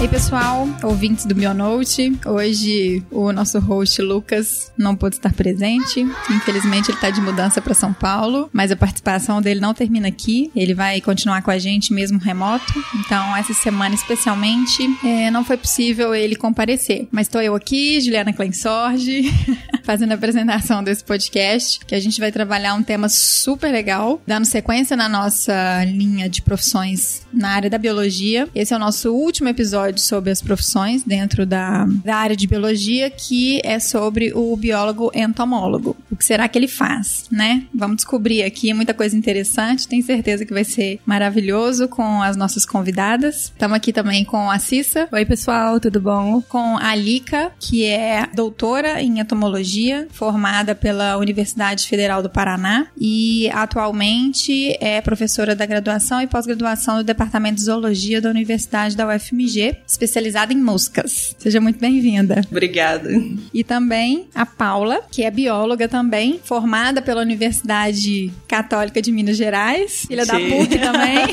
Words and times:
Ei 0.00 0.06
pessoal, 0.06 0.68
ouvintes 0.84 1.26
do 1.26 1.34
Bionote, 1.34 2.16
hoje 2.24 3.02
o 3.10 3.32
nosso 3.32 3.58
host 3.58 4.00
Lucas 4.00 4.72
não 4.78 4.94
pôde 4.94 5.16
estar 5.16 5.32
presente, 5.32 6.06
infelizmente 6.30 6.88
ele 6.88 6.96
está 6.96 7.10
de 7.10 7.20
mudança 7.20 7.60
para 7.60 7.74
São 7.74 7.92
Paulo, 7.92 8.48
mas 8.52 8.70
a 8.70 8.76
participação 8.76 9.42
dele 9.42 9.58
não 9.58 9.74
termina 9.74 10.06
aqui, 10.06 10.52
ele 10.54 10.72
vai 10.72 11.00
continuar 11.00 11.42
com 11.42 11.50
a 11.50 11.58
gente 11.58 11.92
mesmo 11.92 12.16
remoto, 12.16 12.72
então 12.94 13.36
essa 13.36 13.52
semana 13.52 13.92
especialmente 13.96 14.88
é, 15.04 15.32
não 15.32 15.44
foi 15.44 15.56
possível 15.56 16.14
ele 16.14 16.36
comparecer, 16.36 17.08
mas 17.10 17.26
estou 17.26 17.42
eu 17.42 17.56
aqui, 17.56 18.00
Juliana 18.00 18.32
Kleinsorge, 18.32 19.24
fazendo 19.82 20.12
a 20.12 20.14
apresentação 20.14 20.84
desse 20.84 21.02
podcast, 21.02 21.80
que 21.80 21.94
a 21.94 22.00
gente 22.00 22.20
vai 22.20 22.30
trabalhar 22.30 22.74
um 22.74 22.84
tema 22.84 23.08
super 23.08 23.72
legal, 23.72 24.22
dando 24.24 24.44
sequência 24.44 24.96
na 24.96 25.08
nossa 25.08 25.84
linha 25.86 26.28
de 26.28 26.40
profissões 26.40 27.26
na 27.32 27.48
área 27.48 27.68
da 27.68 27.78
biologia. 27.78 28.48
Esse 28.54 28.72
é 28.72 28.76
o 28.76 28.78
nosso 28.78 29.12
último 29.12 29.48
episódio 29.48 29.87
sobre 29.96 30.30
as 30.30 30.42
profissões 30.42 31.02
dentro 31.02 31.46
da, 31.46 31.86
da 32.04 32.16
área 32.16 32.36
de 32.36 32.46
biologia, 32.46 33.10
que 33.10 33.60
é 33.64 33.78
sobre 33.78 34.32
o 34.34 34.56
biólogo 34.56 35.10
entomólogo. 35.14 35.96
O 36.10 36.16
que 36.16 36.24
será 36.24 36.48
que 36.48 36.58
ele 36.58 36.68
faz, 36.68 37.26
né? 37.30 37.64
Vamos 37.74 37.96
descobrir 37.96 38.42
aqui 38.42 38.72
muita 38.74 38.92
coisa 38.92 39.16
interessante, 39.16 39.88
tenho 39.88 40.02
certeza 40.02 40.44
que 40.44 40.52
vai 40.52 40.64
ser 40.64 41.00
maravilhoso 41.06 41.88
com 41.88 42.22
as 42.22 42.36
nossas 42.36 42.66
convidadas. 42.66 43.44
Estamos 43.44 43.76
aqui 43.76 43.92
também 43.92 44.24
com 44.24 44.50
a 44.50 44.58
Cissa. 44.58 45.08
Oi, 45.12 45.24
pessoal, 45.24 45.80
tudo 45.80 46.00
bom? 46.00 46.42
Com 46.42 46.76
a 46.76 46.94
Lika, 46.94 47.52
que 47.58 47.84
é 47.84 48.28
doutora 48.34 49.00
em 49.02 49.20
entomologia, 49.20 50.08
formada 50.10 50.74
pela 50.74 51.16
Universidade 51.16 51.86
Federal 51.86 52.22
do 52.22 52.30
Paraná 52.30 52.86
e 53.00 53.48
atualmente 53.50 54.76
é 54.80 55.00
professora 55.00 55.54
da 55.54 55.66
graduação 55.66 56.20
e 56.20 56.26
pós-graduação 56.26 56.98
do 56.98 57.04
Departamento 57.04 57.56
de 57.56 57.62
Zoologia 57.62 58.20
da 58.20 58.30
Universidade 58.30 58.96
da 58.96 59.06
UFMG, 59.08 59.76
especializada 59.86 60.52
em 60.52 60.60
moscas. 60.60 61.34
Seja 61.38 61.60
muito 61.60 61.78
bem-vinda. 61.78 62.42
Obrigada. 62.50 63.10
E 63.52 63.64
também 63.64 64.26
a 64.34 64.44
Paula, 64.44 65.02
que 65.10 65.22
é 65.22 65.30
bióloga 65.30 65.88
também, 65.88 66.40
formada 66.42 67.00
pela 67.02 67.22
Universidade 67.22 68.32
Católica 68.46 69.00
de 69.00 69.10
Minas 69.12 69.36
Gerais, 69.36 70.04
filha 70.06 70.24
Sim. 70.24 70.32
da 70.32 70.38
PUC 70.38 70.78
também. 70.78 71.26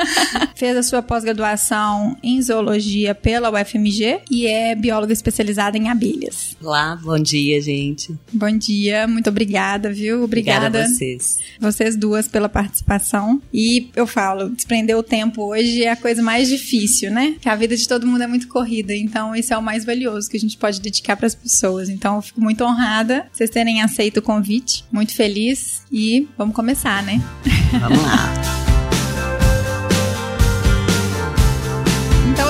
Fez 0.56 0.76
a 0.76 0.82
sua 0.82 1.02
pós-graduação 1.02 2.16
em 2.22 2.40
zoologia 2.40 3.14
pela 3.14 3.50
UFMG 3.50 4.20
e 4.30 4.46
é 4.46 4.74
bióloga 4.74 5.12
especializada 5.12 5.76
em 5.76 5.88
abelhas. 5.88 6.56
Olá, 6.62 6.98
bom 7.02 7.18
dia, 7.18 7.60
gente. 7.60 8.14
Bom 8.32 8.56
dia, 8.56 9.06
muito 9.06 9.28
obrigada, 9.30 9.92
viu? 9.92 10.22
Obrigada, 10.22 10.66
obrigada 10.66 10.84
a 10.84 10.88
vocês. 10.88 11.38
Vocês 11.60 11.96
duas 11.96 12.28
pela 12.28 12.48
participação. 12.48 13.40
E 13.52 13.90
eu 13.94 14.06
falo, 14.06 14.50
desprender 14.50 14.96
o 14.96 15.02
tempo 15.02 15.42
hoje 15.42 15.82
é 15.82 15.90
a 15.90 15.96
coisa 15.96 16.22
mais 16.22 16.48
difícil, 16.48 17.10
né? 17.10 17.36
Que 17.40 17.48
a 17.48 17.56
vida 17.56 17.76
de 17.76 17.85
todo 17.88 18.06
mundo 18.06 18.22
é 18.22 18.26
muito 18.26 18.48
corrida, 18.48 18.94
então 18.94 19.34
isso 19.34 19.52
é 19.52 19.58
o 19.58 19.62
mais 19.62 19.84
valioso 19.84 20.28
que 20.28 20.36
a 20.36 20.40
gente 20.40 20.56
pode 20.56 20.80
dedicar 20.80 21.16
para 21.16 21.26
as 21.26 21.34
pessoas. 21.34 21.88
Então 21.88 22.16
eu 22.16 22.22
fico 22.22 22.40
muito 22.40 22.64
honrada 22.64 23.26
vocês 23.32 23.50
terem 23.50 23.82
aceito 23.82 24.18
o 24.18 24.22
convite, 24.22 24.84
muito 24.90 25.14
feliz 25.14 25.82
e 25.90 26.28
vamos 26.36 26.54
começar, 26.54 27.02
né? 27.02 27.20
Vamos 27.80 28.02
lá. 28.02 28.56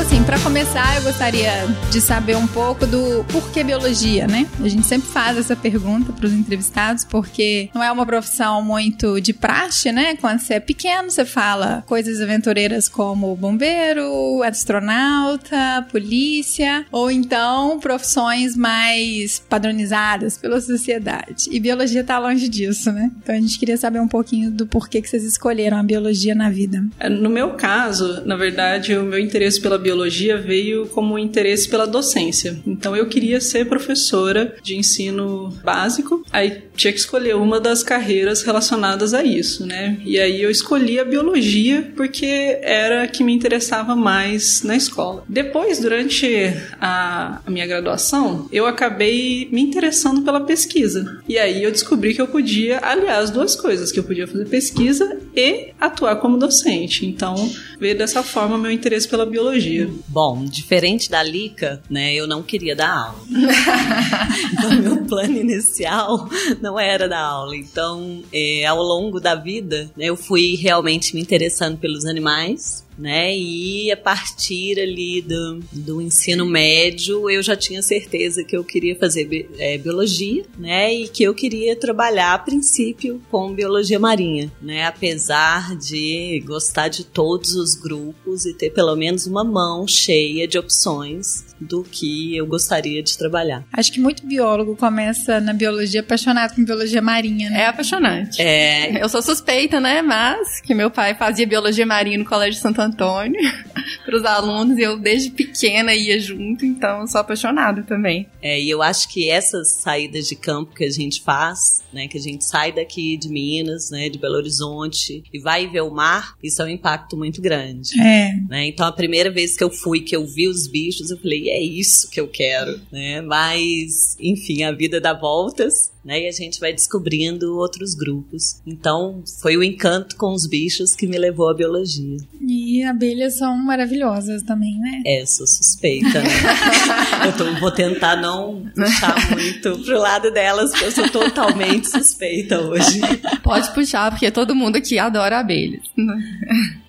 assim, 0.06 0.22
para 0.22 0.38
começar, 0.38 0.96
eu 0.96 1.02
gostaria 1.02 1.50
de 1.90 2.00
saber 2.00 2.36
um 2.36 2.46
pouco 2.46 2.86
do 2.86 3.24
porquê 3.24 3.64
biologia, 3.64 4.28
né? 4.28 4.46
A 4.62 4.68
gente 4.68 4.86
sempre 4.86 5.08
faz 5.08 5.36
essa 5.36 5.56
pergunta 5.56 6.12
para 6.12 6.26
os 6.26 6.32
entrevistados, 6.32 7.04
porque 7.04 7.68
não 7.74 7.82
é 7.82 7.90
uma 7.90 8.06
profissão 8.06 8.62
muito 8.62 9.20
de 9.20 9.32
praxe, 9.32 9.90
né? 9.90 10.14
Quando 10.16 10.38
você 10.38 10.54
é 10.54 10.60
pequeno, 10.60 11.10
você 11.10 11.24
fala 11.24 11.82
coisas 11.86 12.20
aventureiras 12.20 12.88
como 12.88 13.34
bombeiro, 13.34 14.42
astronauta, 14.44 15.84
polícia, 15.90 16.86
ou 16.92 17.10
então 17.10 17.80
profissões 17.80 18.56
mais 18.56 19.40
padronizadas 19.48 20.38
pela 20.38 20.60
sociedade. 20.60 21.48
E 21.50 21.58
biologia 21.58 22.04
tá 22.04 22.16
longe 22.18 22.48
disso, 22.48 22.92
né? 22.92 23.10
Então 23.22 23.34
a 23.34 23.40
gente 23.40 23.58
queria 23.58 23.76
saber 23.76 24.00
um 24.00 24.08
pouquinho 24.08 24.52
do 24.52 24.68
porquê 24.68 25.02
que 25.02 25.08
vocês 25.08 25.24
escolheram 25.24 25.78
a 25.78 25.82
biologia 25.82 26.34
na 26.34 26.48
vida. 26.48 26.84
É, 27.00 27.08
no 27.08 27.28
meu 27.28 27.54
caso, 27.54 28.24
na 28.24 28.36
verdade, 28.36 28.96
o 28.96 29.02
meu 29.02 29.18
interesse 29.18 29.60
pela 29.60 29.76
pela 29.76 29.80
biologia 29.96 30.36
veio 30.36 30.86
como 30.88 31.18
interesse 31.18 31.68
pela 31.68 31.86
docência. 31.86 32.60
Então 32.66 32.94
eu 32.94 33.06
queria 33.06 33.40
ser 33.40 33.66
professora 33.66 34.54
de 34.62 34.76
ensino 34.76 35.48
básico, 35.64 36.22
aí 36.30 36.64
tinha 36.76 36.92
que 36.92 36.98
escolher 36.98 37.34
uma 37.34 37.58
das 37.58 37.82
carreiras 37.82 38.42
relacionadas 38.42 39.14
a 39.14 39.24
isso, 39.24 39.64
né? 39.64 39.98
E 40.04 40.18
aí 40.18 40.42
eu 40.42 40.50
escolhi 40.50 41.00
a 41.00 41.04
biologia 41.04 41.90
porque 41.96 42.58
era 42.60 43.04
a 43.04 43.08
que 43.08 43.24
me 43.24 43.32
interessava 43.32 43.96
mais 43.96 44.62
na 44.62 44.76
escola. 44.76 45.24
Depois, 45.26 45.78
durante 45.78 46.52
a, 46.78 47.40
minha 47.48 47.66
graduação, 47.66 48.46
eu 48.52 48.66
acabei 48.66 49.48
me 49.50 49.62
interessando 49.62 50.22
pela 50.22 50.40
pesquisa. 50.40 51.22
E 51.26 51.38
aí 51.38 51.62
eu 51.62 51.72
descobri 51.72 52.12
que 52.12 52.20
eu 52.20 52.28
podia, 52.28 52.80
aliás, 52.82 53.30
duas 53.30 53.56
coisas, 53.56 53.90
que 53.90 53.98
eu 53.98 54.04
podia 54.04 54.26
fazer 54.26 54.46
pesquisa 54.46 55.18
e 55.34 55.68
atuar 55.80 56.16
como 56.16 56.36
docente. 56.36 57.06
Então, 57.06 57.34
veio 57.80 57.96
dessa 57.96 58.22
forma 58.22 58.58
meu 58.58 58.70
interesse 58.70 59.08
pela 59.08 59.24
biologia 59.24 59.85
biologia. 59.86 60.04
Bom, 60.08 60.44
diferente 60.44 61.10
da 61.10 61.22
Lica, 61.22 61.82
né, 61.88 62.14
eu 62.14 62.26
não 62.26 62.42
queria 62.42 62.76
dar 62.76 62.90
aula. 62.90 63.20
então, 64.52 64.82
meu 64.82 65.04
plano 65.04 65.36
inicial 65.36 66.28
não 66.60 66.78
era 66.78 67.08
dar 67.08 67.20
aula. 67.20 67.56
Então, 67.56 68.22
é, 68.32 68.64
ao 68.64 68.82
longo 68.82 69.20
da 69.20 69.34
vida, 69.34 69.90
né, 69.96 70.06
eu 70.06 70.16
fui 70.16 70.56
realmente 70.56 71.14
me 71.14 71.20
interessando 71.20 71.78
pelos 71.78 72.04
animais, 72.04 72.85
né? 72.98 73.36
E 73.36 73.90
a 73.90 73.96
partir 73.96 74.80
ali 74.80 75.22
do, 75.22 75.60
do 75.72 76.02
ensino 76.02 76.46
médio, 76.46 77.28
eu 77.30 77.42
já 77.42 77.56
tinha 77.56 77.82
certeza 77.82 78.44
que 78.44 78.56
eu 78.56 78.64
queria 78.64 78.96
fazer 78.96 79.48
é, 79.58 79.78
biologia, 79.78 80.44
né? 80.58 80.92
E 80.92 81.08
que 81.08 81.22
eu 81.22 81.34
queria 81.34 81.76
trabalhar 81.76 82.34
a 82.34 82.38
princípio 82.38 83.20
com 83.30 83.52
biologia 83.52 83.98
marinha, 83.98 84.50
né? 84.60 84.86
Apesar 84.86 85.76
de 85.76 86.42
gostar 86.46 86.88
de 86.88 87.04
todos 87.04 87.54
os 87.54 87.74
grupos 87.74 88.46
e 88.46 88.54
ter 88.54 88.70
pelo 88.70 88.94
menos 88.96 89.26
uma 89.26 89.44
mão 89.44 89.86
cheia 89.86 90.46
de 90.46 90.58
opções 90.58 91.46
do 91.60 91.82
que 91.82 92.36
eu 92.36 92.46
gostaria 92.46 93.02
de 93.02 93.16
trabalhar. 93.16 93.64
Acho 93.72 93.90
que 93.92 94.00
muito 94.00 94.26
biólogo 94.26 94.76
começa 94.76 95.40
na 95.40 95.52
biologia 95.52 96.00
apaixonado 96.00 96.54
com 96.54 96.64
biologia 96.64 97.00
marinha, 97.00 97.50
né? 97.50 97.62
É 97.62 97.66
apaixonante. 97.66 98.40
É. 98.40 99.02
Eu 99.02 99.08
sou 99.08 99.22
suspeita, 99.22 99.80
né? 99.80 100.02
Mas 100.02 100.60
que 100.60 100.74
meu 100.74 100.90
pai 100.90 101.14
fazia 101.14 101.46
biologia 101.46 101.86
marinha 101.86 102.18
no 102.18 102.24
Colégio 102.24 102.60
Santo 102.60 102.80
Antônio 102.86 103.40
para 104.04 104.16
os 104.16 104.24
alunos 104.24 104.78
e 104.78 104.82
eu 104.82 104.98
desde 104.98 105.30
pequena 105.30 105.94
ia 105.94 106.18
junto, 106.20 106.64
então 106.64 107.06
sou 107.06 107.20
apaixonada 107.20 107.82
também. 107.82 108.26
É, 108.42 108.60
e 108.60 108.70
eu 108.70 108.82
acho 108.82 109.08
que 109.08 109.28
essas 109.28 109.72
saídas 109.72 110.28
de 110.28 110.36
campo 110.36 110.74
que 110.74 110.84
a 110.84 110.90
gente 110.90 111.22
faz, 111.22 111.82
né, 111.92 112.08
que 112.08 112.18
a 112.18 112.20
gente 112.20 112.44
sai 112.44 112.72
daqui 112.72 113.16
de 113.16 113.28
Minas, 113.28 113.90
né, 113.90 114.08
de 114.08 114.18
Belo 114.18 114.36
Horizonte 114.36 115.22
e 115.32 115.38
vai 115.38 115.66
ver 115.66 115.82
o 115.82 115.90
mar, 115.90 116.34
isso 116.42 116.62
é 116.62 116.64
um 116.64 116.68
impacto 116.68 117.16
muito 117.16 117.40
grande. 117.40 118.00
É. 118.00 118.32
Né? 118.48 118.66
Então 118.66 118.86
a 118.86 118.92
primeira 118.92 119.30
vez 119.30 119.56
que 119.56 119.64
eu 119.64 119.70
fui, 119.70 120.00
que 120.00 120.14
eu 120.14 120.26
vi 120.26 120.48
os 120.48 120.66
bichos, 120.66 121.10
eu 121.10 121.18
falei, 121.18 121.48
é 121.50 121.60
isso 121.60 122.10
que 122.10 122.20
eu 122.20 122.28
quero, 122.28 122.80
né? 122.90 123.20
Mas, 123.20 124.16
enfim, 124.20 124.62
a 124.62 124.72
vida 124.72 125.00
dá 125.00 125.12
voltas 125.12 125.95
né? 126.06 126.22
E 126.22 126.28
a 126.28 126.32
gente 126.32 126.60
vai 126.60 126.72
descobrindo 126.72 127.56
outros 127.56 127.94
grupos. 127.94 128.60
Então, 128.64 129.24
foi 129.42 129.56
o 129.56 129.64
encanto 129.64 130.16
com 130.16 130.32
os 130.32 130.46
bichos 130.46 130.94
que 130.94 131.06
me 131.06 131.18
levou 131.18 131.50
à 131.50 131.54
biologia. 131.54 132.16
E 132.40 132.84
abelhas 132.84 133.36
são 133.38 133.56
maravilhosas 133.56 134.42
também, 134.42 134.78
né? 134.78 135.02
É, 135.04 135.26
sou 135.26 135.46
suspeita, 135.46 136.22
né? 136.22 136.30
eu 137.26 137.36
tô, 137.36 137.60
vou 137.60 137.72
tentar 137.72 138.16
não 138.16 138.70
puxar 138.72 139.30
muito 139.30 139.78
pro 139.84 139.98
lado 139.98 140.30
delas, 140.30 140.70
porque 140.70 140.84
eu 140.84 140.92
sou 140.92 141.08
totalmente 141.10 141.90
suspeita 141.90 142.60
hoje. 142.60 143.00
Pode 143.42 143.74
puxar, 143.74 144.10
porque 144.12 144.30
todo 144.30 144.54
mundo 144.54 144.76
aqui 144.76 144.98
adora 145.00 145.40
abelhas. 145.40 145.82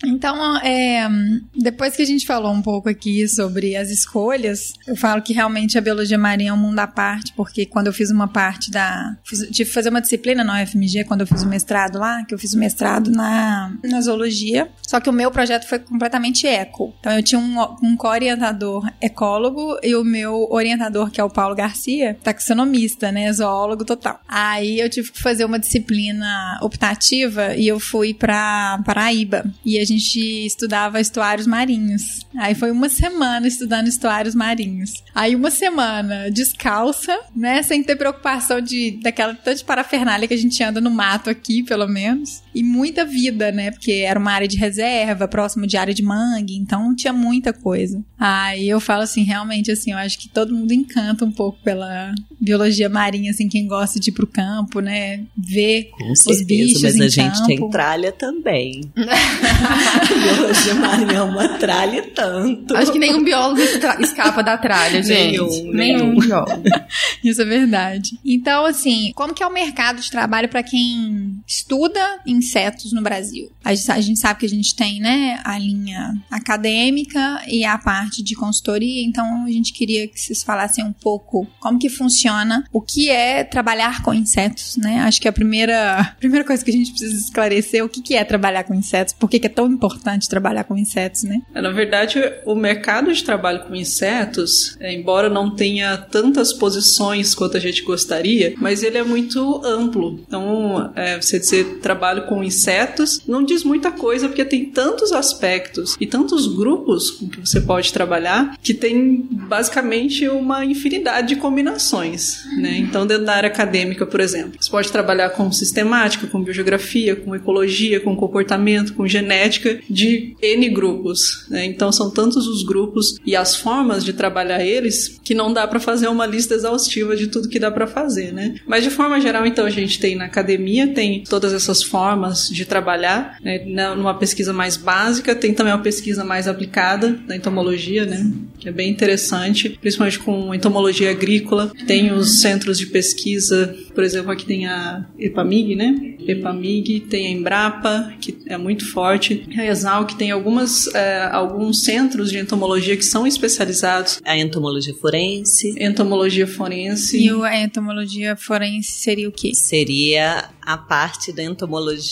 Então, 0.05 0.57
é, 0.57 1.09
depois 1.55 1.95
que 1.95 2.03
a 2.03 2.05
gente 2.05 2.25
falou 2.25 2.53
um 2.53 2.61
pouco 2.61 2.87
aqui 2.87 3.27
sobre 3.27 3.75
as 3.75 3.89
escolhas, 3.89 4.73
eu 4.87 4.95
falo 4.95 5.23
que 5.23 5.33
realmente 5.33 5.77
a 5.77 5.81
biologia 5.81 6.17
marinha 6.17 6.51
é 6.51 6.53
um 6.53 6.57
mundo 6.57 6.79
à 6.79 6.87
parte, 6.87 7.33
porque 7.33 7.65
quando 7.65 7.87
eu 7.87 7.93
fiz 7.93 8.11
uma 8.11 8.27
parte 8.27 8.69
da 8.69 9.06
Fiz, 9.24 9.39
tive 9.39 9.69
que 9.69 9.74
fazer 9.74 9.89
uma 9.89 10.01
disciplina 10.01 10.44
na 10.44 10.62
UFMG 10.63 11.04
quando 11.06 11.21
eu 11.21 11.27
fiz 11.27 11.44
o 11.44 11.48
mestrado 11.48 11.98
lá, 11.98 12.24
que 12.25 12.33
eu 12.33 12.39
fiz 12.39 12.54
o 12.54 12.59
mestrado 12.59 13.12
na, 13.12 13.74
na 13.83 14.01
zoologia. 14.01 14.69
Só 14.81 15.00
que 15.00 15.09
o 15.09 15.13
meu 15.13 15.31
projeto 15.31 15.68
foi 15.68 15.80
completamente 15.80 16.48
eco. 16.48 16.94
Então 17.00 17.13
eu 17.13 17.24
tinha 17.24 17.39
um, 17.39 17.57
um 17.83 17.95
co-orientador 17.95 18.89
ecólogo 19.01 19.77
e 19.83 19.95
o 19.95 20.04
meu 20.04 20.48
orientador, 20.50 21.09
que 21.12 21.19
é 21.19 21.24
o 21.24 21.30
Paulo 21.30 21.56
Garcia, 21.56 22.18
taxonomista, 22.24 23.12
né? 23.12 23.31
Zoólogo 23.31 23.86
total. 23.86 24.19
Aí 24.27 24.80
eu 24.80 24.89
tive 24.89 25.12
que 25.12 25.21
fazer 25.21 25.45
uma 25.45 25.59
disciplina 25.59 26.59
optativa 26.62 27.56
e 27.56 27.68
eu 27.68 27.80
fui 27.80 28.13
pra 28.13 28.81
Paraíba. 28.86 29.45
E 29.65 29.80
a 29.80 29.86
gente 29.86 30.45
estudava 30.45 31.00
estuários 31.00 31.48
marinhos. 31.48 32.25
Aí 32.38 32.56
foi 32.56 32.71
uma 32.71 32.89
semana 32.89 33.48
estudando 33.48 33.88
estuários 33.88 34.36
marinhos. 34.36 35.04
Aí 35.13 35.36
uma 35.36 35.51
semana 35.51 36.30
descalça, 36.31 37.18
né? 37.36 37.62
Sem 37.63 37.83
ter 37.83 37.95
preocupação 37.95 38.62
de 38.62 38.96
daquela 39.01 39.33
tanta 39.33 39.63
parafernália 39.63 40.27
que 40.27 40.33
a 40.33 40.38
gente 40.38 40.61
anda 40.63 40.81
no 40.81 40.89
mato 40.89 41.29
aqui, 41.29 41.63
pelo 41.63 41.88
menos. 41.88 42.44
E 42.57 42.63
muita 42.63 43.06
vida, 43.06 43.51
né? 43.51 43.69
Porque 43.69 43.92
era 43.92 44.19
uma 44.19 44.31
área 44.31 44.48
de 44.48 44.57
reserva, 44.57 45.27
próximo 45.27 45.68
de 45.68 45.77
área 45.77 45.94
de 45.94 46.01
mangue, 46.01 46.56
então 46.56 46.95
tinha 46.95 47.13
muita 47.13 47.54
coisa. 47.54 48.04
Aí 48.19 48.68
eu 48.68 48.80
falo 48.80 49.04
assim, 49.04 49.21
realmente, 49.21 49.71
assim, 49.71 49.92
eu 49.92 49.98
acho 50.00 50.18
que 50.18 50.27
todo 50.27 50.56
mundo 50.56 50.71
encanta 50.71 51.24
um 51.24 51.31
pouco 51.31 51.59
pela 51.63 52.15
biologia 52.42 52.89
marinha, 52.89 53.30
assim, 53.30 53.48
quem 53.48 53.68
gosta 53.68 54.00
de 54.00 54.09
ir 54.09 54.13
pro 54.13 54.25
campo, 54.25 54.80
né? 54.80 55.24
Ver 55.38 55.92
Com 55.92 56.12
os 56.12 56.21
certeza, 56.21 56.45
bichos 56.45 56.81
mas 56.81 56.95
em 56.95 57.01
a 57.04 57.07
gente 57.09 57.36
campo. 57.38 57.48
tem 57.48 57.69
tralha 57.69 58.12
também. 58.12 58.81
Biologia 58.95 60.74
marinha 60.75 61.13
é 61.19 61.21
uma 61.21 61.50
tralha 61.59 61.98
e 62.00 62.01
tanto. 62.07 62.75
Acho 62.75 62.92
que 62.92 62.98
nenhum 63.00 63.24
biólogo 63.24 63.62
escapa 64.00 64.42
da 64.42 64.57
tralha, 64.57 65.04
gente. 65.04 65.38
Nenhum, 65.38 65.71
nenhum 65.74 65.98
nenhum. 66.07 66.19
biólogo. 66.19 66.63
Isso 67.24 67.39
é 67.39 67.45
verdade. 67.45 68.18
Então, 68.25 68.65
assim, 68.65 69.12
como 69.13 69.33
que 69.33 69.44
é 69.44 69.48
o 69.48 69.54
mercado 69.54 70.01
de 70.01 70.09
trabalho 70.09 70.50
para 70.50 70.63
quem 70.63 71.36
estuda 71.45 72.19
insetos 72.47 72.94
no 72.94 73.01
Brasil? 73.01 73.51
A 73.63 73.73
gente, 73.75 74.17
sabe 74.17 74.39
que 74.39 74.45
a 74.45 74.49
gente 74.49 74.75
tem, 74.75 74.99
né, 74.99 75.39
a 75.44 75.59
linha 75.59 76.15
acadêmica 76.31 77.44
e 77.47 77.65
a 77.65 77.77
parte 77.77 78.23
de 78.23 78.35
consultoria, 78.35 79.03
então 79.03 79.44
a 79.44 79.51
gente 79.51 79.73
queria 79.73 80.07
que 80.07 80.19
vocês 80.19 80.44
falassem 80.44 80.83
um 80.83 80.94
pouco 80.94 81.45
como 81.59 81.77
que 81.77 81.89
funciona, 81.89 82.63
o 82.71 82.81
que 82.81 83.09
é 83.09 83.44
trabalhar 83.44 84.01
com 84.01 84.13
insetos, 84.13 84.77
né? 84.77 85.01
Acho 85.01 85.21
que 85.21 85.27
a 85.27 85.33
primeira, 85.33 85.99
a 85.99 86.15
primeira 86.15 86.45
coisa 86.45 86.63
que 86.63 86.71
a 86.71 86.73
gente 86.73 86.91
precisa 86.91 87.15
esclarecer 87.15 87.81
é 87.81 87.83
o 87.83 87.89
que 87.89 88.01
que 88.01 88.15
é 88.15 88.23
trabalhar 88.23 88.63
com 88.63 88.73
insetos, 88.73 89.13
por 89.13 89.29
que 89.29 89.39
que 89.39 89.47
é 89.47 89.49
tão 89.49 89.67
importante 89.67 90.29
trabalhar 90.29 90.63
com 90.63 90.77
insetos, 90.77 91.23
né? 91.23 91.41
É, 91.53 91.61
Na 91.61 91.71
verdade, 91.71 92.19
o 92.45 92.55
mercado 92.55 93.13
de 93.13 93.23
trabalho 93.23 93.65
com 93.65 93.75
insetos, 93.75 94.77
é, 94.79 94.94
embora 94.94 95.29
não 95.29 95.53
tenha 95.53 95.97
tantas 95.97 96.53
posições 96.53 97.35
quanto 97.35 97.57
a 97.57 97.59
gente 97.59 97.83
gostaria, 97.83 98.53
mas 98.57 98.83
ele 98.83 98.97
é 98.97 99.03
muito 99.03 99.61
amplo. 99.65 100.19
Então, 100.25 100.91
é, 100.95 101.19
você 101.19 101.39
dizer 101.39 101.79
trabalho 101.79 102.25
com 102.27 102.36
insetos 102.43 103.21
não 103.27 103.43
diz 103.43 103.63
muita 103.63 103.91
coisa, 103.91 104.27
porque 104.27 104.45
tem 104.45 104.65
tantos 104.65 105.11
aspectos 105.11 105.95
e 105.99 106.05
tantos 106.05 106.47
grupos 106.47 107.11
com 107.11 107.27
que 107.27 107.39
você 107.39 107.61
pode 107.61 107.91
trabalhar 107.91 108.57
que 108.61 108.73
tem 108.73 109.27
basicamente 109.31 110.27
uma 110.27 110.65
infinidade 110.65 111.29
de 111.29 111.35
combinações. 111.35 112.45
Né? 112.57 112.77
Então, 112.77 113.05
dentro 113.05 113.25
da 113.25 113.33
área 113.33 113.49
acadêmica, 113.49 114.05
por 114.05 114.19
exemplo, 114.19 114.53
você 114.59 114.69
pode 114.69 114.91
trabalhar 114.91 115.29
com 115.31 115.51
sistemática, 115.51 116.27
com 116.27 116.43
biogeografia, 116.43 117.15
com 117.15 117.35
ecologia, 117.35 117.99
com 117.99 118.15
comportamento, 118.15 118.93
com 118.93 119.07
genética 119.07 119.79
de 119.89 120.35
N 120.41 120.69
grupos. 120.69 121.45
né? 121.49 121.65
Então, 121.65 121.91
são 121.91 122.09
tantos 122.09 122.47
os 122.47 122.63
grupos 122.63 123.17
e 123.25 123.35
as 123.35 123.55
formas 123.55 124.03
de 124.03 124.13
trabalhar 124.13 124.63
eles 124.63 125.19
que 125.23 125.33
não 125.33 125.51
dá 125.51 125.67
para 125.67 125.79
fazer 125.79 126.07
uma 126.07 126.25
lista 126.25 126.53
exaustiva 126.53 127.15
de 127.15 127.27
tudo 127.27 127.49
que 127.49 127.59
dá 127.59 127.71
para 127.71 127.87
fazer. 127.87 128.33
Né? 128.33 128.55
Mas, 128.65 128.83
de 128.83 128.89
forma 128.89 129.19
geral, 129.19 129.45
então, 129.45 129.65
a 129.65 129.69
gente 129.69 129.99
tem 129.99 130.15
na 130.15 130.25
academia, 130.25 130.87
tem 130.87 131.23
todas 131.23 131.53
essas 131.53 131.83
formas 131.83 132.16
de 132.49 132.65
trabalhar. 132.65 133.37
Né? 133.41 133.59
Numa 133.95 134.13
pesquisa 134.13 134.53
mais 134.53 134.77
básica, 134.77 135.35
tem 135.35 135.53
também 135.53 135.73
uma 135.73 135.81
pesquisa 135.81 136.23
mais 136.23 136.47
aplicada 136.47 137.13
da 137.27 137.35
entomologia, 137.35 138.05
né? 138.05 138.31
que 138.59 138.67
é 138.67 138.71
bem 138.71 138.89
interessante, 138.89 139.77
principalmente 139.81 140.19
com 140.19 140.53
entomologia 140.53 141.11
agrícola. 141.11 141.71
Tem 141.85 142.11
os 142.11 142.41
centros 142.41 142.77
de 142.77 142.87
pesquisa, 142.87 143.75
por 143.93 144.03
exemplo, 144.03 144.31
aqui 144.31 144.45
tem 144.45 144.67
a 144.67 145.05
EPAMIG, 145.17 145.75
né? 145.75 146.15
EPAMIG, 146.27 147.01
tem 147.01 147.27
a 147.27 147.29
Embrapa, 147.29 148.13
que 148.19 148.37
é 148.47 148.57
muito 148.57 148.89
forte, 148.91 149.47
a 149.57 149.65
ESAL, 149.65 150.05
que 150.05 150.15
tem 150.15 150.31
algumas, 150.31 150.87
eh, 150.93 151.29
alguns 151.31 151.83
centros 151.83 152.29
de 152.29 152.37
entomologia 152.37 152.97
que 152.97 153.05
são 153.05 153.25
especializados 153.25 154.19
A 154.25 154.37
entomologia 154.37 154.93
forense 154.93 155.75
entomologia 155.77 156.47
forense. 156.47 157.17
E 157.17 157.29
a 157.43 157.61
entomologia 157.61 158.35
forense 158.35 158.91
seria 158.91 159.27
o 159.29 159.31
quê? 159.31 159.51
seria 159.53 160.49
a 160.61 160.77
parte 160.77 161.31
da 161.31 161.43
entomologia. 161.43 162.06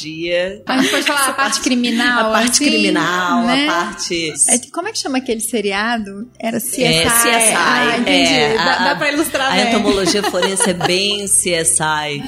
A 0.65 0.77
gente 0.81 0.91
pode 0.91 1.03
falar 1.05 1.27
a 1.29 1.33
parte 1.33 1.61
criminal, 1.61 2.29
A 2.29 2.31
parte 2.33 2.51
assim, 2.51 2.65
criminal, 2.65 3.43
né? 3.43 3.67
a 3.67 3.71
parte. 3.71 4.33
É, 4.49 4.57
como 4.71 4.87
é 4.87 4.91
que 4.91 4.97
chama 4.99 5.17
aquele 5.19 5.39
seriado? 5.41 6.27
Era 6.39 6.59
CSI. 6.59 6.83
É, 6.83 7.03
CSI. 7.05 7.53
Ah, 7.55 7.97
entendi. 7.99 8.33
é, 8.33 8.53
dá, 8.57 8.73
a- 8.73 8.83
dá 8.85 8.95
pra 8.95 9.11
ilustrar 9.11 9.51
A 9.51 9.55
bem. 9.55 9.67
entomologia 9.69 10.23
forense 10.29 10.69
é 10.69 10.73
bem 10.73 11.25
CSI. 11.25 12.23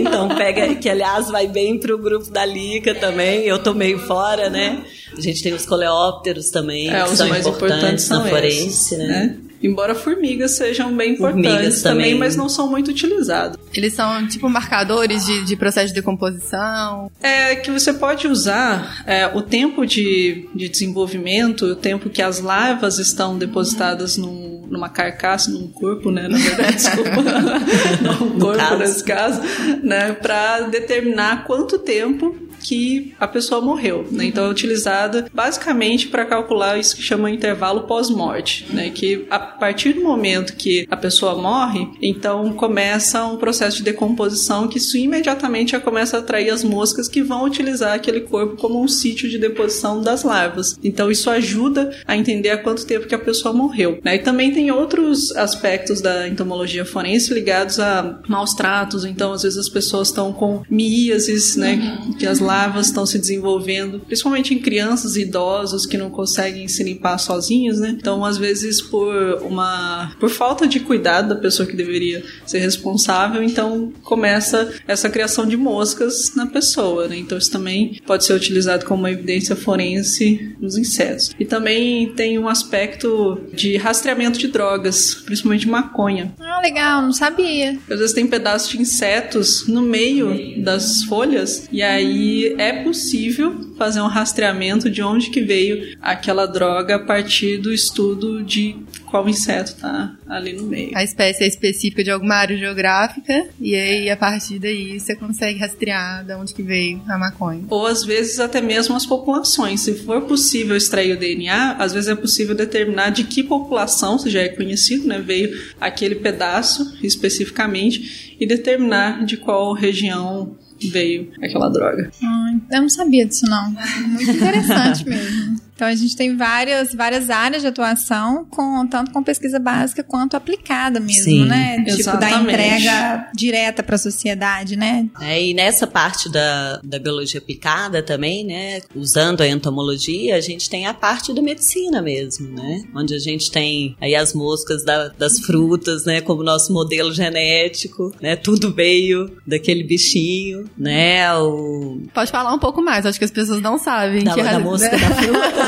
então 0.00 0.28
pega, 0.36 0.74
que 0.74 0.88
aliás 0.88 1.28
vai 1.28 1.46
bem 1.46 1.78
pro 1.78 1.98
grupo 1.98 2.30
da 2.30 2.44
Lica 2.44 2.94
também. 2.94 3.40
Eu 3.44 3.58
tô 3.62 3.74
meio 3.74 3.98
fora, 3.98 4.48
né? 4.50 4.82
A 5.16 5.20
gente 5.20 5.42
tem 5.42 5.54
os 5.54 5.64
coleópteros 5.66 6.50
também, 6.50 6.88
É, 6.90 7.02
que 7.04 7.10
os 7.10 7.18
são 7.18 7.28
mais 7.28 7.46
importantes 7.46 8.04
importantes 8.04 8.08
na 8.08 8.24
forense, 8.24 8.94
esses, 8.94 8.98
né? 8.98 9.36
Embora 9.62 9.94
formigas 9.94 10.52
sejam 10.52 10.94
bem 10.96 11.14
importantes 11.14 11.82
também, 11.82 12.06
também. 12.12 12.14
mas 12.18 12.36
não 12.36 12.48
são 12.48 12.68
muito 12.70 12.90
utilizados. 12.90 13.58
Eles 13.74 13.92
são 13.92 14.26
tipo 14.28 14.48
marcadores 14.48 15.26
de, 15.26 15.44
de 15.44 15.56
processo 15.56 15.88
de 15.88 15.94
decomposição. 15.94 17.10
É 17.20 17.56
que 17.56 17.70
você 17.70 17.92
pode 17.92 18.26
usar 18.28 19.02
é, 19.06 19.26
o 19.26 19.42
tempo 19.42 19.84
de, 19.86 20.48
de 20.54 20.68
desenvolvimento, 20.68 21.66
o 21.66 21.76
tempo 21.76 22.08
que 22.08 22.22
as 22.22 22.40
larvas 22.40 22.98
estão 22.98 23.36
depositadas 23.36 24.16
num- 24.16 24.66
numa 24.70 24.88
carcaça, 24.88 25.50
num 25.50 25.66
corpo, 25.68 26.10
né? 26.10 26.28
Na 26.28 26.38
verdade, 26.38 26.74
desculpa. 26.76 27.22
num 28.02 28.38
corpo, 28.38 28.58
caso. 28.58 28.76
nesse 28.78 29.04
caso, 29.04 29.40
né? 29.82 30.12
Para 30.12 30.60
determinar 30.62 31.44
quanto 31.44 31.78
tempo 31.78 32.36
que 32.62 33.14
a 33.18 33.26
pessoa 33.26 33.60
morreu, 33.60 34.06
né? 34.10 34.26
Então 34.26 34.44
é 34.46 34.48
utilizada 34.48 35.26
basicamente 35.32 36.08
para 36.08 36.24
calcular 36.24 36.78
isso 36.78 36.96
que 36.96 37.02
chama 37.02 37.30
intervalo 37.30 37.82
pós-morte, 37.82 38.66
né? 38.72 38.90
Que 38.90 39.26
a 39.30 39.38
partir 39.38 39.92
do 39.94 40.02
momento 40.02 40.54
que 40.54 40.86
a 40.90 40.96
pessoa 40.96 41.34
morre, 41.34 41.88
então 42.02 42.52
começa 42.52 43.24
um 43.26 43.36
processo 43.36 43.78
de 43.78 43.84
decomposição 43.84 44.68
que 44.68 44.78
isso 44.78 44.96
imediatamente 44.96 45.72
já 45.72 45.80
começa 45.80 46.16
a 46.16 46.20
atrair 46.20 46.50
as 46.50 46.64
moscas 46.64 47.08
que 47.08 47.22
vão 47.22 47.44
utilizar 47.44 47.94
aquele 47.94 48.20
corpo 48.20 48.56
como 48.56 48.82
um 48.82 48.88
sítio 48.88 49.28
de 49.28 49.38
deposição 49.38 50.00
das 50.00 50.22
larvas. 50.22 50.78
Então 50.82 51.10
isso 51.10 51.30
ajuda 51.30 51.90
a 52.06 52.16
entender 52.16 52.50
há 52.50 52.58
quanto 52.58 52.86
tempo 52.86 53.06
que 53.06 53.14
a 53.14 53.18
pessoa 53.18 53.54
morreu, 53.54 54.00
né? 54.04 54.16
E 54.16 54.18
também 54.18 54.52
tem 54.52 54.70
outros 54.70 55.34
aspectos 55.36 56.00
da 56.00 56.28
entomologia 56.28 56.84
forense 56.84 57.32
ligados 57.32 57.78
a 57.78 58.20
maus 58.28 58.54
tratos, 58.54 59.04
então 59.04 59.32
às 59.32 59.42
vezes 59.42 59.58
as 59.58 59.68
pessoas 59.68 60.08
estão 60.08 60.32
com 60.32 60.62
miíases, 60.70 61.56
né? 61.56 61.98
Que 62.18 62.26
as 62.26 62.40
larvas 62.48 62.86
estão 62.86 63.04
se 63.04 63.18
desenvolvendo, 63.18 64.00
principalmente 64.00 64.54
em 64.54 64.58
crianças 64.58 65.16
e 65.16 65.22
idosos 65.22 65.84
que 65.84 65.98
não 65.98 66.08
conseguem 66.08 66.66
se 66.66 66.82
limpar 66.82 67.18
sozinhos, 67.18 67.78
né? 67.78 67.94
Então, 67.98 68.24
às 68.24 68.38
vezes, 68.38 68.80
por 68.80 69.14
uma 69.42 70.12
por 70.18 70.30
falta 70.30 70.66
de 70.66 70.80
cuidado 70.80 71.28
da 71.28 71.36
pessoa 71.36 71.68
que 71.68 71.76
deveria 71.76 72.24
ser 72.46 72.58
responsável, 72.58 73.42
então 73.42 73.92
começa 74.02 74.72
essa 74.86 75.10
criação 75.10 75.46
de 75.46 75.56
moscas 75.56 76.34
na 76.34 76.46
pessoa, 76.46 77.06
né? 77.06 77.16
Então, 77.18 77.36
isso 77.36 77.50
também 77.50 78.00
pode 78.06 78.24
ser 78.24 78.32
utilizado 78.32 78.86
como 78.86 79.02
uma 79.02 79.10
evidência 79.10 79.54
forense 79.54 80.56
nos 80.58 80.78
insetos. 80.78 81.34
E 81.38 81.44
também 81.44 82.12
tem 82.14 82.38
um 82.38 82.48
aspecto 82.48 83.40
de 83.52 83.76
rastreamento 83.76 84.38
de 84.38 84.48
drogas, 84.48 85.14
principalmente 85.14 85.68
maconha. 85.68 86.32
Ah, 86.40 86.60
legal, 86.62 87.02
não 87.02 87.12
sabia. 87.12 87.78
Às 87.90 87.98
vezes 87.98 88.14
tem 88.14 88.26
pedaços 88.26 88.70
de 88.70 88.80
insetos 88.80 89.66
no 89.66 89.82
meio 89.82 90.62
das 90.62 91.02
folhas 91.04 91.68
e 91.70 91.82
aí 91.82 92.37
é 92.46 92.82
possível 92.82 93.74
fazer 93.76 94.00
um 94.00 94.06
rastreamento 94.06 94.90
de 94.90 95.02
onde 95.02 95.30
que 95.30 95.40
veio 95.40 95.96
aquela 96.00 96.46
droga 96.46 96.96
a 96.96 96.98
partir 96.98 97.58
do 97.58 97.72
estudo 97.72 98.42
de 98.42 98.76
qual 99.06 99.28
inseto 99.28 99.76
tá 99.76 100.14
ali 100.28 100.52
no 100.52 100.64
meio. 100.64 100.90
A 100.94 101.02
espécie 101.02 101.44
é 101.44 101.46
específica 101.46 102.04
de 102.04 102.10
alguma 102.10 102.34
área 102.34 102.56
geográfica. 102.56 103.46
E 103.60 103.74
aí, 103.74 104.10
a 104.10 104.16
partir 104.16 104.58
daí, 104.58 105.00
você 105.00 105.16
consegue 105.16 105.58
rastrear 105.58 106.24
de 106.24 106.34
onde 106.34 106.52
que 106.54 106.62
veio 106.62 107.00
a 107.08 107.18
maconha. 107.18 107.64
Ou 107.70 107.86
às 107.86 108.04
vezes 108.04 108.38
até 108.38 108.60
mesmo 108.60 108.94
as 108.94 109.06
populações. 109.06 109.80
Se 109.80 109.94
for 109.94 110.22
possível 110.22 110.76
extrair 110.76 111.12
o 111.12 111.18
DNA, 111.18 111.76
às 111.78 111.92
vezes 111.92 112.08
é 112.08 112.14
possível 112.14 112.54
determinar 112.54 113.10
de 113.10 113.24
que 113.24 113.42
população, 113.42 114.18
se 114.18 114.28
já 114.28 114.40
é 114.40 114.48
conhecido, 114.48 115.06
né, 115.06 115.20
veio 115.20 115.58
aquele 115.80 116.16
pedaço 116.16 116.98
especificamente 117.02 118.36
e 118.38 118.46
determinar 118.46 119.24
de 119.24 119.36
qual 119.36 119.72
região 119.72 120.56
veio 120.86 121.32
aquela 121.42 121.68
droga. 121.68 122.10
Ah, 122.22 122.54
eu 122.72 122.82
não 122.82 122.88
sabia 122.88 123.26
disso, 123.26 123.46
não. 123.48 123.70
Muito 123.70 124.30
interessante 124.30 125.04
mesmo. 125.08 125.67
Então 125.78 125.86
a 125.86 125.94
gente 125.94 126.16
tem 126.16 126.36
várias, 126.36 126.92
várias 126.92 127.30
áreas 127.30 127.62
de 127.62 127.68
atuação, 127.68 128.44
com, 128.50 128.84
tanto 128.88 129.12
com 129.12 129.22
pesquisa 129.22 129.60
básica 129.60 130.02
quanto 130.02 130.36
aplicada 130.36 130.98
mesmo, 130.98 131.22
Sim, 131.22 131.44
né? 131.46 131.76
Tipo, 131.84 131.84
da 131.86 131.92
exatamente. 132.00 132.50
entrega 132.50 133.30
direta 133.32 133.80
para 133.84 133.94
a 133.94 133.98
sociedade, 133.98 134.74
né? 134.74 135.06
É, 135.20 135.40
e 135.40 135.54
nessa 135.54 135.86
parte 135.86 136.28
da, 136.28 136.80
da 136.82 136.98
biologia 136.98 137.38
aplicada 137.38 138.02
também, 138.02 138.44
né, 138.44 138.80
usando 138.92 139.40
a 139.40 139.46
entomologia, 139.46 140.34
a 140.34 140.40
gente 140.40 140.68
tem 140.68 140.84
a 140.84 140.92
parte 140.92 141.32
da 141.32 141.40
medicina 141.40 142.02
mesmo, 142.02 142.48
né, 142.48 142.82
onde 142.92 143.14
a 143.14 143.18
gente 143.20 143.48
tem 143.48 143.96
aí 144.00 144.16
as 144.16 144.34
moscas 144.34 144.84
da- 144.84 145.06
das 145.16 145.38
frutas, 145.38 146.04
né, 146.04 146.20
como 146.20 146.42
nosso 146.42 146.72
modelo 146.72 147.14
genético, 147.14 148.12
né, 148.20 148.34
tudo 148.34 148.74
veio 148.74 149.30
daquele 149.46 149.84
bichinho, 149.84 150.68
né, 150.76 151.32
o 151.36 152.00
Pode 152.12 152.32
falar 152.32 152.52
um 152.52 152.58
pouco 152.58 152.82
mais, 152.82 153.06
acho 153.06 153.16
que 153.16 153.24
as 153.24 153.30
pessoas 153.30 153.62
não 153.62 153.78
sabem. 153.78 154.24
da, 154.24 154.34
que 154.34 154.42
da 154.42 154.50
ra- 154.50 154.58
mosca 154.58 154.90
da 154.90 154.98
fruta? 155.14 155.67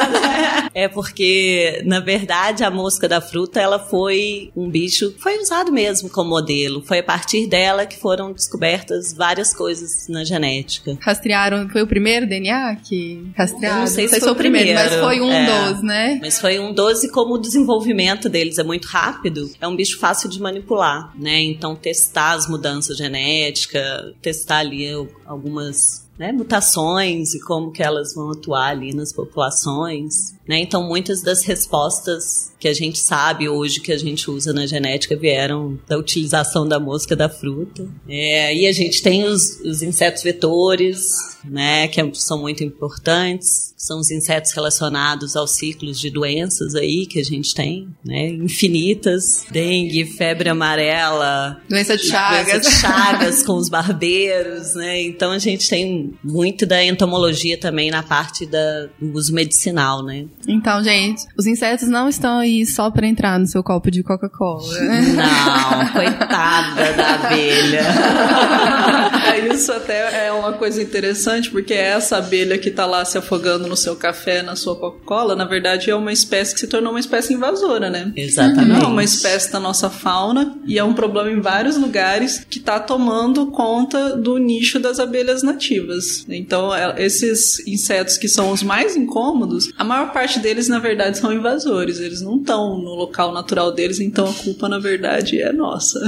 É 0.74 0.88
porque, 0.88 1.82
na 1.84 2.00
verdade, 2.00 2.62
a 2.62 2.70
mosca 2.70 3.08
da 3.08 3.20
fruta, 3.20 3.60
ela 3.60 3.78
foi 3.78 4.50
um 4.56 4.70
bicho, 4.70 5.14
foi 5.18 5.38
usado 5.38 5.72
mesmo 5.72 6.08
como 6.08 6.30
modelo. 6.30 6.82
Foi 6.82 7.00
a 7.00 7.02
partir 7.02 7.46
dela 7.48 7.86
que 7.86 7.98
foram 7.98 8.32
descobertas 8.32 9.12
várias 9.12 9.52
coisas 9.52 10.06
na 10.08 10.24
genética. 10.24 10.96
Rastrearam, 11.00 11.68
foi 11.68 11.82
o 11.82 11.86
primeiro 11.86 12.26
DNA 12.26 12.76
que 12.76 13.30
rastrearam? 13.36 13.76
Eu 13.76 13.80
não 13.80 13.86
sei 13.86 14.08
se 14.08 14.20
foi 14.20 14.30
o 14.30 14.34
primeiro, 14.34 14.74
mas 14.74 14.94
foi 14.94 15.20
um 15.20 15.32
é. 15.32 15.72
dos, 15.72 15.82
né? 15.82 16.18
Mas 16.22 16.40
foi 16.40 16.58
um 16.58 16.72
12 16.72 17.10
como 17.10 17.34
o 17.34 17.38
desenvolvimento 17.38 18.28
deles 18.28 18.58
é 18.58 18.62
muito 18.62 18.86
rápido, 18.86 19.50
é 19.60 19.66
um 19.66 19.74
bicho 19.74 19.98
fácil 19.98 20.28
de 20.28 20.40
manipular, 20.40 21.12
né? 21.18 21.40
Então 21.40 21.74
testar 21.74 22.32
as 22.32 22.48
mudanças 22.48 22.96
genéticas, 22.96 24.14
testar 24.22 24.58
ali 24.58 24.86
algumas 25.26 26.08
né, 26.20 26.32
mutações 26.32 27.32
e 27.32 27.40
como 27.40 27.72
que 27.72 27.82
elas 27.82 28.12
vão 28.14 28.32
atuar 28.32 28.72
ali 28.72 28.92
nas 28.94 29.10
populações, 29.10 30.34
né? 30.50 30.58
Então 30.58 30.82
muitas 30.82 31.22
das 31.22 31.44
respostas 31.44 32.50
que 32.58 32.66
a 32.66 32.74
gente 32.74 32.98
sabe 32.98 33.48
hoje 33.48 33.80
que 33.80 33.92
a 33.92 33.96
gente 33.96 34.28
usa 34.28 34.52
na 34.52 34.66
genética 34.66 35.16
vieram 35.16 35.78
da 35.88 35.96
utilização 35.96 36.66
da 36.66 36.80
mosca 36.80 37.14
da 37.14 37.28
fruta. 37.28 37.88
É, 38.08 38.54
e 38.54 38.66
a 38.66 38.72
gente 38.72 39.00
tem 39.00 39.24
os, 39.24 39.60
os 39.60 39.80
insetos 39.80 40.24
vetores, 40.24 41.14
né, 41.44 41.86
que 41.86 42.00
é- 42.00 42.10
são 42.14 42.40
muito 42.40 42.64
importantes. 42.64 43.72
São 43.78 44.00
os 44.00 44.10
insetos 44.10 44.52
relacionados 44.52 45.36
aos 45.36 45.52
ciclos 45.52 45.98
de 45.98 46.10
doenças 46.10 46.74
aí 46.74 47.06
que 47.06 47.18
a 47.20 47.24
gente 47.24 47.54
tem, 47.54 47.88
né, 48.04 48.28
infinitas. 48.28 49.46
Dengue, 49.50 50.04
febre 50.04 50.48
amarela, 50.50 51.62
Doença 51.68 51.96
de 51.96 52.06
Chagas. 52.06 52.52
Doença 52.52 52.70
de 52.70 52.76
Chagas 52.76 53.42
com 53.46 53.54
os 53.54 53.68
barbeiros, 53.68 54.74
né? 54.74 55.00
Então 55.02 55.30
a 55.30 55.38
gente 55.38 55.68
tem 55.68 56.12
muito 56.22 56.66
da 56.66 56.84
entomologia 56.84 57.56
também 57.56 57.90
na 57.90 58.02
parte 58.02 58.44
da, 58.44 58.88
do 59.00 59.12
uso 59.14 59.32
medicinal, 59.32 60.04
né? 60.04 60.26
Então, 60.48 60.82
gente, 60.82 61.26
os 61.38 61.46
insetos 61.46 61.88
não 61.88 62.08
estão 62.08 62.38
aí 62.38 62.64
só 62.64 62.90
pra 62.90 63.06
entrar 63.06 63.38
no 63.38 63.46
seu 63.46 63.62
copo 63.62 63.90
de 63.90 64.02
Coca-Cola. 64.02 64.80
Não, 64.80 65.88
coitada 65.92 66.92
da 66.94 67.14
abelha. 67.14 67.82
É, 69.36 69.54
Isso 69.54 69.72
até 69.72 70.26
é 70.26 70.32
uma 70.32 70.52
coisa 70.54 70.82
interessante, 70.82 71.50
porque 71.50 71.74
essa 71.74 72.16
abelha 72.18 72.58
que 72.58 72.70
tá 72.70 72.86
lá 72.86 73.04
se 73.04 73.18
afogando 73.18 73.66
no 73.68 73.76
seu 73.76 73.96
café, 73.96 74.42
na 74.42 74.56
sua 74.56 74.76
Coca-Cola, 74.76 75.34
na 75.36 75.44
verdade 75.44 75.90
é 75.90 75.94
uma 75.94 76.12
espécie 76.12 76.54
que 76.54 76.60
se 76.60 76.66
tornou 76.66 76.92
uma 76.92 77.00
espécie 77.00 77.34
invasora, 77.34 77.90
né? 77.90 78.12
Exatamente. 78.16 78.68
Não 78.68 78.80
é 78.80 78.86
uma 78.86 79.04
espécie 79.04 79.52
da 79.52 79.60
nossa 79.60 79.88
fauna 79.90 80.54
e 80.66 80.78
é 80.78 80.84
um 80.84 80.92
problema 80.94 81.30
em 81.30 81.40
vários 81.40 81.76
lugares 81.76 82.44
que 82.48 82.58
está 82.58 82.78
tomando 82.80 83.46
conta 83.48 84.16
do 84.16 84.38
nicho 84.38 84.78
das 84.78 84.98
abelhas 84.98 85.42
nativas. 85.42 86.24
Então, 86.28 86.74
é- 86.74 86.94
esses 87.04 87.66
insetos 87.66 88.16
que 88.16 88.28
são 88.28 88.50
os 88.50 88.62
mais 88.62 88.96
incômodos, 88.96 89.70
a 89.78 89.84
maior 89.84 90.12
parte 90.12 90.38
deles, 90.38 90.68
na 90.68 90.78
verdade, 90.78 91.18
são 91.18 91.32
invasores. 91.32 92.00
Eles 92.00 92.20
não 92.20 92.36
estão 92.36 92.78
no 92.78 92.94
local 92.94 93.32
natural 93.32 93.72
deles, 93.72 94.00
então 94.00 94.28
a 94.28 94.32
culpa, 94.32 94.68
na 94.68 94.78
verdade, 94.78 95.40
é 95.40 95.52
nossa. 95.52 95.98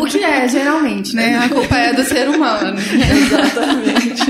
O 0.00 0.06
que 0.06 0.18
é, 0.22 0.46
geralmente, 0.48 1.14
né? 1.14 1.36
A 1.38 1.48
culpa 1.48 1.76
é 1.76 1.92
do 1.92 2.02
ser 2.04 2.21
humano. 2.30 2.78
Exatamente. 3.10 4.22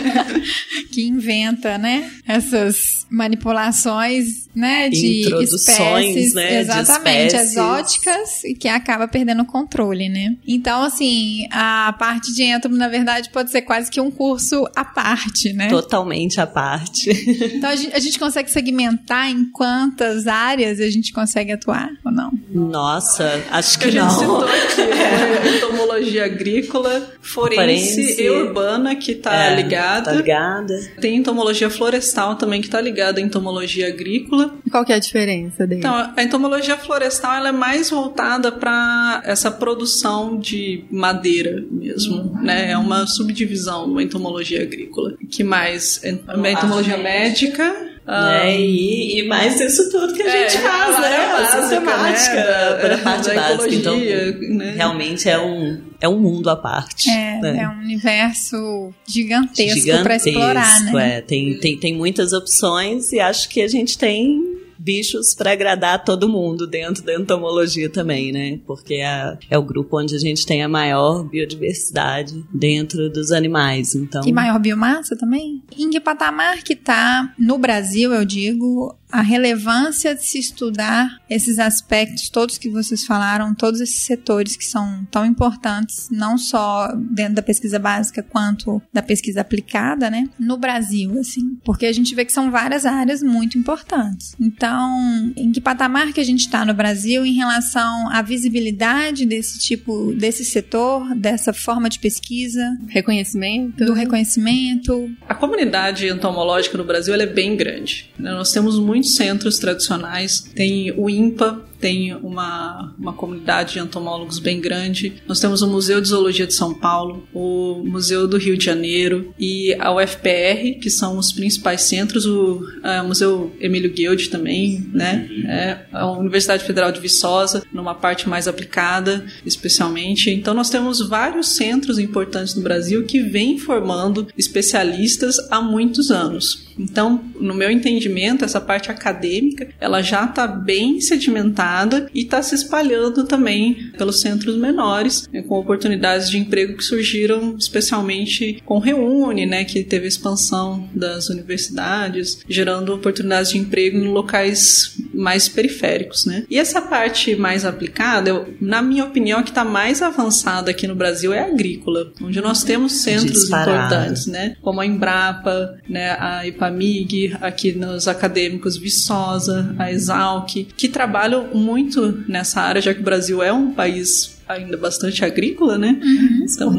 Que 0.91 1.07
inventa, 1.07 1.79
né? 1.79 2.11
Essas 2.27 3.07
manipulações, 3.11 4.49
né? 4.55 4.89
De 4.89 5.23
Introduções, 5.23 6.17
espécies, 6.17 6.35
né, 6.35 6.49
de 6.49 6.55
exatamente, 6.57 7.27
espécies. 7.27 7.51
exóticas 7.53 8.45
e 8.45 8.55
que 8.55 8.69
acaba 8.69 9.09
perdendo 9.09 9.43
o 9.43 9.47
controle, 9.47 10.09
né? 10.09 10.37
Então, 10.47 10.83
assim, 10.83 11.47
a 11.51 11.95
parte 11.99 12.33
de 12.35 12.43
entomo, 12.43 12.77
na 12.77 12.89
verdade, 12.89 13.31
pode 13.31 13.51
ser 13.51 13.63
quase 13.63 13.91
que 13.91 14.01
um 14.01 14.11
curso 14.11 14.69
à 14.77 14.85
parte, 14.85 15.53
né? 15.53 15.69
Totalmente 15.69 16.41
à 16.41 16.47
parte. 16.47 17.11
Então 17.55 17.71
a 17.71 17.77
gente, 17.77 17.95
a 17.95 17.99
gente 17.99 18.19
consegue 18.19 18.51
segmentar 18.51 19.31
em 19.31 19.45
quantas 19.51 20.27
áreas 20.27 20.81
a 20.81 20.91
gente 20.91 21.13
consegue 21.13 21.53
atuar 21.53 21.89
ou 22.05 22.13
não? 22.13 22.31
Nossa, 22.51 23.43
acho 23.51 23.79
que 23.79 23.87
a 23.87 23.91
gente 23.91 24.13
citou 24.13 24.41
não. 24.41 24.49
aqui 24.49 24.75
foi 24.75 25.57
entomologia 25.57 26.25
agrícola, 26.25 27.11
forense, 27.21 27.63
Forense. 27.81 28.23
e 28.23 28.31
urbana, 28.31 28.95
que 28.97 29.15
tá 29.15 29.35
É, 29.35 29.55
ligada. 29.57 30.11
Tá 30.11 30.13
ligada. 30.13 30.75
Tem 31.01 31.17
entomologia 31.17 31.69
florestal 31.71 32.37
também, 32.37 32.61
que 32.61 32.69
tá 32.69 32.81
ligada 32.81 33.21
à 33.21 33.23
entomologia 33.23 33.89
agrícola. 33.89 34.55
Qual 34.71 34.85
que 34.85 34.93
é 34.93 34.97
a 34.97 34.99
diferença 34.99 35.67
dele? 35.67 35.81
Então, 35.81 36.13
a 36.17 36.23
entomologia 36.23 36.77
florestal 36.77 37.35
ela 37.35 37.49
é 37.49 37.53
mais 37.53 37.91
voltada 37.91 38.51
para 38.53 39.23
essa 39.25 39.51
produção 39.51 40.39
de 40.39 40.85
madeira 40.91 41.63
mesmo, 41.71 42.39
né? 42.43 42.71
É 42.73 42.79
uma 42.79 43.07
subdivisão 43.07 43.93
da 43.95 44.03
entomologia 44.03 44.63
agrícola. 44.63 45.15
Que 45.31 45.43
mais? 45.45 46.01
A 46.05 46.51
entomologia 46.51 46.97
médica. 46.97 47.92
Ah, 48.07 48.31
né? 48.31 48.61
E, 48.61 49.21
e 49.21 49.29
mais 49.29 49.61
isso 49.61 49.91
tudo 49.91 50.13
que 50.13 50.23
a 50.23 50.29
é, 50.29 50.49
gente 50.49 50.63
faz, 50.63 50.97
a 50.97 51.01
né? 51.01 51.17
A 51.17 51.33
básica, 51.39 51.61
sistemática 51.61 52.35
né? 52.35 52.75
para 52.81 52.95
a 52.95 52.99
parte 52.99 53.29
da 53.29 53.35
básica. 53.35 53.75
Então, 53.75 53.97
ecologia, 53.97 54.39
né? 54.49 54.75
realmente 54.77 55.29
é 55.29 55.39
um, 55.39 55.81
é 56.01 56.09
um 56.09 56.19
mundo 56.19 56.51
à 56.51 56.57
parte. 56.57 57.09
É, 57.09 57.39
né? 57.41 57.59
é 57.63 57.69
um 57.69 57.81
universo 57.81 58.93
gigantesco 59.07 60.03
para 60.03 60.17
explorar, 60.17 60.65
Gigantesco, 60.65 60.97
né? 60.97 61.19
é. 61.19 61.21
Tem, 61.21 61.59
tem, 61.59 61.77
tem 61.79 61.95
muitas 61.95 62.33
opções 62.33 63.13
e 63.13 63.21
acho 63.21 63.49
que 63.49 63.63
a 63.63 63.69
gente 63.69 63.97
tem 63.97 64.62
bichos 64.83 65.35
para 65.35 65.53
agradar 65.53 66.05
todo 66.05 66.29
mundo 66.29 66.67
dentro 66.67 67.05
da 67.05 67.15
entomologia 67.15 67.89
também, 67.89 68.33
né? 68.33 68.59
Porque 68.67 68.95
é, 68.95 69.39
é 69.49 69.59
o 69.59 69.63
grupo 69.63 69.99
onde 69.99 70.15
a 70.17 70.19
gente 70.19 70.45
tem 70.45 70.63
a 70.63 70.69
maior 70.69 71.23
biodiversidade 71.25 72.45
dentro 72.53 73.09
dos 73.09 73.31
animais. 73.31 73.95
Então, 73.95 74.23
E 74.27 74.33
maior 74.33 74.59
biomassa 74.59 75.17
também? 75.17 75.63
Em 75.79 75.91
que 75.91 76.01
patamar 76.01 76.63
que 76.63 76.75
tá 76.75 77.33
no 77.39 77.59
Brasil, 77.59 78.13
eu 78.13 78.25
digo, 78.25 78.97
a 79.13 79.21
relevância 79.21 80.15
de 80.15 80.25
se 80.25 80.39
estudar 80.39 81.19
esses 81.29 81.59
aspectos 81.59 82.29
todos 82.29 82.59
que 82.59 82.69
vocês 82.71 83.05
falaram, 83.05 83.55
todos 83.55 83.81
esses 83.81 84.01
setores 84.01 84.57
que 84.57 84.65
são 84.65 85.07
tão 85.11 85.25
importantes, 85.27 86.09
não 86.11 86.39
só 86.39 86.89
dentro 86.97 87.35
da 87.35 87.43
pesquisa 87.43 87.79
básica 87.79 88.23
quanto 88.23 88.81
da 88.93 89.03
pesquisa 89.03 89.41
aplicada, 89.43 90.09
né? 90.11 90.29
No 90.39 90.57
Brasil, 90.57 91.19
assim, 91.21 91.59
porque 91.65 91.87
a 91.87 91.93
gente 91.93 92.15
vê 92.15 92.25
que 92.25 92.33
são 92.33 92.51
várias 92.51 92.87
áreas 92.87 93.23
muito 93.23 93.59
importantes. 93.59 94.35
Então, 94.41 95.33
em 95.37 95.53
que 95.53 95.61
patamar 95.61 96.13
que 96.13 96.21
a 96.21 96.25
gente 96.25 96.41
está 96.41 96.65
no 96.65 96.75
Brasil 96.75 97.25
em 97.27 97.35
relação 97.35 98.09
à 98.11 98.23
visibilidade 98.23 99.27
desse 99.27 99.59
tipo, 99.59 100.13
desse 100.15 100.45
setor, 100.45 101.15
dessa 101.15 101.53
forma 101.53 101.89
de 101.89 101.99
pesquisa, 101.99 102.63
Reconhecimento? 102.89 103.85
do 103.85 103.93
reconhecimento. 103.93 105.11
A 105.29 105.35
comunidade 105.35 106.07
entomológica 106.09 106.79
no 106.79 106.85
Brasil 106.85 107.13
ela 107.15 107.23
é 107.25 107.27
bem 107.27 107.57
grande. 107.57 108.11
né? 108.19 108.31
Nós 108.31 108.51
temos 108.53 108.79
centros 109.03 109.59
tradicionais. 109.59 110.41
Tem 110.55 110.93
o 110.93 111.09
INPA, 111.09 111.61
tem 111.83 112.15
uma, 112.15 112.95
uma 112.97 113.13
comunidade 113.13 113.73
de 113.73 113.81
entomólogos 113.81 114.39
bem 114.39 114.61
grande. 114.61 115.15
Nós 115.27 115.41
temos 115.41 115.63
o 115.63 115.67
Museu 115.67 116.01
de 116.01 116.09
Zoologia 116.09 116.47
de 116.47 116.55
São 116.55 116.73
Paulo, 116.73 117.27
o 117.35 117.83
Museu 117.85 118.29
do 118.29 118.39
Rio 118.39 118.57
de 118.57 118.65
Janeiro 118.65 119.35
e 119.37 119.75
a 119.81 119.93
UFPR, 119.93 120.79
que 120.81 120.89
são 120.89 121.19
os 121.19 121.33
principais 121.33 121.83
centros. 121.83 122.25
O 122.25 122.65
ah, 122.85 123.03
Museu 123.03 123.53
Emílio 123.59 123.93
Guild 123.93 124.31
também, 124.31 124.89
né? 124.93 125.29
É, 125.49 125.79
a 125.93 126.09
Universidade 126.13 126.63
Federal 126.63 126.93
de 126.93 127.01
Viçosa, 127.01 127.65
numa 127.73 127.97
parte 127.97 128.29
mais 128.29 128.47
aplicada, 128.47 129.27
especialmente. 129.45 130.31
Então, 130.31 130.55
nós 130.55 130.71
temos 130.71 131.01
vários 131.01 131.57
centros 131.57 131.99
importantes 131.99 132.55
no 132.55 132.63
Brasil 132.63 133.05
que 133.05 133.21
vêm 133.21 133.59
formando 133.59 134.29
especialistas 134.39 135.37
há 135.51 135.61
muitos 135.61 136.13
anos. 136.13 136.69
Então, 136.79 137.25
no 137.41 137.55
meu 137.55 137.71
entendimento, 137.71 138.45
essa 138.45 138.61
parte 138.61 138.89
acadêmica, 138.91 139.69
ela 139.81 140.01
já 140.01 140.25
está 140.25 140.47
bem 140.47 141.01
sedimentada 141.01 141.72
e 142.15 142.23
está 142.23 142.43
se 142.43 142.55
espalhando 142.55 143.25
também 143.25 143.91
pelos 143.97 144.21
centros 144.21 144.57
menores, 144.57 145.29
né, 145.33 145.43
com 145.43 145.59
oportunidades 145.59 146.31
de 146.31 146.39
emprego 146.39 146.77
que 146.77 146.85
surgiram 146.85 147.57
especialmente 147.59 148.63
com 148.65 148.79
Reúne, 148.79 149.47
né, 149.47 149.65
que 149.65 149.83
teve 149.83 150.07
expansão 150.07 150.89
das 150.95 151.29
universidades, 151.29 152.43
gerando 152.49 152.95
oportunidades 152.95 153.51
de 153.51 153.59
emprego 153.59 153.99
em 153.99 154.09
locais 154.09 154.97
mais 155.13 155.49
periféricos, 155.49 156.25
né? 156.25 156.45
E 156.49 156.59
essa 156.59 156.81
parte 156.81 157.35
mais 157.37 157.65
aplicada, 157.65 158.31
eu, 158.31 158.55
na 158.61 158.83
minha 158.83 159.05
opinião, 159.05 159.41
a 159.41 159.43
que 159.43 159.51
está 159.51 159.65
mais 159.65 160.03
avançada 160.03 160.71
aqui 160.71 160.87
no 160.87 160.95
Brasil 160.95 161.33
é 161.33 161.41
a 161.41 161.47
agrícola, 161.47 162.13
onde 162.21 162.41
nós 162.41 162.63
temos 162.63 162.93
centros 162.93 163.43
Disparado. 163.43 163.71
importantes, 163.71 164.27
né? 164.27 164.57
Como 164.61 164.81
a 164.81 164.87
Embrapa, 164.87 165.79
né, 165.89 166.17
a 166.19 166.47
Ipamig, 166.47 167.37
aqui 167.41 167.73
nos 167.73 168.09
acadêmicos 168.09 168.77
Viçosa, 168.77 169.75
a 169.79 169.91
Exalc, 169.91 170.67
que 170.77 170.89
trabalham 170.89 171.49
muito 171.55 172.25
nessa 172.29 172.61
área, 172.61 172.81
já 172.81 172.95
que 172.95 173.01
o 173.01 173.05
Brasil 173.05 173.43
é 173.43 173.53
um 173.53 173.73
país 173.73 174.41
ainda 174.49 174.77
bastante 174.77 175.25
agrícola, 175.25 175.79
né? 175.79 175.99
Uhum, 176.03 176.47
então, 176.49 176.71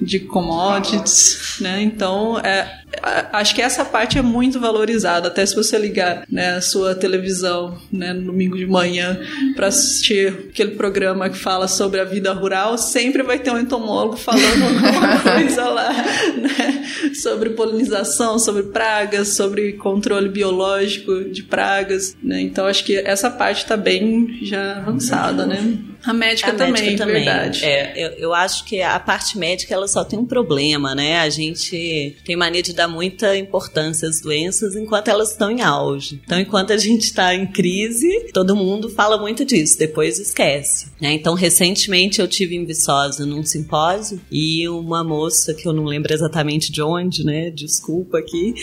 de 0.00 0.20
commodities, 0.20 1.56
né? 1.60 1.82
Então, 1.82 2.38
é, 2.40 2.84
acho 3.32 3.54
que 3.54 3.62
essa 3.62 3.84
parte 3.84 4.18
é 4.18 4.22
muito 4.22 4.60
valorizada. 4.60 5.28
Até 5.28 5.44
se 5.44 5.54
você 5.54 5.78
ligar 5.78 6.24
né, 6.30 6.56
a 6.56 6.60
sua 6.60 6.94
televisão 6.94 7.76
né, 7.92 8.12
no 8.12 8.26
domingo 8.26 8.56
de 8.56 8.66
manhã 8.66 9.18
para 9.54 9.68
assistir 9.68 10.48
aquele 10.50 10.72
programa 10.72 11.28
que 11.28 11.38
fala 11.38 11.68
sobre 11.68 12.00
a 12.00 12.04
vida 12.04 12.32
rural, 12.32 12.76
sempre 12.76 13.22
vai 13.22 13.38
ter 13.38 13.50
um 13.50 13.58
entomólogo 13.58 14.16
falando 14.16 14.62
alguma 14.64 15.20
coisa 15.20 15.68
lá 15.68 15.92
né, 15.92 16.84
sobre 17.14 17.50
polinização, 17.50 18.38
sobre 18.38 18.64
pragas, 18.64 19.28
sobre 19.28 19.74
controle 19.74 20.28
biológico 20.28 21.24
de 21.24 21.42
pragas. 21.42 22.16
Né? 22.22 22.40
Então, 22.42 22.66
acho 22.66 22.84
que 22.84 22.96
essa 22.96 23.30
parte 23.30 23.58
está 23.58 23.76
bem 23.76 24.38
já 24.42 24.78
avançada, 24.78 25.46
né? 25.46 25.78
A 26.04 26.12
médica 26.12 26.50
a 26.50 26.54
também, 26.54 26.72
médica 26.72 26.98
também. 26.98 27.24
verdade. 27.24 27.64
É, 27.64 27.92
eu, 27.96 28.10
eu 28.18 28.34
acho 28.34 28.64
que 28.64 28.82
a 28.82 28.98
parte 29.00 29.38
médica 29.38 29.74
ela 29.74 29.88
só 29.88 30.04
tem 30.04 30.18
um 30.18 30.26
problema, 30.26 30.94
né? 30.94 31.18
A 31.18 31.30
gente 31.30 32.16
tem 32.24 32.36
mania 32.36 32.62
de 32.62 32.72
dar 32.72 32.88
muita 32.88 33.36
importância 33.36 34.08
às 34.08 34.20
doenças 34.20 34.76
enquanto 34.76 35.08
elas 35.08 35.30
estão 35.30 35.50
em 35.50 35.62
auge. 35.62 36.20
Então, 36.24 36.38
enquanto 36.38 36.72
a 36.72 36.76
gente 36.76 37.04
está 37.04 37.34
em 37.34 37.46
crise, 37.46 38.28
todo 38.32 38.54
mundo 38.54 38.90
fala 38.90 39.18
muito 39.18 39.44
disso, 39.44 39.78
depois 39.78 40.18
esquece. 40.18 40.92
Né? 41.00 41.12
Então, 41.12 41.34
recentemente 41.34 42.20
eu 42.20 42.28
tive 42.28 42.54
em 42.54 42.64
Viçosa 42.64 43.24
num 43.24 43.44
simpósio 43.44 44.20
e 44.30 44.68
uma 44.68 45.02
moça 45.02 45.54
que 45.54 45.66
eu 45.66 45.72
não 45.72 45.84
lembro 45.84 46.12
exatamente 46.12 46.70
de 46.70 46.82
onde, 46.82 47.24
né? 47.24 47.50
Desculpa 47.50 48.18
aqui 48.18 48.54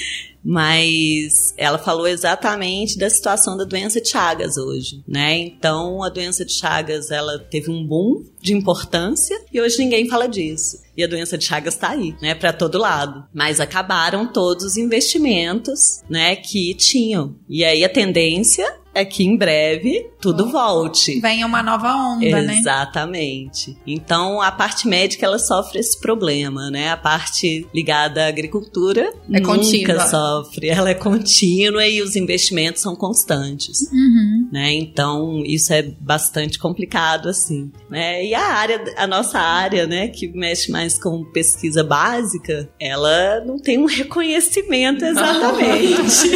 mas 0.43 1.53
ela 1.57 1.77
falou 1.77 2.07
exatamente 2.07 2.97
da 2.97 3.09
situação 3.09 3.55
da 3.55 3.63
doença 3.63 4.01
de 4.01 4.09
Chagas 4.09 4.57
hoje, 4.57 5.03
né? 5.07 5.37
Então 5.37 6.03
a 6.03 6.09
doença 6.09 6.43
de 6.43 6.53
Chagas 6.53 7.11
ela 7.11 7.39
teve 7.39 7.69
um 7.69 7.85
boom 7.85 8.25
de 8.41 8.53
importância 8.53 9.39
e 9.53 9.61
hoje 9.61 9.77
ninguém 9.77 10.09
fala 10.09 10.27
disso. 10.27 10.81
E 10.95 11.03
a 11.03 11.07
doença 11.07 11.37
de 11.37 11.45
Chagas 11.45 11.75
está 11.75 11.89
aí, 11.89 12.15
né, 12.21 12.35
para 12.35 12.51
todo 12.51 12.77
lado. 12.77 13.23
Mas 13.33 13.59
acabaram 13.59 14.27
todos 14.27 14.65
os 14.65 14.77
investimentos, 14.77 16.01
né, 16.09 16.35
que 16.35 16.75
tinham. 16.75 17.35
E 17.47 17.63
aí 17.63 17.83
a 17.83 17.89
tendência 17.89 18.80
é 18.93 19.05
que 19.05 19.23
em 19.23 19.35
breve 19.37 20.09
tudo 20.19 20.49
volte. 20.49 21.19
Venha 21.19 21.45
uma 21.45 21.63
nova 21.63 21.93
onda, 21.95 22.25
Exatamente. 22.25 22.47
né? 22.47 22.59
Exatamente. 22.59 23.77
Então 23.87 24.41
a 24.41 24.51
parte 24.51 24.87
médica 24.87 25.25
ela 25.25 25.39
sofre 25.39 25.79
esse 25.79 25.99
problema, 25.99 26.69
né? 26.69 26.89
A 26.89 26.97
parte 26.97 27.67
ligada 27.73 28.25
à 28.25 28.27
agricultura 28.27 29.13
é 29.31 29.39
nunca 29.39 29.55
contínua. 29.55 30.07
sofre, 30.07 30.67
ela 30.67 30.89
é 30.89 30.93
contínua 30.93 31.87
e 31.87 32.01
os 32.01 32.15
investimentos 32.15 32.81
são 32.81 32.95
constantes, 32.95 33.81
uhum. 33.91 34.40
Né? 34.51 34.73
Então 34.73 35.43
isso 35.45 35.71
é 35.73 35.81
bastante 35.81 36.59
complicado 36.59 37.29
assim, 37.29 37.71
né? 37.89 38.25
E 38.25 38.33
a 38.33 38.45
área, 38.45 38.83
a 38.97 39.07
nossa 39.07 39.39
área, 39.39 39.87
né, 39.87 40.09
que 40.09 40.27
mexe 40.27 40.71
mais 40.71 40.99
com 40.99 41.23
pesquisa 41.31 41.83
básica, 41.83 42.69
ela 42.79 43.43
não 43.45 43.57
tem 43.57 43.77
um 43.77 43.85
reconhecimento 43.85 45.05
exatamente. 45.05 46.29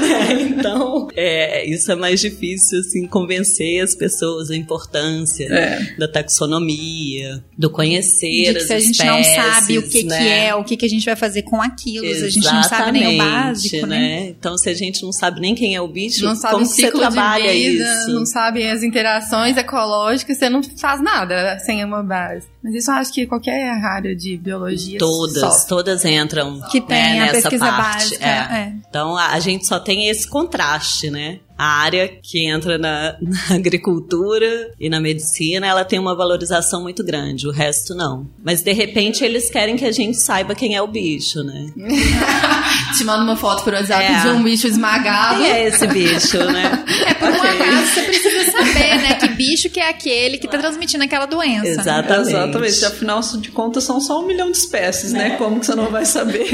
né? 0.00 0.48
Então 0.58 1.08
é, 1.14 1.64
isso 1.68 1.92
é 1.92 1.94
mais 1.94 2.20
difícil, 2.20 2.80
assim, 2.80 3.06
convencer 3.06 3.82
as 3.82 3.94
pessoas 3.94 4.48
da 4.48 4.56
importância 4.56 5.44
é. 5.44 5.96
da 5.96 6.08
taxonomia, 6.08 7.44
do 7.56 7.70
conhecer 7.70 8.52
de 8.52 8.54
que 8.54 8.60
se 8.60 8.72
a 8.72 8.80
gente 8.80 9.04
não 9.04 9.22
sabe 9.22 9.78
o 9.78 9.82
que, 9.82 10.02
né? 10.02 10.18
que 10.18 10.28
é, 10.28 10.54
o 10.54 10.64
que, 10.64 10.76
que 10.76 10.86
a 10.86 10.88
gente 10.88 11.04
vai 11.04 11.16
fazer 11.16 11.42
com 11.42 11.62
aquilo, 11.62 12.04
Exatamente, 12.04 12.26
a 12.26 12.30
gente 12.30 12.52
não 12.52 12.62
sabe 12.62 12.92
nem 12.92 13.14
o 13.14 13.18
básico, 13.18 13.86
né? 13.86 13.98
né? 13.98 14.28
Então, 14.28 14.58
se 14.58 14.68
a 14.68 14.74
gente 14.74 15.02
não 15.02 15.12
sabe 15.12 15.40
nem 15.40 15.54
quem 15.54 15.74
é 15.74 15.80
o 15.80 15.88
bicho, 15.88 16.24
não 16.24 16.34
sabe 16.34 16.54
como 16.54 16.64
o 16.64 16.68
ciclo 16.68 16.90
você 16.90 16.98
trabalha 16.98 17.27
de 17.36 17.48
vida, 17.48 17.84
isso? 17.84 18.10
Não 18.12 18.26
sabe 18.26 18.68
as 18.68 18.82
interações 18.82 19.56
ecológicas, 19.56 20.38
você 20.38 20.48
não 20.48 20.62
faz 20.62 21.00
nada 21.00 21.58
sem 21.60 21.84
uma 21.84 22.02
base. 22.02 22.46
Mas 22.62 22.74
isso 22.74 22.90
eu 22.90 22.94
acho 22.94 23.12
que 23.12 23.26
qualquer 23.26 23.70
área 23.70 24.14
de 24.14 24.36
biologia 24.36 24.98
Todas, 24.98 25.40
sofre. 25.40 25.68
todas 25.68 26.04
entram 26.04 26.60
que 26.70 26.80
tem 26.80 27.20
né, 27.20 27.28
a 27.28 27.32
pesquisa 27.32 27.66
parte. 27.66 28.10
básica. 28.10 28.24
É. 28.24 28.58
É. 28.58 28.72
Então 28.88 29.16
a, 29.16 29.28
a 29.32 29.40
gente 29.40 29.66
só 29.66 29.78
tem 29.78 30.08
esse 30.08 30.28
contraste, 30.28 31.10
né? 31.10 31.40
A 31.58 31.66
área 31.80 32.08
que 32.08 32.46
entra 32.46 32.78
na, 32.78 33.16
na, 33.20 33.56
agricultura 33.56 34.72
e 34.78 34.88
na 34.88 35.00
medicina, 35.00 35.66
ela 35.66 35.84
tem 35.84 35.98
uma 35.98 36.14
valorização 36.14 36.82
muito 36.82 37.02
grande, 37.04 37.48
o 37.48 37.50
resto 37.50 37.96
não. 37.96 38.28
Mas 38.44 38.62
de 38.62 38.72
repente 38.72 39.24
eles 39.24 39.50
querem 39.50 39.76
que 39.76 39.84
a 39.84 39.90
gente 39.90 40.16
saiba 40.16 40.54
quem 40.54 40.76
é 40.76 40.80
o 40.80 40.86
bicho, 40.86 41.42
né? 41.42 41.66
Te 42.96 43.04
manda 43.04 43.24
uma 43.24 43.36
foto 43.36 43.64
por 43.64 43.72
WhatsApp 43.72 44.04
é. 44.04 44.20
de 44.20 44.28
um 44.28 44.42
bicho 44.42 44.68
esmagado. 44.68 45.42
Quem 45.42 45.50
é 45.50 45.66
esse 45.66 45.86
bicho, 45.88 46.38
né? 46.38 46.84
É 47.08 47.14
por 47.14 47.28
okay. 47.28 47.40
um 47.40 47.52
acaso 47.52 47.86
você 47.86 48.02
precisa 48.02 48.52
saber, 48.52 48.96
né? 48.96 49.14
Que 49.14 49.28
bicho 49.28 49.70
que 49.70 49.80
é 49.80 49.88
aquele 49.88 50.38
que 50.38 50.46
tá 50.46 50.58
transmitindo 50.58 51.04
aquela 51.04 51.26
doença. 51.26 51.66
Exatamente. 51.66 52.32
Né? 52.32 52.44
Exatamente. 52.44 52.84
Afinal 52.84 53.20
de 53.20 53.50
contas, 53.50 53.84
são 53.84 54.00
só 54.00 54.20
um 54.20 54.26
milhão 54.26 54.50
de 54.50 54.58
espécies, 54.58 55.12
né? 55.12 55.30
Como 55.30 55.58
que 55.60 55.66
você 55.66 55.74
não 55.74 55.90
vai 55.90 56.04
saber 56.04 56.46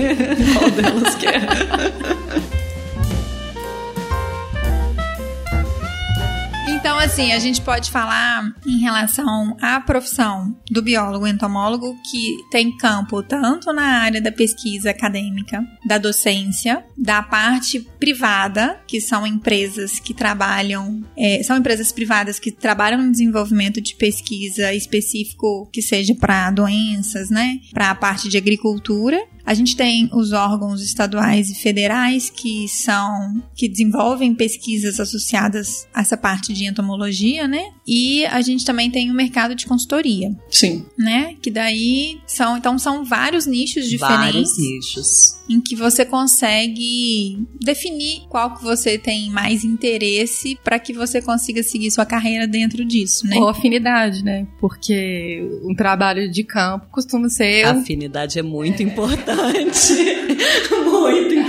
qual 0.56 0.70
delas 0.70 1.14
que 1.16 1.26
é? 1.26 2.63
Então, 6.84 6.98
assim, 6.98 7.32
a 7.32 7.38
gente 7.38 7.62
pode 7.62 7.90
falar 7.90 8.44
em 8.66 8.76
relação 8.76 9.56
à 9.58 9.80
profissão 9.80 10.54
do 10.70 10.82
biólogo 10.82 11.26
entomólogo 11.26 11.96
que 12.10 12.36
tem 12.50 12.76
campo 12.76 13.22
tanto 13.22 13.72
na 13.72 14.02
área 14.02 14.20
da 14.20 14.30
pesquisa 14.30 14.90
acadêmica, 14.90 15.64
da 15.86 15.96
docência, 15.96 16.84
da 16.94 17.22
parte 17.22 17.80
privada, 17.98 18.78
que 18.86 19.00
são 19.00 19.26
empresas 19.26 19.98
que 19.98 20.12
trabalham, 20.12 21.02
é, 21.16 21.42
são 21.42 21.56
empresas 21.56 21.90
privadas 21.90 22.38
que 22.38 22.52
trabalham 22.52 23.00
no 23.00 23.10
desenvolvimento 23.10 23.80
de 23.80 23.94
pesquisa 23.94 24.74
específico 24.74 25.66
que 25.72 25.80
seja 25.80 26.14
para 26.14 26.50
doenças, 26.50 27.30
né? 27.30 27.60
Para 27.72 27.92
a 27.92 27.94
parte 27.94 28.28
de 28.28 28.36
agricultura 28.36 29.18
a 29.46 29.54
gente 29.54 29.76
tem 29.76 30.08
os 30.12 30.32
órgãos 30.32 30.82
estaduais 30.82 31.50
e 31.50 31.54
federais 31.54 32.30
que 32.30 32.68
são 32.68 33.42
que 33.54 33.68
desenvolvem 33.68 34.34
pesquisas 34.34 34.98
associadas 34.98 35.86
a 35.92 36.00
essa 36.00 36.16
parte 36.16 36.52
de 36.52 36.66
entomologia, 36.66 37.46
né? 37.46 37.62
E 37.86 38.24
a 38.26 38.40
gente 38.40 38.64
também 38.64 38.90
tem 38.90 39.10
o 39.10 39.14
mercado 39.14 39.54
de 39.54 39.66
consultoria. 39.66 40.34
Sim. 40.50 40.84
Né? 40.98 41.36
Que 41.42 41.50
daí 41.50 42.20
são, 42.26 42.56
então 42.56 42.78
são 42.78 43.04
vários 43.04 43.46
nichos 43.46 43.88
diferentes. 43.88 44.32
Vários 44.32 44.58
nichos. 44.58 45.36
Em 45.48 45.60
que 45.60 45.76
você 45.76 46.04
consegue 46.04 47.46
definir 47.60 48.22
qual 48.28 48.54
que 48.56 48.64
você 48.64 48.98
tem 48.98 49.30
mais 49.30 49.64
interesse 49.64 50.58
para 50.62 50.78
que 50.78 50.92
você 50.92 51.20
consiga 51.20 51.62
seguir 51.62 51.90
sua 51.90 52.06
carreira 52.06 52.46
dentro 52.46 52.84
disso, 52.84 53.26
né? 53.26 53.36
Ou 53.36 53.48
afinidade, 53.48 54.24
né? 54.24 54.46
Porque 54.58 55.46
um 55.64 55.74
trabalho 55.74 56.30
de 56.30 56.44
campo 56.44 56.86
costuma 56.90 57.28
ser. 57.28 57.64
A 57.64 57.72
afinidade 57.72 58.38
é 58.38 58.42
muito 58.42 58.82
importante 58.82 59.94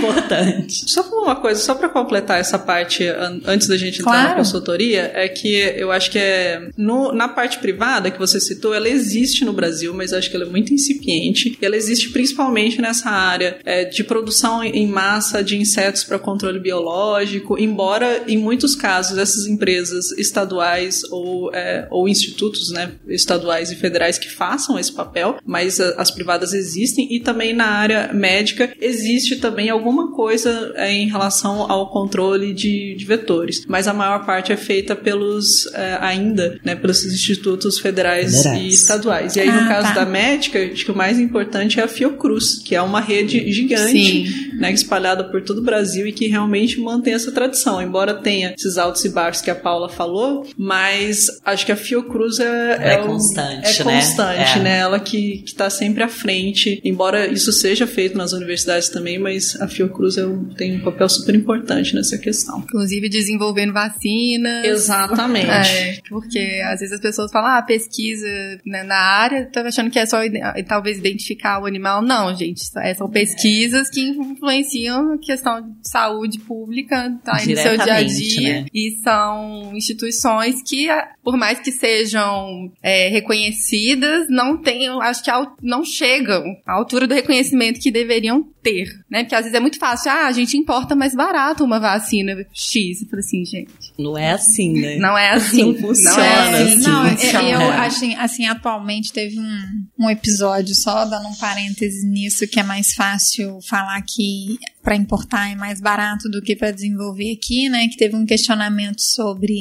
importante. 0.08 0.90
Só 0.90 1.02
uma 1.26 1.36
coisa, 1.36 1.60
só 1.60 1.74
para 1.74 1.88
completar 1.88 2.38
essa 2.38 2.58
parte 2.58 3.04
antes 3.44 3.66
da 3.68 3.76
gente 3.76 4.00
entrar 4.00 4.12
claro. 4.12 4.28
na 4.30 4.34
consultoria, 4.36 5.10
é 5.14 5.28
que 5.28 5.56
eu 5.76 5.90
acho 5.90 6.10
que 6.10 6.18
é 6.18 6.68
no, 6.76 7.12
na 7.12 7.28
parte 7.28 7.58
privada 7.58 8.10
que 8.10 8.18
você 8.18 8.40
citou, 8.40 8.74
ela 8.74 8.88
existe 8.88 9.44
no 9.44 9.52
Brasil, 9.52 9.92
mas 9.92 10.12
acho 10.12 10.30
que 10.30 10.36
ela 10.36 10.44
é 10.44 10.48
muito 10.48 10.72
incipiente. 10.72 11.56
Ela 11.60 11.76
existe 11.76 12.10
principalmente 12.10 12.80
nessa 12.80 13.10
área 13.10 13.58
é, 13.64 13.84
de 13.84 14.04
produção 14.04 14.62
em 14.62 14.86
massa 14.86 15.42
de 15.42 15.56
insetos 15.56 16.04
para 16.04 16.18
controle 16.18 16.60
biológico, 16.60 17.58
embora 17.58 18.24
em 18.28 18.36
muitos 18.36 18.74
casos 18.74 19.18
essas 19.18 19.46
empresas 19.46 20.12
estaduais 20.12 21.02
ou, 21.10 21.52
é, 21.54 21.86
ou 21.90 22.08
institutos 22.08 22.70
né, 22.70 22.92
estaduais 23.08 23.70
e 23.70 23.76
federais 23.76 24.18
que 24.18 24.30
façam 24.30 24.78
esse 24.78 24.92
papel, 24.92 25.38
mas 25.44 25.80
as 25.80 26.10
privadas 26.10 26.52
existem 26.52 27.14
e 27.14 27.20
também 27.20 27.52
na 27.52 27.66
área 27.66 28.12
médica 28.12 28.72
existe 28.80 29.36
também 29.36 29.70
alguma 29.96 30.12
coisa 30.12 30.72
é, 30.76 30.92
em 30.92 31.08
relação 31.08 31.70
ao 31.70 31.90
controle 31.90 32.52
de, 32.52 32.94
de, 32.94 33.04
vetores, 33.04 33.64
mas 33.66 33.88
a 33.88 33.94
maior 33.94 34.24
parte 34.26 34.52
é 34.52 34.56
feita 34.56 34.94
pelos 34.94 35.66
é, 35.72 35.98
ainda, 36.00 36.58
né, 36.64 36.74
pelos 36.74 37.04
institutos 37.04 37.78
federais, 37.78 38.42
federais. 38.42 38.64
e 38.64 38.68
estaduais. 38.68 39.36
E 39.36 39.40
aí 39.40 39.48
ah, 39.48 39.60
no 39.60 39.68
caso 39.68 39.88
tá. 39.88 40.04
da 40.04 40.06
médica, 40.06 40.58
acho 40.58 40.84
que 40.84 40.90
o 40.90 40.96
mais 40.96 41.18
importante 41.18 41.80
é 41.80 41.82
a 41.82 41.88
Fiocruz, 41.88 42.58
que 42.58 42.74
é 42.74 42.82
uma 42.82 43.00
rede 43.00 43.50
gigante, 43.50 44.52
né, 44.58 44.72
espalhada 44.72 45.24
por 45.24 45.42
todo 45.42 45.58
o 45.58 45.62
Brasil 45.62 46.06
e 46.06 46.12
que 46.12 46.26
realmente 46.26 46.78
mantém 46.80 47.14
essa 47.14 47.32
tradição, 47.32 47.80
embora 47.80 48.14
tenha 48.14 48.54
esses 48.56 48.76
altos 48.76 49.04
e 49.04 49.08
baixos 49.08 49.42
que 49.42 49.50
a 49.50 49.54
Paula 49.54 49.88
falou, 49.88 50.46
mas 50.56 51.26
acho 51.44 51.64
que 51.64 51.72
a 51.72 51.76
Fiocruz 51.76 52.38
é, 52.38 52.78
é, 52.80 52.94
é 52.94 52.96
constante, 52.98 53.80
é 53.80 53.84
né? 53.84 53.94
constante, 53.94 54.58
né? 54.58 54.64
né? 54.64 54.78
Ela 54.78 55.00
que 55.00 55.42
está 55.44 55.70
sempre 55.70 56.02
à 56.02 56.08
frente, 56.08 56.80
embora 56.84 57.26
isso 57.26 57.52
seja 57.52 57.86
feito 57.86 58.16
nas 58.16 58.32
universidades 58.32 58.88
também, 58.88 59.18
mas 59.18 59.56
a 59.60 59.68
Fiocruz 59.68 59.85
é 59.86 60.56
tem 60.56 60.76
um 60.76 60.80
papel 60.80 61.08
super 61.08 61.34
importante 61.34 61.94
nessa 61.94 62.18
questão. 62.18 62.60
Inclusive 62.60 63.08
desenvolvendo 63.08 63.72
vacinas. 63.72 64.64
Exatamente. 64.64 65.46
É, 65.46 66.00
porque 66.08 66.62
às 66.64 66.80
vezes 66.80 66.92
as 66.92 67.00
pessoas 67.00 67.30
falam, 67.30 67.50
ah, 67.50 67.62
pesquisa 67.62 68.26
né, 68.64 68.82
na 68.82 68.96
área, 68.96 69.46
tá 69.46 69.62
achando 69.62 69.90
que 69.90 69.98
é 69.98 70.06
só 70.06 70.18
talvez 70.66 70.98
identificar 70.98 71.60
o 71.60 71.66
animal. 71.66 72.02
Não, 72.02 72.34
gente, 72.34 72.62
é, 72.78 72.94
são 72.94 73.08
pesquisas 73.08 73.88
que 73.90 74.00
influenciam 74.00 75.14
a 75.14 75.18
questão 75.18 75.60
de 75.60 75.88
saúde 75.88 76.38
pública, 76.40 77.18
tá 77.24 77.34
no 77.34 77.56
seu 77.56 77.76
dia 77.76 77.94
a 77.94 78.02
dia. 78.02 78.60
Né? 78.62 78.66
E 78.72 78.96
são 79.02 79.72
instituições 79.74 80.62
que, 80.62 80.88
por 81.22 81.36
mais 81.36 81.58
que 81.60 81.72
sejam 81.72 82.72
é, 82.82 83.08
reconhecidas, 83.08 84.26
não 84.28 84.56
tem, 84.56 84.88
acho 85.02 85.22
que 85.22 85.30
não 85.62 85.84
chegam 85.84 86.42
à 86.66 86.72
altura 86.72 87.06
do 87.06 87.14
reconhecimento 87.14 87.80
que 87.80 87.90
deveriam 87.90 88.48
ter, 88.66 88.88
né? 89.08 89.22
Porque 89.22 89.36
às 89.36 89.42
vezes 89.42 89.54
é 89.54 89.60
muito 89.60 89.78
fácil, 89.78 90.10
ah, 90.10 90.26
a 90.26 90.32
gente 90.32 90.56
importa 90.56 90.96
mais 90.96 91.14
barato 91.14 91.62
uma 91.62 91.78
vacina 91.78 92.44
X. 92.52 93.02
Eu 93.02 93.08
falo 93.08 93.20
assim, 93.20 93.44
gente. 93.44 93.85
Não 93.98 94.16
é 94.16 94.32
assim, 94.32 94.72
né? 94.72 94.96
Não 94.96 95.16
é 95.16 95.30
assim. 95.32 95.72
Não 95.72 95.74
funciona 95.74 96.16
não 96.16 96.22
é 96.22 96.62
assim. 96.62 96.80
Não, 96.82 97.06
é, 97.06 97.54
eu, 97.54 97.72
assim, 97.72 98.14
assim, 98.14 98.46
atualmente 98.46 99.12
teve 99.12 99.38
um, 99.38 100.04
um 100.04 100.10
episódio, 100.10 100.74
só 100.74 101.04
dando 101.04 101.28
um 101.28 101.34
parêntese 101.34 102.06
nisso, 102.06 102.46
que 102.46 102.60
é 102.60 102.62
mais 102.62 102.92
fácil 102.94 103.58
falar 103.68 104.00
que 104.02 104.58
para 104.82 104.94
importar 104.94 105.50
é 105.50 105.56
mais 105.56 105.80
barato 105.80 106.28
do 106.28 106.40
que 106.40 106.54
para 106.54 106.70
desenvolver 106.70 107.32
aqui, 107.32 107.68
né? 107.68 107.88
Que 107.88 107.96
teve 107.96 108.14
um 108.14 108.24
questionamento 108.24 109.00
sobre 109.00 109.52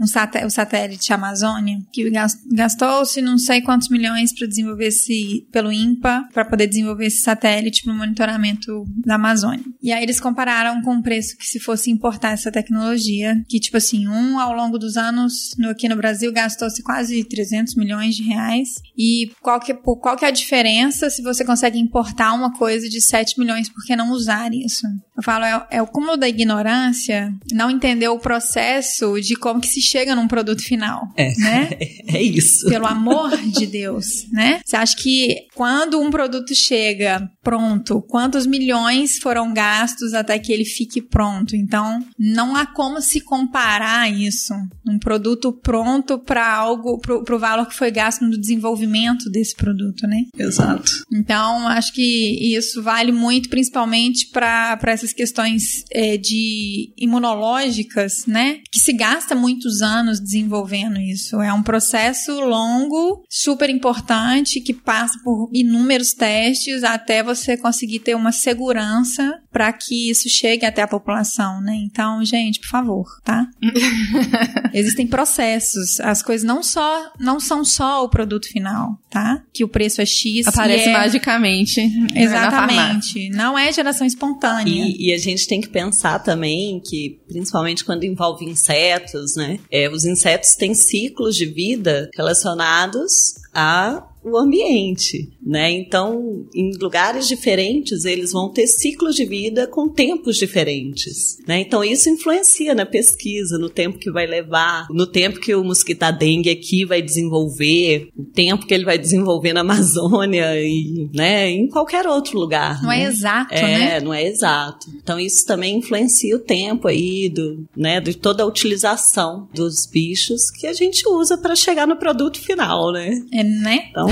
um 0.00 0.06
satélite, 0.06 0.46
o 0.46 0.50
satélite 0.50 1.12
Amazônia, 1.12 1.78
que 1.92 2.10
gastou-se 2.50 3.20
não 3.20 3.36
sei 3.36 3.60
quantos 3.60 3.90
milhões 3.90 4.32
para 4.32 4.46
desenvolver 4.46 4.86
esse, 4.86 5.46
pelo 5.52 5.70
INPA, 5.70 6.26
para 6.32 6.46
poder 6.46 6.66
desenvolver 6.66 7.06
esse 7.06 7.20
satélite 7.20 7.82
para 7.82 7.92
o 7.92 7.96
monitoramento 7.96 8.84
da 9.04 9.16
Amazônia. 9.16 9.64
E 9.82 9.92
aí 9.92 10.02
eles 10.02 10.18
compararam 10.18 10.80
com 10.80 10.96
o 10.96 11.02
preço 11.02 11.36
que 11.36 11.46
se 11.46 11.60
fosse 11.60 11.90
importar 11.90 12.32
essa 12.32 12.50
tecnologia, 12.50 13.36
que 13.48 13.60
tipo 13.60 13.76
assim, 13.80 14.06
um 14.06 14.38
ao 14.38 14.54
longo 14.54 14.78
dos 14.78 14.96
anos 14.96 15.54
no, 15.58 15.70
aqui 15.70 15.88
no 15.88 15.96
Brasil 15.96 16.32
gastou-se 16.32 16.82
quase 16.82 17.24
300 17.24 17.74
milhões 17.74 18.14
de 18.14 18.22
reais. 18.22 18.68
E 18.96 19.32
qual 19.40 19.58
que, 19.58 19.74
qual 19.74 20.16
que 20.16 20.24
é 20.24 20.28
a 20.28 20.32
diferença 20.32 21.10
se 21.10 21.22
você 21.22 21.44
consegue 21.44 21.78
importar 21.78 22.32
uma 22.32 22.52
coisa 22.52 22.88
de 22.88 23.00
7 23.00 23.38
milhões, 23.38 23.68
por 23.68 23.84
que 23.84 23.96
não 23.96 24.10
usar 24.10 24.52
isso? 24.52 24.86
Eu 25.16 25.22
falo, 25.22 25.44
é, 25.44 25.66
é, 25.72 25.82
o 25.82 25.86
cúmulo 25.86 26.16
da 26.16 26.28
ignorância 26.28 27.32
não 27.52 27.70
entender 27.70 28.08
o 28.08 28.18
processo 28.18 29.20
de 29.20 29.36
como 29.36 29.60
que 29.60 29.68
se 29.68 29.82
chega 29.82 30.14
num 30.14 30.28
produto 30.28 30.62
final, 30.62 31.08
é, 31.16 31.32
né? 31.36 31.70
É 32.12 32.20
isso. 32.20 32.68
Pelo 32.68 32.86
amor 32.86 33.36
de 33.36 33.66
Deus, 33.66 34.26
né? 34.32 34.60
Você 34.64 34.76
acha 34.76 34.96
que 34.96 35.46
quando 35.54 36.00
um 36.00 36.10
produto 36.10 36.54
chega 36.54 37.30
pronto, 37.42 38.02
quantos 38.02 38.46
milhões 38.46 39.18
foram 39.18 39.52
gastos 39.52 40.12
até 40.12 40.38
que 40.38 40.52
ele 40.52 40.64
fique 40.64 41.00
pronto? 41.00 41.54
Então, 41.54 42.04
não 42.18 42.56
há 42.56 42.66
como 42.66 43.00
se 43.00 43.20
comparar 43.20 43.69
isso, 44.10 44.52
um 44.88 44.98
produto 44.98 45.52
pronto 45.52 46.18
para 46.18 46.46
algo, 46.52 46.98
para 46.98 47.36
o 47.36 47.38
valor 47.38 47.66
que 47.66 47.74
foi 47.74 47.90
gasto 47.90 48.22
no 48.22 48.38
desenvolvimento 48.38 49.30
desse 49.30 49.54
produto, 49.54 50.06
né? 50.06 50.24
Exato. 50.36 51.04
Então, 51.12 51.68
acho 51.68 51.92
que 51.92 52.54
isso 52.54 52.82
vale 52.82 53.12
muito, 53.12 53.48
principalmente 53.48 54.28
para 54.28 54.76
para 54.76 54.92
essas 54.92 55.12
questões 55.12 55.84
é, 55.90 56.16
de 56.16 56.92
imunológicas, 56.96 58.26
né? 58.26 58.60
Que 58.70 58.80
se 58.80 58.92
gasta 58.92 59.34
muitos 59.34 59.82
anos 59.82 60.20
desenvolvendo 60.20 60.98
isso. 60.98 61.40
É 61.40 61.52
um 61.52 61.62
processo 61.62 62.40
longo, 62.40 63.24
super 63.28 63.70
importante, 63.70 64.60
que 64.60 64.74
passa 64.74 65.18
por 65.22 65.50
inúmeros 65.52 66.12
testes 66.12 66.82
até 66.82 67.22
você 67.22 67.56
conseguir 67.56 68.00
ter 68.00 68.14
uma 68.14 68.32
segurança 68.32 69.40
para 69.52 69.72
que 69.72 70.10
isso 70.10 70.28
chegue 70.28 70.64
até 70.64 70.82
a 70.82 70.88
população, 70.88 71.60
né? 71.60 71.74
Então, 71.74 72.24
gente, 72.24 72.60
por 72.60 72.68
favor, 72.68 73.06
tá? 73.24 73.48
Existem 74.72 75.06
processos. 75.06 76.00
As 76.00 76.22
coisas 76.22 76.46
não 76.46 76.62
só 76.62 77.12
não 77.18 77.38
são 77.38 77.64
só 77.64 78.04
o 78.04 78.08
produto 78.08 78.46
final, 78.46 78.98
tá? 79.10 79.42
Que 79.52 79.64
o 79.64 79.68
preço 79.68 80.00
é 80.00 80.06
X. 80.06 80.46
Aparece 80.46 80.88
é... 80.88 80.92
magicamente. 80.92 81.80
Exatamente. 82.14 83.28
Não 83.30 83.58
é 83.58 83.72
geração 83.72 84.06
espontânea 84.06 84.30
espontânea. 84.30 84.86
E, 84.86 85.08
e, 85.08 85.12
a 85.12 85.18
gente 85.18 85.46
tem 85.46 85.60
que 85.60 85.68
pensar 85.68 86.18
também 86.20 86.80
que, 86.80 87.20
principalmente 87.28 87.84
quando 87.84 88.04
envolve 88.04 88.44
insetos, 88.44 89.34
né? 89.36 89.58
É, 89.70 89.88
os 89.88 90.04
insetos 90.04 90.54
têm 90.54 90.74
ciclos 90.74 91.36
de 91.36 91.46
vida 91.46 92.10
relacionados 92.14 93.34
a 93.54 94.06
o 94.22 94.36
ambiente, 94.36 95.30
né? 95.44 95.70
Então, 95.70 96.46
em 96.54 96.72
lugares 96.80 97.26
diferentes, 97.28 98.04
eles 98.04 98.32
vão 98.32 98.50
ter 98.50 98.66
ciclos 98.66 99.14
de 99.14 99.24
vida 99.24 99.66
com 99.66 99.88
tempos 99.88 100.36
diferentes, 100.36 101.38
né? 101.46 101.60
Então, 101.60 101.82
isso 101.82 102.08
influencia 102.08 102.74
na 102.74 102.86
pesquisa, 102.86 103.58
no 103.58 103.68
tempo 103.68 103.98
que 103.98 104.10
vai 104.10 104.26
levar, 104.26 104.86
no 104.90 105.06
tempo 105.06 105.40
que 105.40 105.54
o 105.54 105.64
mosquito 105.64 106.00
dengue 106.18 106.48
aqui 106.48 106.84
vai 106.84 107.02
desenvolver, 107.02 108.08
o 108.16 108.24
tempo 108.24 108.66
que 108.66 108.72
ele 108.72 108.84
vai 108.84 108.96
desenvolver 108.96 109.52
na 109.52 109.60
Amazônia 109.60 110.56
e, 110.62 111.10
né, 111.14 111.50
em 111.50 111.68
qualquer 111.68 112.06
outro 112.06 112.38
lugar. 112.38 112.82
Não 112.82 112.90
é 112.90 112.98
né? 112.98 113.04
é 113.04 113.08
exato, 113.08 113.54
é, 113.54 113.62
né? 113.62 114.00
não 114.00 114.14
é 114.14 114.24
exato. 114.24 114.86
Então, 115.02 115.18
isso 115.20 115.44
também 115.46 115.76
influencia 115.76 116.34
o 116.36 116.38
tempo 116.38 116.88
aí 116.88 117.28
do, 117.28 117.66
né, 117.76 118.00
de 118.00 118.14
toda 118.14 118.42
a 118.42 118.46
utilização 118.46 119.48
dos 119.54 119.86
bichos 119.86 120.50
que 120.50 120.66
a 120.66 120.72
gente 120.72 121.06
usa 121.08 121.36
para 121.36 121.54
chegar 121.54 121.86
no 121.86 121.96
produto 121.96 122.40
final, 122.40 122.92
né? 122.92 123.22
É, 123.32 123.44
né? 123.44 123.88
Então, 123.90 124.08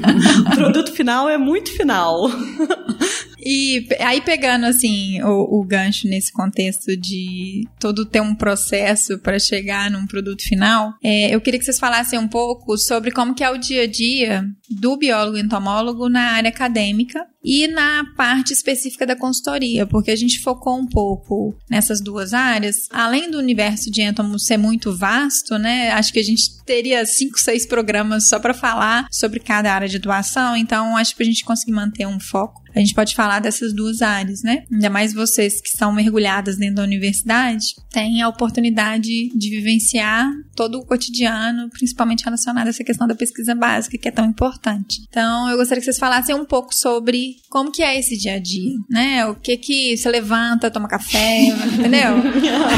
produto 0.62 0.92
final 0.92 1.28
é 1.28 1.38
muito 1.38 1.70
final. 1.72 2.28
E 3.42 3.88
aí 4.00 4.20
pegando 4.20 4.66
assim 4.66 5.22
o, 5.22 5.60
o, 5.60 5.64
gancho 5.64 6.06
nesse 6.06 6.30
contexto 6.30 6.94
de 6.94 7.66
todo 7.78 8.04
ter 8.04 8.20
um 8.20 8.34
processo 8.34 9.18
para 9.18 9.38
chegar 9.38 9.90
num 9.90 10.06
produto 10.06 10.42
final, 10.42 10.92
é, 11.02 11.34
eu 11.34 11.40
queria 11.40 11.58
que 11.58 11.64
vocês 11.64 11.78
falassem 11.78 12.18
um 12.18 12.28
pouco 12.28 12.76
sobre 12.76 13.10
como 13.10 13.34
que 13.34 13.42
é 13.42 13.50
o 13.50 13.56
dia 13.56 13.84
a 13.84 13.86
dia 13.86 14.44
do 14.68 14.94
biólogo 14.94 15.38
entomólogo 15.38 16.08
na 16.10 16.32
área 16.32 16.50
acadêmica 16.50 17.26
e 17.42 17.66
na 17.68 18.04
parte 18.16 18.52
específica 18.52 19.06
da 19.06 19.16
consultoria, 19.16 19.86
porque 19.86 20.10
a 20.10 20.16
gente 20.16 20.40
focou 20.40 20.76
um 20.78 20.86
pouco 20.86 21.56
nessas 21.68 22.00
duas 22.00 22.34
áreas. 22.34 22.86
Além 22.90 23.30
do 23.30 23.38
universo 23.38 23.90
de 23.90 24.02
entomo 24.02 24.38
ser 24.38 24.56
muito 24.56 24.96
vasto, 24.96 25.58
né? 25.58 25.90
Acho 25.92 26.12
que 26.12 26.18
a 26.18 26.24
gente 26.24 26.62
teria 26.64 27.04
cinco, 27.06 27.38
seis 27.40 27.66
programas 27.66 28.28
só 28.28 28.38
para 28.38 28.54
falar 28.54 29.06
sobre 29.10 29.40
cada 29.40 29.72
área 29.72 29.88
de 29.88 29.96
atuação, 29.96 30.56
então 30.56 30.96
acho 30.96 31.16
que 31.16 31.22
a 31.22 31.26
gente 31.26 31.44
conseguir 31.44 31.72
manter 31.72 32.06
um 32.06 32.20
foco 32.20 32.60
a 32.74 32.78
gente 32.78 32.94
pode 32.94 33.14
falar 33.14 33.40
dessas 33.40 33.72
duas 33.72 34.00
áreas, 34.00 34.42
né? 34.42 34.64
Ainda 34.70 34.88
mais 34.88 35.12
vocês 35.12 35.60
que 35.60 35.68
estão 35.68 35.92
mergulhadas 35.92 36.56
dentro 36.56 36.76
da 36.76 36.82
universidade, 36.82 37.74
têm 37.90 38.22
a 38.22 38.28
oportunidade 38.28 39.08
de 39.08 39.50
vivenciar 39.50 40.30
todo 40.54 40.78
o 40.78 40.86
cotidiano, 40.86 41.68
principalmente 41.70 42.24
relacionado 42.24 42.66
a 42.66 42.70
essa 42.70 42.84
questão 42.84 43.06
da 43.06 43.14
pesquisa 43.14 43.54
básica, 43.54 43.98
que 43.98 44.08
é 44.08 44.12
tão 44.12 44.26
importante. 44.26 45.02
Então, 45.08 45.48
eu 45.50 45.56
gostaria 45.56 45.80
que 45.80 45.84
vocês 45.84 45.98
falassem 45.98 46.34
um 46.34 46.44
pouco 46.44 46.74
sobre 46.74 47.29
como 47.48 47.70
que 47.70 47.82
é 47.82 47.98
esse 47.98 48.16
dia 48.16 48.34
a 48.34 48.38
dia, 48.38 48.72
né? 48.88 49.26
O 49.26 49.34
que 49.34 49.56
que 49.56 49.96
você 49.96 50.08
levanta, 50.08 50.70
toma 50.70 50.88
café, 50.88 51.44
entendeu? 51.44 52.16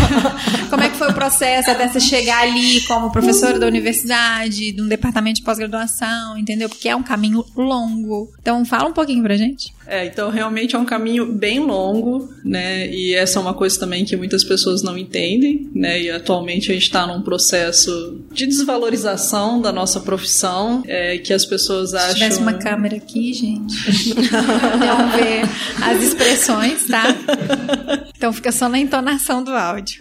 como 0.71 0.83
é 0.83 0.89
que 0.89 0.97
foi 0.97 1.11
o 1.11 1.15
processo 1.15 1.71
até 1.71 1.89
você 1.89 2.01
chegar 2.01 2.43
ali 2.43 2.81
como 2.83 3.13
professora 3.13 3.59
da 3.59 3.67
universidade, 3.67 4.73
de 4.73 4.83
um 4.83 4.89
departamento 4.89 5.41
de 5.41 5.45
pós-graduação, 5.45 6.39
entendeu? 6.39 6.69
Porque 6.69 6.89
é 6.89 6.97
um 6.97 7.03
caminho 7.03 7.45
longo. 7.57 8.31
Então, 8.41 8.65
fala 8.65 8.89
um 8.89 8.93
pouquinho 8.93 9.23
pra 9.23 9.37
gente. 9.37 9.73
É, 9.87 10.07
então 10.07 10.31
realmente 10.31 10.77
é 10.77 10.79
um 10.79 10.85
caminho 10.85 11.27
bem 11.27 11.59
longo, 11.61 12.33
né? 12.45 12.89
E 12.89 13.15
essa 13.15 13.39
é 13.39 13.43
uma 13.43 13.55
coisa 13.55 13.79
também 13.79 14.05
que 14.05 14.17
muitas 14.17 14.45
pessoas 14.45 14.83
não 14.83 14.97
entendem, 14.97 15.71
né? 15.75 16.01
E 16.01 16.11
atualmente 16.11 16.71
a 16.71 16.75
gente 16.75 16.85
está 16.85 17.07
num 17.07 17.23
processo 17.23 18.21
de 18.31 18.47
desvalorização 18.47 19.61
da 19.61 19.73
nossa 19.73 20.01
profissão, 20.01 20.83
é, 20.87 21.19
que 21.19 21.33
as 21.33 21.45
pessoas 21.45 21.95
acham. 21.95 22.09
Se 22.11 22.15
tivesse 22.15 22.41
uma 22.41 22.55
câmera 22.55 22.97
aqui, 22.97 23.33
gente, 23.33 23.75
não 24.79 25.11
ver 25.11 25.43
as 25.83 26.03
expressões, 26.03 26.87
tá? 26.87 27.05
Então 28.23 28.33
fica 28.33 28.53
só 28.53 28.69
na 28.69 28.79
entonação 28.79 29.43
do 29.43 29.51
áudio. 29.51 30.01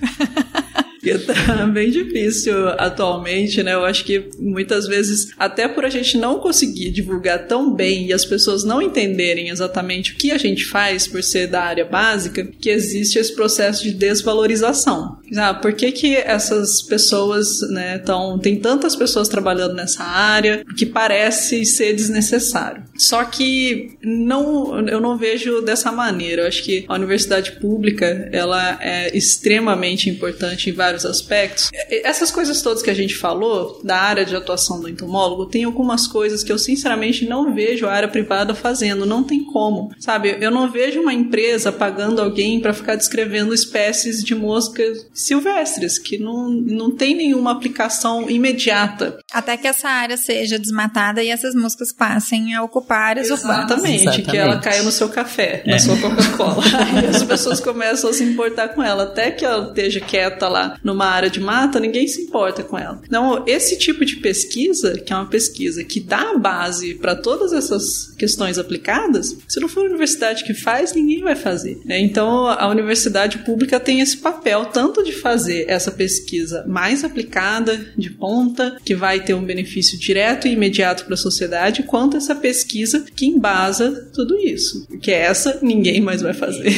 Porque 1.01 1.17
tá 1.17 1.65
bem 1.65 1.89
difícil 1.89 2.69
atualmente, 2.77 3.63
né? 3.63 3.73
Eu 3.73 3.83
acho 3.83 4.05
que 4.05 4.29
muitas 4.39 4.87
vezes, 4.87 5.33
até 5.37 5.67
por 5.67 5.83
a 5.83 5.89
gente 5.89 6.17
não 6.17 6.39
conseguir 6.39 6.91
divulgar 6.91 7.47
tão 7.47 7.73
bem 7.73 8.07
e 8.07 8.13
as 8.13 8.23
pessoas 8.23 8.63
não 8.63 8.81
entenderem 8.81 9.49
exatamente 9.49 10.13
o 10.13 10.15
que 10.15 10.31
a 10.31 10.37
gente 10.37 10.63
faz 10.65 11.07
por 11.07 11.23
ser 11.23 11.47
da 11.47 11.63
área 11.63 11.85
básica, 11.85 12.47
que 12.59 12.69
existe 12.69 13.17
esse 13.17 13.33
processo 13.33 13.83
de 13.83 13.91
desvalorização. 13.91 15.19
Ah, 15.35 15.53
por 15.53 15.73
que, 15.73 15.91
que 15.91 16.15
essas 16.15 16.81
pessoas, 16.81 17.61
né, 17.71 17.97
tão, 17.99 18.37
tem 18.37 18.57
tantas 18.57 18.95
pessoas 18.95 19.27
trabalhando 19.27 19.73
nessa 19.73 20.03
área 20.03 20.63
que 20.77 20.85
parece 20.85 21.65
ser 21.65 21.93
desnecessário. 21.93 22.83
Só 22.97 23.23
que 23.23 23.97
não, 24.03 24.87
eu 24.87 24.99
não 24.99 25.17
vejo 25.17 25.61
dessa 25.61 25.91
maneira. 25.91 26.43
Eu 26.43 26.47
acho 26.47 26.63
que 26.63 26.85
a 26.87 26.93
universidade 26.93 27.53
pública, 27.53 28.29
ela 28.31 28.77
é 28.81 29.15
extremamente 29.17 30.09
importante 30.09 30.69
em 30.69 30.73
vários 30.91 31.05
aspectos. 31.05 31.69
Essas 32.03 32.31
coisas 32.31 32.61
todas 32.61 32.83
que 32.83 32.89
a 32.89 32.93
gente 32.93 33.15
falou 33.15 33.79
da 33.83 33.97
área 33.97 34.25
de 34.25 34.35
atuação 34.35 34.79
do 34.79 34.89
entomólogo, 34.89 35.45
tem 35.45 35.63
algumas 35.63 36.07
coisas 36.07 36.43
que 36.43 36.51
eu 36.51 36.57
sinceramente 36.57 37.25
não 37.25 37.53
vejo 37.53 37.87
a 37.87 37.93
área 37.93 38.07
privada 38.07 38.53
fazendo, 38.53 39.05
não 39.05 39.23
tem 39.23 39.43
como. 39.43 39.91
Sabe, 39.99 40.37
eu 40.39 40.51
não 40.51 40.69
vejo 40.69 41.01
uma 41.01 41.13
empresa 41.13 41.71
pagando 41.71 42.21
alguém 42.21 42.59
para 42.59 42.73
ficar 42.73 42.95
descrevendo 42.95 43.53
espécies 43.53 44.23
de 44.23 44.35
moscas 44.35 45.07
silvestres, 45.13 45.97
que 45.97 46.17
não, 46.17 46.49
não 46.49 46.91
tem 46.91 47.15
nenhuma 47.15 47.51
aplicação 47.51 48.29
imediata. 48.29 49.19
Até 49.31 49.55
que 49.55 49.67
essa 49.67 49.87
área 49.87 50.17
seja 50.17 50.59
desmatada 50.59 51.23
e 51.23 51.29
essas 51.29 51.55
moscas 51.55 51.93
passem 51.93 52.53
a 52.53 52.63
ocupar 52.63 53.11
áreas 53.11 53.29
urbanas. 53.29 53.65
Exatamente, 53.65 54.01
Exatamente. 54.01 54.29
que 54.29 54.37
ela 54.37 54.59
caia 54.59 54.83
no 54.83 54.91
seu 54.91 55.07
café, 55.07 55.63
na 55.65 55.79
sua 55.79 55.97
Coca-Cola. 55.97 56.63
Aí 56.99 57.05
as 57.07 57.23
pessoas 57.23 57.59
começam 57.59 58.09
a 58.09 58.13
se 58.13 58.23
importar 58.23 58.69
com 58.69 58.83
ela. 58.83 59.03
Até 59.03 59.31
que 59.31 59.45
ela 59.45 59.67
esteja 59.67 60.01
quieta 60.01 60.47
lá 60.47 60.77
numa 60.83 61.05
área 61.05 61.29
de 61.29 61.39
mata, 61.39 61.79
ninguém 61.79 62.07
se 62.07 62.21
importa 62.21 62.63
com 62.63 62.77
ela. 62.77 63.01
Então, 63.05 63.43
esse 63.47 63.77
tipo 63.77 64.05
de 64.05 64.17
pesquisa, 64.17 64.97
que 64.99 65.13
é 65.13 65.15
uma 65.15 65.27
pesquisa 65.27 65.83
que 65.83 65.99
dá 65.99 66.31
a 66.31 66.37
base 66.37 66.95
para 66.95 67.15
todas 67.15 67.53
essas 67.53 68.13
questões 68.17 68.57
aplicadas, 68.57 69.37
se 69.47 69.59
não 69.59 69.67
for 69.67 69.85
a 69.85 69.89
universidade 69.89 70.43
que 70.43 70.53
faz, 70.53 70.93
ninguém 70.93 71.21
vai 71.21 71.35
fazer. 71.35 71.79
né? 71.85 71.99
Então, 71.99 72.47
a 72.47 72.67
universidade 72.67 73.39
pública 73.39 73.79
tem 73.79 74.01
esse 74.01 74.17
papel 74.17 74.65
tanto 74.65 75.03
de 75.03 75.11
fazer 75.11 75.65
essa 75.67 75.91
pesquisa 75.91 76.63
mais 76.67 77.03
aplicada, 77.03 77.77
de 77.97 78.09
ponta, 78.09 78.77
que 78.83 78.95
vai 78.95 79.19
ter 79.19 79.33
um 79.33 79.43
benefício 79.43 79.97
direto 79.99 80.47
e 80.47 80.53
imediato 80.53 81.05
para 81.05 81.13
a 81.13 81.17
sociedade, 81.17 81.83
quanto 81.83 82.17
essa 82.17 82.35
pesquisa 82.35 83.05
que 83.15 83.25
embasa 83.25 84.09
tudo 84.13 84.37
isso. 84.37 84.85
Porque 84.87 85.11
essa 85.11 85.59
ninguém 85.61 86.01
mais 86.01 86.21
vai 86.21 86.33
fazer. 86.33 86.71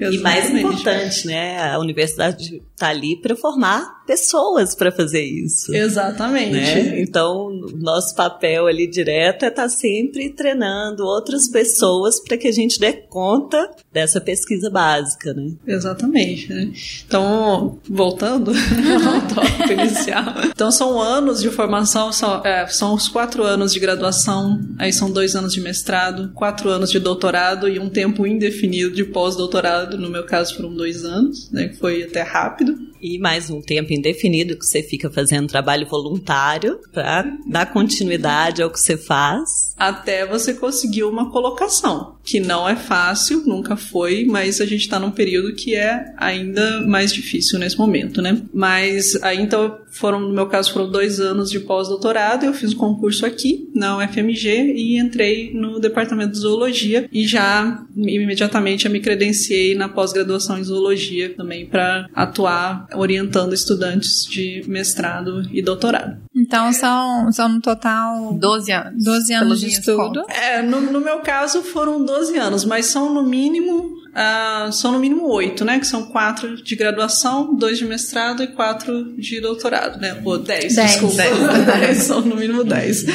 E 0.00 0.18
mais 0.20 0.50
importante, 0.50 1.26
né? 1.26 1.72
A 1.72 1.78
universidade 1.78 2.62
está 2.76 2.88
ali 2.88 3.16
para 3.16 3.34
formar 3.34 4.04
pessoas 4.06 4.74
para 4.74 4.92
fazer 4.92 5.22
isso. 5.22 5.74
Exatamente. 5.74 6.52
né? 6.52 7.00
Então, 7.00 7.50
nosso 7.74 8.14
papel 8.14 8.66
ali 8.66 8.86
direto 8.86 9.44
é 9.44 9.48
estar 9.48 9.68
sempre 9.68 10.30
treinando 10.30 11.04
outras 11.04 11.48
pessoas 11.48 12.20
para 12.20 12.36
que 12.36 12.46
a 12.46 12.52
gente 12.52 12.78
dê 12.78 12.92
conta 12.92 13.70
dessa 13.96 14.20
pesquisa 14.20 14.68
básica, 14.68 15.32
né? 15.32 15.52
Exatamente. 15.66 16.52
né? 16.52 16.70
Então, 17.06 17.78
voltando 17.88 18.52
ao 18.52 19.34
tópico 19.34 19.72
inicial. 19.72 20.34
Então, 20.44 20.70
são 20.70 21.00
anos 21.00 21.40
de 21.40 21.48
formação, 21.48 22.12
são, 22.12 22.44
é, 22.44 22.66
são 22.66 22.92
os 22.92 23.08
quatro 23.08 23.42
anos 23.42 23.72
de 23.72 23.80
graduação, 23.80 24.60
aí 24.78 24.92
são 24.92 25.10
dois 25.10 25.34
anos 25.34 25.54
de 25.54 25.62
mestrado, 25.62 26.30
quatro 26.34 26.68
anos 26.68 26.90
de 26.90 26.98
doutorado 26.98 27.70
e 27.70 27.78
um 27.78 27.88
tempo 27.88 28.26
indefinido 28.26 28.94
de 28.94 29.02
pós-doutorado. 29.02 29.96
No 29.96 30.10
meu 30.10 30.26
caso, 30.26 30.54
foram 30.54 30.74
dois 30.74 31.02
anos, 31.02 31.50
né? 31.50 31.68
Que 31.68 31.76
foi 31.76 32.02
até 32.02 32.20
rápido. 32.20 32.76
E 33.00 33.18
mais 33.18 33.50
um 33.50 33.60
tempo 33.60 33.92
indefinido 33.92 34.58
que 34.58 34.64
você 34.66 34.82
fica 34.82 35.10
fazendo 35.10 35.48
trabalho 35.48 35.86
voluntário 35.86 36.80
para 36.92 37.24
dar 37.46 37.72
continuidade 37.72 38.62
ao 38.62 38.70
que 38.70 38.80
você 38.80 38.96
faz. 38.96 39.74
até 39.76 40.26
você 40.26 40.54
conseguir 40.54 41.04
uma 41.04 41.30
colocação, 41.30 42.16
que 42.24 42.40
não 42.40 42.68
é 42.68 42.74
fácil, 42.74 43.44
nunca 43.46 43.76
foi, 43.88 44.24
mas 44.24 44.60
a 44.60 44.66
gente 44.66 44.82
está 44.82 44.98
num 44.98 45.10
período 45.10 45.54
que 45.54 45.74
é 45.74 46.12
ainda 46.16 46.80
mais 46.82 47.12
difícil 47.12 47.58
nesse 47.58 47.78
momento, 47.78 48.20
né? 48.20 48.40
Mas 48.52 49.16
aí 49.22 49.40
então 49.40 49.78
foram, 49.90 50.20
no 50.20 50.32
meu 50.32 50.46
caso, 50.46 50.72
foram 50.72 50.90
dois 50.90 51.20
anos 51.20 51.50
de 51.50 51.60
pós-doutorado, 51.60 52.44
eu 52.44 52.52
fiz 52.52 52.72
o 52.72 52.76
concurso 52.76 53.24
aqui 53.24 53.70
na 53.74 53.96
UFMG 53.98 54.74
e 54.76 54.98
entrei 54.98 55.52
no 55.54 55.80
departamento 55.80 56.32
de 56.32 56.38
zoologia 56.38 57.08
e 57.10 57.26
já 57.26 57.82
imediatamente 57.96 58.86
eu 58.86 58.92
me 58.92 59.00
credenciei 59.00 59.74
na 59.74 59.88
pós-graduação 59.88 60.58
em 60.58 60.64
zoologia 60.64 61.34
também 61.34 61.66
para 61.66 62.06
atuar 62.14 62.86
orientando 62.94 63.54
estudantes 63.54 64.26
de 64.26 64.62
mestrado 64.66 65.42
e 65.50 65.62
doutorado. 65.62 66.18
Então 66.34 66.72
são, 66.72 67.32
são 67.32 67.48
no 67.48 67.60
total 67.60 68.34
12 68.34 68.72
anos. 68.72 69.04
12 69.04 69.32
anos 69.34 69.60
de 69.60 69.68
estudo. 69.68 70.24
É, 70.28 70.62
no, 70.62 70.80
no 70.80 71.00
meu 71.00 71.20
caso 71.20 71.62
foram 71.62 72.04
12 72.04 72.36
anos, 72.36 72.64
mas 72.64 72.86
são 72.86 73.12
no 73.12 73.22
mínimo. 73.22 73.75
Ah, 74.14 74.70
são 74.72 74.92
no 74.92 74.98
mínimo 74.98 75.28
oito, 75.30 75.64
né? 75.64 75.78
Que 75.78 75.86
são 75.86 76.04
quatro 76.04 76.56
de 76.62 76.74
graduação, 76.74 77.54
dois 77.54 77.76
de 77.76 77.84
mestrado 77.84 78.42
e 78.42 78.46
quatro 78.46 79.14
de 79.18 79.40
doutorado, 79.40 80.00
né? 80.00 80.20
Ou 80.24 80.38
dez, 80.38 80.74
Dez. 80.74 80.92
desculpa. 80.92 81.16
Dez, 81.16 81.98
são 82.04 82.20
no 82.22 82.36
mínimo 82.36 82.64
dez. 82.64 83.04
né? 83.04 83.12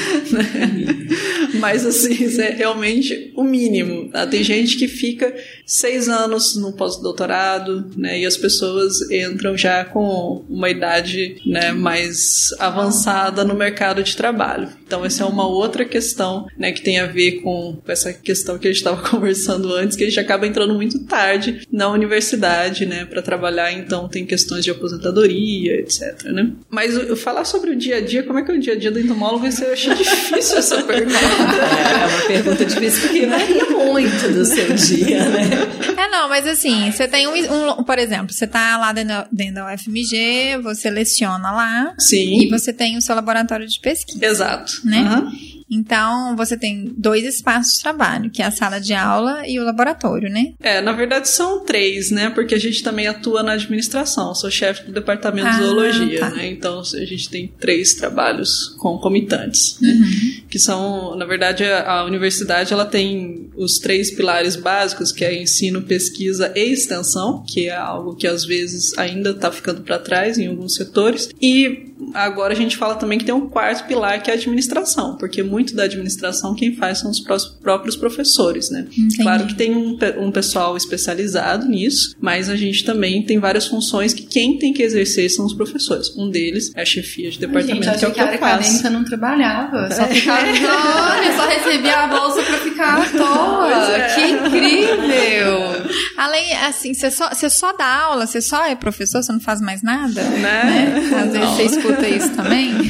Mas 1.61 1.85
assim, 1.85 2.11
isso 2.25 2.41
é 2.41 2.49
realmente 2.49 3.31
o 3.35 3.43
mínimo. 3.43 4.09
tá? 4.09 4.25
Tem 4.25 4.43
gente 4.43 4.77
que 4.77 4.87
fica 4.87 5.33
seis 5.65 6.09
anos 6.09 6.55
no 6.55 6.73
pós-doutorado, 6.73 7.89
né? 7.95 8.19
E 8.19 8.25
as 8.25 8.35
pessoas 8.35 9.09
entram 9.11 9.55
já 9.55 9.85
com 9.85 10.43
uma 10.49 10.69
idade 10.69 11.37
né, 11.45 11.71
mais 11.71 12.49
avançada 12.59 13.43
no 13.45 13.53
mercado 13.53 14.03
de 14.03 14.15
trabalho. 14.15 14.69
Então, 14.85 15.05
essa 15.05 15.23
é 15.23 15.25
uma 15.25 15.47
outra 15.47 15.85
questão, 15.85 16.47
né, 16.57 16.73
que 16.73 16.81
tem 16.81 16.99
a 16.99 17.05
ver 17.05 17.41
com 17.41 17.77
essa 17.87 18.11
questão 18.11 18.57
que 18.57 18.67
a 18.67 18.71
gente 18.71 18.79
estava 18.79 19.01
conversando 19.09 19.73
antes, 19.73 19.95
que 19.95 20.03
a 20.03 20.07
gente 20.07 20.19
acaba 20.19 20.45
entrando 20.45 20.73
muito 20.73 21.05
tarde 21.05 21.65
na 21.71 21.89
universidade, 21.89 22.85
né, 22.85 23.05
para 23.05 23.21
trabalhar. 23.21 23.71
Então, 23.71 24.09
tem 24.09 24.25
questões 24.25 24.65
de 24.65 24.71
aposentadoria, 24.71 25.79
etc, 25.79 26.23
né? 26.25 26.51
Mas 26.69 26.95
falar 27.19 27.45
sobre 27.45 27.71
o 27.71 27.75
dia 27.75 27.97
a 27.97 28.01
dia, 28.01 28.23
como 28.23 28.39
é 28.39 28.43
que 28.43 28.51
é 28.51 28.55
o 28.55 28.59
dia 28.59 28.73
a 28.73 28.77
dia 28.77 28.91
do 28.91 28.99
entomólogo? 28.99 29.47
Isso 29.47 29.63
eu 29.63 29.73
achei 29.73 29.93
difícil 29.95 30.57
essa 30.57 30.83
pergunta. 30.83 31.17
É 31.51 32.07
uma 32.07 32.27
pergunta 32.27 32.65
difícil 32.65 33.01
porque 33.01 33.25
varia 33.25 33.65
muito 33.69 34.33
do 34.33 34.45
seu 34.45 34.73
dia, 34.73 35.27
né? 35.29 35.49
É, 35.97 36.07
não, 36.09 36.29
mas 36.29 36.47
assim, 36.47 36.91
você 36.91 37.07
tem 37.07 37.27
um, 37.27 37.33
um- 37.79 37.83
Por 37.83 37.97
exemplo, 37.99 38.33
você 38.33 38.47
tá 38.47 38.77
lá 38.77 38.91
dentro, 38.93 39.09
da- 39.09 39.27
dentro 39.31 39.55
da 39.55 39.73
UFMG, 39.73 40.57
você 40.63 40.89
leciona 40.89 41.51
lá 41.51 41.93
Sim. 41.99 42.41
e 42.43 42.49
você 42.49 42.71
tem 42.73 42.97
o 42.97 43.01
seu 43.01 43.15
laboratório 43.15 43.67
de 43.67 43.79
pesquisa. 43.79 44.25
Exato. 44.25 44.73
Né? 44.85 44.99
Aham. 44.99 45.31
Então, 45.73 46.35
você 46.35 46.57
tem 46.57 46.91
dois 46.97 47.23
espaços 47.23 47.75
de 47.75 47.79
trabalho, 47.81 48.29
que 48.29 48.41
é 48.41 48.45
a 48.45 48.51
sala 48.51 48.77
de 48.81 48.93
aula 48.93 49.47
e 49.47 49.57
o 49.57 49.63
laboratório, 49.63 50.29
né? 50.29 50.47
É, 50.59 50.81
na 50.81 50.91
verdade 50.91 51.29
são 51.29 51.63
três, 51.63 52.11
né? 52.11 52.29
Porque 52.29 52.53
a 52.53 52.59
gente 52.59 52.83
também 52.83 53.07
atua 53.07 53.41
na 53.41 53.53
administração. 53.53 54.35
Sou 54.35 54.51
chefe 54.51 54.83
do 54.87 54.91
departamento 54.91 55.47
Ah, 55.47 55.51
de 55.51 55.63
zoologia, 55.63 56.19
tá. 56.19 56.29
né? 56.31 56.47
Então 56.47 56.81
a 56.81 57.05
gente 57.05 57.29
tem 57.29 57.47
três 57.57 57.93
trabalhos 57.93 58.75
concomitantes, 58.79 59.77
né? 59.79 59.93
Uhum. 59.93 60.30
Que 60.51 60.59
são, 60.59 61.15
na 61.15 61.25
verdade, 61.25 61.63
a, 61.63 61.99
a 61.99 62.05
universidade 62.05 62.73
ela 62.73 62.85
tem 62.85 63.49
os 63.55 63.79
três 63.79 64.13
pilares 64.13 64.57
básicos, 64.57 65.11
que 65.11 65.23
é 65.23 65.41
ensino, 65.41 65.81
pesquisa 65.81 66.51
e 66.53 66.73
extensão, 66.73 67.43
que 67.47 67.69
é 67.69 67.75
algo 67.75 68.15
que 68.15 68.27
às 68.27 68.43
vezes 68.43 68.95
ainda 68.97 69.31
está 69.31 69.49
ficando 69.49 69.81
para 69.81 69.97
trás 69.97 70.37
em 70.37 70.47
alguns 70.47 70.75
setores. 70.75 71.29
E 71.41 71.90
agora 72.13 72.53
a 72.53 72.55
gente 72.55 72.77
fala 72.77 72.95
também 72.95 73.17
que 73.17 73.25
tem 73.25 73.33
um 73.33 73.47
quarto 73.49 73.85
pilar, 73.87 74.21
que 74.21 74.29
é 74.29 74.33
a 74.33 74.37
administração, 74.37 75.17
porque 75.17 75.43
muito 75.43 75.75
da 75.75 75.83
administração 75.83 76.55
quem 76.55 76.75
faz 76.75 76.99
são 76.99 77.11
os 77.11 77.19
próprios 77.61 77.95
professores, 77.95 78.69
né? 78.69 78.87
Entendi. 78.97 79.17
Claro 79.17 79.45
que 79.47 79.55
tem 79.55 79.75
um, 79.75 79.97
um 80.19 80.31
pessoal 80.31 80.75
especializado 80.77 81.67
nisso, 81.67 82.15
mas 82.19 82.49
a 82.49 82.55
gente 82.55 82.83
também 82.83 83.23
tem 83.23 83.39
várias 83.39 83.67
funções 83.67 84.13
que 84.13 84.23
quem 84.23 84.57
tem 84.57 84.73
que 84.73 84.83
exercer 84.83 85.29
são 85.29 85.45
os 85.45 85.53
professores. 85.53 86.15
Um 86.17 86.29
deles 86.29 86.71
é 86.75 86.81
a 86.81 86.85
chefia 86.85 87.29
de 87.31 87.39
departamento, 87.39 87.83
Gente, 87.85 87.99
que 87.99 88.05
é 88.05 88.07
o 88.07 88.11
que 88.11 88.15
que 88.15 88.21
a 88.21 88.25
área 88.25 88.35
eu 88.35 88.39
faço. 88.39 88.55
acadêmica 88.55 88.89
não 88.89 89.03
trabalhava. 89.03 89.89
Só 89.93 90.05
ficava, 90.07 90.41
olha, 90.41 91.35
só 91.35 91.47
recebia 91.47 91.97
a 91.97 92.07
bolsa 92.07 92.41
pra 92.43 92.57
ficar 92.57 93.01
à 93.01 93.09
toa. 93.09 93.95
É. 93.97 94.15
Que 94.15 94.21
incrível! 94.21 95.91
Além, 96.17 96.53
assim, 96.57 96.93
você 96.93 97.09
só, 97.09 97.29
você 97.29 97.49
só 97.49 97.73
dá 97.73 97.85
aula, 97.85 98.27
você 98.27 98.41
só 98.41 98.65
é 98.65 98.75
professor, 98.75 99.23
você 99.23 99.31
não 99.31 99.39
faz 99.39 99.59
mais 99.61 99.81
nada? 99.81 100.21
Né? 100.23 100.93
Às 101.15 101.31
vezes 101.31 101.39
Não. 101.39 101.55
você 101.55 101.63
escuta 101.63 102.00
isso 102.09 102.35
também. 102.35 102.71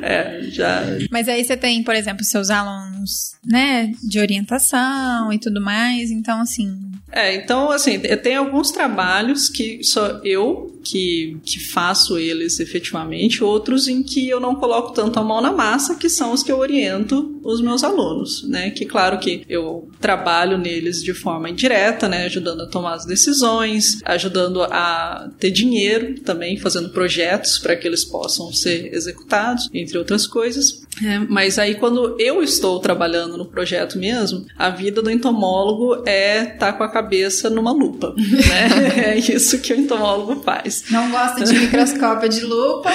É, 0.00 0.42
já. 0.44 0.82
Mas 1.10 1.28
aí 1.28 1.44
você 1.44 1.56
tem, 1.56 1.82
por 1.82 1.94
exemplo, 1.94 2.24
seus 2.24 2.48
alunos, 2.50 3.32
né, 3.44 3.92
de 4.02 4.18
orientação 4.18 5.30
e 5.32 5.38
tudo 5.38 5.60
mais. 5.60 6.10
Então, 6.10 6.40
assim, 6.40 6.90
É, 7.10 7.34
então, 7.34 7.70
assim, 7.70 7.98
tem 7.98 8.36
alguns 8.36 8.70
trabalhos 8.70 9.48
que 9.48 9.82
sou 9.82 10.20
eu 10.24 10.77
que, 10.90 11.38
que 11.44 11.60
faço 11.60 12.18
eles 12.18 12.60
efetivamente, 12.60 13.44
outros 13.44 13.88
em 13.88 14.02
que 14.02 14.28
eu 14.28 14.40
não 14.40 14.54
coloco 14.54 14.92
tanto 14.92 15.18
a 15.18 15.24
mão 15.24 15.40
na 15.40 15.52
massa, 15.52 15.94
que 15.94 16.08
são 16.08 16.32
os 16.32 16.42
que 16.42 16.50
eu 16.50 16.58
oriento 16.58 17.38
os 17.42 17.60
meus 17.60 17.82
alunos, 17.82 18.46
né? 18.48 18.70
Que 18.70 18.84
claro 18.84 19.18
que 19.18 19.42
eu 19.48 19.88
trabalho 20.00 20.58
neles 20.58 21.02
de 21.02 21.14
forma 21.14 21.48
indireta, 21.48 22.08
né? 22.08 22.26
Ajudando 22.26 22.62
a 22.62 22.66
tomar 22.66 22.94
as 22.94 23.04
decisões, 23.04 24.00
ajudando 24.04 24.62
a 24.62 25.30
ter 25.38 25.50
dinheiro 25.50 26.20
também, 26.20 26.58
fazendo 26.58 26.90
projetos 26.90 27.58
para 27.58 27.76
que 27.76 27.86
eles 27.86 28.04
possam 28.04 28.52
ser 28.52 28.94
executados, 28.94 29.68
entre 29.72 29.98
outras 29.98 30.26
coisas. 30.26 30.82
É, 31.04 31.18
mas 31.20 31.58
aí 31.58 31.76
quando 31.76 32.16
eu 32.18 32.42
estou 32.42 32.80
trabalhando 32.80 33.36
no 33.36 33.46
projeto 33.46 33.98
mesmo, 33.98 34.44
a 34.56 34.68
vida 34.68 35.00
do 35.00 35.10
entomólogo 35.10 36.02
é 36.06 36.42
estar 36.42 36.58
tá 36.58 36.72
com 36.72 36.82
a 36.82 36.90
cabeça 36.90 37.48
numa 37.48 37.72
lupa, 37.72 38.14
né? 38.16 39.14
é 39.14 39.18
isso 39.18 39.58
que 39.60 39.72
o 39.72 39.76
entomólogo 39.76 40.42
faz. 40.42 40.77
Não 40.90 41.10
gosta 41.10 41.44
de 41.44 41.58
microscópio 41.58 42.28
de 42.28 42.40
lupa, 42.40 42.90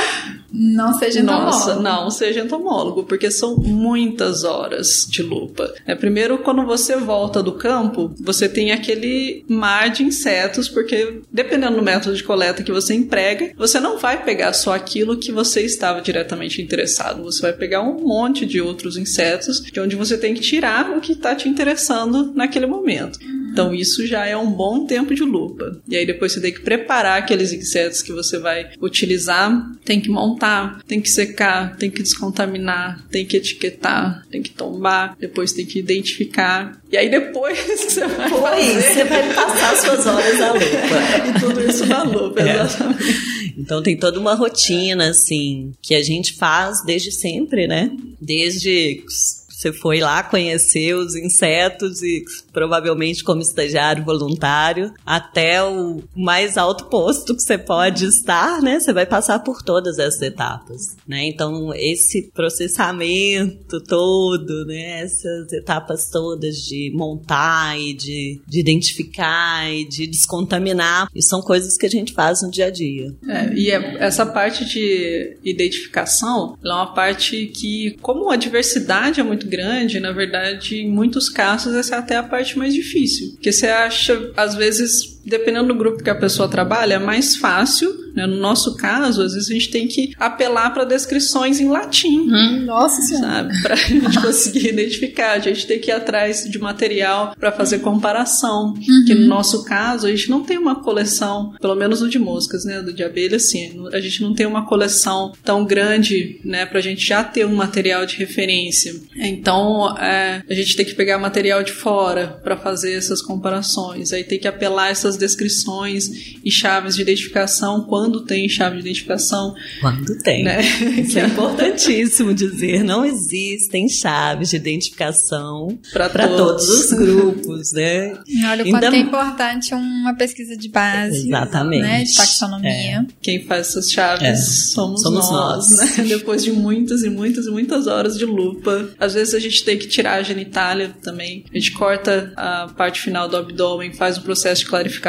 não 0.53 0.93
seja 0.93 1.19
entomólogo. 1.19 1.51
Nossa, 1.51 1.75
não 1.79 2.11
seja 2.11 2.41
entomólogo, 2.41 3.03
porque 3.03 3.31
são 3.31 3.55
muitas 3.55 4.43
horas 4.43 5.07
de 5.09 5.23
lupa. 5.23 5.73
É, 5.85 5.95
primeiro, 5.95 6.37
quando 6.37 6.63
você 6.63 6.95
volta 6.95 7.41
do 7.41 7.53
campo, 7.53 8.13
você 8.19 8.47
tem 8.47 8.71
aquele 8.71 9.43
mar 9.47 9.89
de 9.89 10.03
insetos, 10.03 10.69
porque 10.69 11.21
dependendo 11.31 11.77
do 11.77 11.81
método 11.81 12.15
de 12.15 12.23
coleta 12.23 12.61
que 12.61 12.71
você 12.71 12.93
emprega, 12.93 13.51
você 13.57 13.79
não 13.79 13.97
vai 13.97 14.23
pegar 14.23 14.53
só 14.53 14.75
aquilo 14.75 15.17
que 15.17 15.31
você 15.31 15.61
estava 15.61 16.01
diretamente 16.01 16.61
interessado. 16.61 17.23
Você 17.23 17.41
vai 17.41 17.53
pegar 17.53 17.81
um 17.81 17.99
monte 17.99 18.45
de 18.45 18.61
outros 18.61 18.95
insetos, 18.95 19.59
de 19.59 19.79
onde 19.79 19.95
você 19.95 20.17
tem 20.17 20.35
que 20.35 20.41
tirar 20.41 20.95
o 20.95 21.01
que 21.01 21.13
está 21.13 21.33
te 21.33 21.49
interessando 21.49 22.31
naquele 22.35 22.67
momento. 22.67 23.17
Então 23.53 23.73
isso 23.73 24.05
já 24.05 24.25
é 24.25 24.35
um 24.35 24.51
bom 24.51 24.85
tempo 24.85 25.13
de 25.13 25.23
lupa. 25.23 25.79
E 25.87 25.95
aí 25.95 26.05
depois 26.05 26.31
você 26.33 26.41
tem 26.41 26.51
que 26.51 26.61
preparar 26.61 27.19
aqueles 27.19 27.53
insetos 27.53 28.01
que 28.01 28.11
você 28.11 28.39
vai 28.39 28.71
utilizar, 28.81 29.71
tem 29.85 30.01
que 30.01 30.09
montar, 30.09 30.81
tem 30.87 30.99
que 30.99 31.09
secar, 31.09 31.77
tem 31.77 31.89
que 31.89 32.01
descontaminar, 32.01 33.05
tem 33.09 33.25
que 33.25 33.37
etiquetar, 33.37 34.25
tem 34.31 34.41
que 34.41 34.49
tombar, 34.49 35.15
depois 35.19 35.53
tem 35.53 35.65
que 35.65 35.79
identificar. 35.79 36.81
E 36.91 36.97
aí 36.97 37.09
depois 37.09 37.57
você 37.77 38.07
vai 38.07 38.29
fazer... 38.29 38.81
você 38.81 39.03
vai 39.03 39.33
passar 39.33 39.75
suas 39.77 40.05
horas 40.07 40.39
na 40.39 40.51
lupa. 40.53 40.65
e 41.29 41.39
tudo 41.39 41.69
isso 41.69 41.85
na 41.85 42.03
lupa, 42.03 42.41
É. 42.41 42.63
exatamente. 42.63 43.53
Então 43.57 43.83
tem 43.83 43.95
toda 43.95 44.19
uma 44.19 44.33
rotina, 44.33 45.09
assim, 45.09 45.73
que 45.81 45.93
a 45.93 46.01
gente 46.01 46.33
faz 46.33 46.83
desde 46.83 47.11
sempre, 47.11 47.67
né? 47.67 47.91
Desde 48.19 49.03
você 49.49 49.71
foi 49.71 49.99
lá 49.99 50.21
conhecer 50.23 50.93
os 50.95 51.15
insetos 51.15 52.01
e 52.01 52.23
provavelmente 52.53 53.23
como 53.23 53.41
estagiário 53.41 54.03
voluntário 54.03 54.93
até 55.05 55.63
o 55.63 56.01
mais 56.15 56.57
alto 56.57 56.85
posto 56.85 57.35
que 57.35 57.41
você 57.41 57.57
pode 57.57 58.05
estar, 58.05 58.61
né? 58.61 58.79
Você 58.79 58.93
vai 58.93 59.05
passar 59.05 59.39
por 59.39 59.61
todas 59.63 59.99
essas 59.99 60.21
etapas, 60.21 60.95
né? 61.07 61.25
Então 61.25 61.73
esse 61.73 62.31
processamento 62.33 63.81
todo, 63.81 64.65
né? 64.65 65.01
Essas 65.01 65.51
etapas 65.51 66.09
todas 66.09 66.57
de 66.57 66.91
montar 66.93 67.79
e 67.79 67.93
de, 67.93 68.41
de 68.47 68.59
identificar 68.59 69.71
e 69.71 69.85
de 69.85 70.07
descontaminar, 70.07 71.07
e 71.13 71.21
são 71.21 71.41
coisas 71.41 71.77
que 71.77 71.85
a 71.85 71.89
gente 71.89 72.13
faz 72.13 72.41
no 72.41 72.51
dia 72.51 72.67
a 72.67 72.69
dia. 72.71 73.13
É, 73.27 73.53
e 73.53 73.71
é- 73.71 73.97
essa 73.99 74.25
parte 74.25 74.65
de 74.65 75.37
identificação 75.43 76.57
é 76.63 76.67
uma 76.69 76.93
parte 76.93 77.47
que, 77.47 77.97
como 78.01 78.29
a 78.29 78.35
diversidade 78.35 79.19
é 79.19 79.23
muito 79.23 79.47
grande, 79.47 79.99
na 79.99 80.11
verdade, 80.11 80.77
em 80.77 80.89
muitos 80.89 81.29
casos, 81.29 81.73
essa 81.75 81.95
é 81.95 81.97
até 81.99 82.15
a 82.17 82.23
parte 82.23 82.42
mais 82.57 82.73
difícil. 82.73 83.31
Porque 83.31 83.51
você 83.51 83.67
acha, 83.67 84.31
às 84.35 84.55
vezes, 84.55 85.12
dependendo 85.25 85.69
do 85.69 85.75
grupo 85.75 86.03
que 86.03 86.09
a 86.09 86.15
pessoa 86.15 86.47
trabalha, 86.47 86.95
é 86.95 86.99
mais 86.99 87.35
fácil. 87.35 88.03
Né? 88.13 88.27
No 88.27 88.37
nosso 88.37 88.75
caso, 88.77 89.23
às 89.23 89.33
vezes 89.33 89.49
a 89.49 89.53
gente 89.53 89.69
tem 89.71 89.87
que 89.87 90.13
apelar 90.19 90.71
para 90.71 90.83
descrições 90.83 91.59
em 91.59 91.67
latim 91.67 92.27
Nossa 92.65 93.01
senhora. 93.01 93.27
sabe? 93.27 93.61
Pra 93.63 93.75
gente 93.75 94.21
conseguir 94.21 94.69
identificar. 94.69 95.31
A 95.33 95.39
gente 95.39 95.65
tem 95.65 95.79
que 95.79 95.89
ir 95.89 95.93
atrás 95.93 96.47
de 96.49 96.59
material 96.59 97.35
para 97.39 97.51
fazer 97.51 97.79
comparação. 97.79 98.73
Que 99.07 99.15
no 99.15 99.27
nosso 99.27 99.63
caso, 99.65 100.07
a 100.07 100.09
gente 100.11 100.29
não 100.29 100.43
tem 100.43 100.57
uma 100.57 100.81
coleção, 100.81 101.53
pelo 101.59 101.75
menos 101.75 102.01
no 102.01 102.09
de 102.09 102.19
moscas, 102.19 102.65
né? 102.65 102.81
Do 102.81 102.93
de 102.93 103.03
abelha, 103.03 103.39
sim. 103.39 103.87
A 103.91 103.99
gente 103.99 104.21
não 104.21 104.33
tem 104.33 104.45
uma 104.45 104.65
coleção 104.67 105.33
tão 105.43 105.65
grande, 105.65 106.39
né? 106.43 106.65
Pra 106.65 106.81
gente 106.81 107.05
já 107.05 107.23
ter 107.23 107.45
um 107.45 107.55
material 107.55 108.05
de 108.05 108.15
referência. 108.17 108.93
Então, 109.15 109.97
é, 109.97 110.43
a 110.47 110.53
gente 110.53 110.75
tem 110.75 110.85
que 110.85 110.93
pegar 110.93 111.17
material 111.17 111.63
de 111.63 111.71
fora 111.71 112.39
para 112.43 112.55
fazer 112.57 112.93
essas 112.93 113.21
comparações. 113.21 114.13
Aí 114.13 114.23
tem 114.23 114.39
que 114.39 114.47
apelar 114.47 114.89
essas 114.89 115.12
descrições 115.17 116.09
e 116.43 116.51
chaves 116.51 116.95
de 116.95 117.01
identificação 117.01 117.83
quando 117.83 118.21
tem 118.25 118.47
chave 118.49 118.75
de 118.77 118.81
identificação, 118.81 119.53
Quando 119.81 120.17
tem. 120.19 120.43
né? 120.43 120.61
Isso 120.99 121.19
é 121.19 121.25
importantíssimo 121.27 122.33
dizer. 122.33 122.83
Não 122.83 123.05
existem 123.05 123.87
chaves 123.89 124.49
de 124.49 124.55
identificação 124.57 125.77
para 125.91 126.09
todos. 126.09 126.37
todos. 126.37 126.69
os 126.69 126.91
grupos, 126.93 127.71
né? 127.73 128.13
Olha 128.47 128.63
o 128.63 128.65
Ainda- 128.65 128.79
quanto 128.79 128.89
que 128.91 128.95
é 128.95 128.99
importante 128.99 129.73
uma 129.73 130.13
pesquisa 130.15 130.55
de 130.57 130.69
base. 130.69 131.27
Exatamente. 131.27 131.81
Né, 131.81 132.03
de 132.03 132.15
taxonomia. 132.15 133.07
Quem 133.21 133.43
faz 133.45 133.67
essas 133.69 133.91
chaves 133.91 134.23
É, 134.23 134.35
somos, 134.35 135.01
somos 135.01 135.29
nós, 135.29 135.69
nós. 135.69 135.97
né? 135.97 136.03
Depois 136.07 136.43
de 136.43 136.51
muitas 136.51 137.03
e 137.03 137.09
muitas 137.09 137.45
e 137.45 137.51
muitas 137.51 137.87
horas 137.87 138.17
de 138.17 138.25
lupa. 138.25 138.89
Às 138.99 139.13
vezes 139.13 139.33
a 139.33 139.39
gente 139.39 139.63
tem 139.63 139.77
que 139.77 139.87
tirar 139.87 140.15
a 140.15 140.23
genitália 140.23 140.93
também. 141.01 141.43
A 141.53 141.57
gente 141.57 141.71
corta 141.71 142.31
a 142.35 142.67
parte 142.75 143.01
final 143.01 143.27
do 143.27 143.37
abdômen, 143.37 143.93
faz 143.93 144.17
um 144.17 144.21
processo 144.21 144.61
de 144.61 144.67
clarificação 144.69 145.02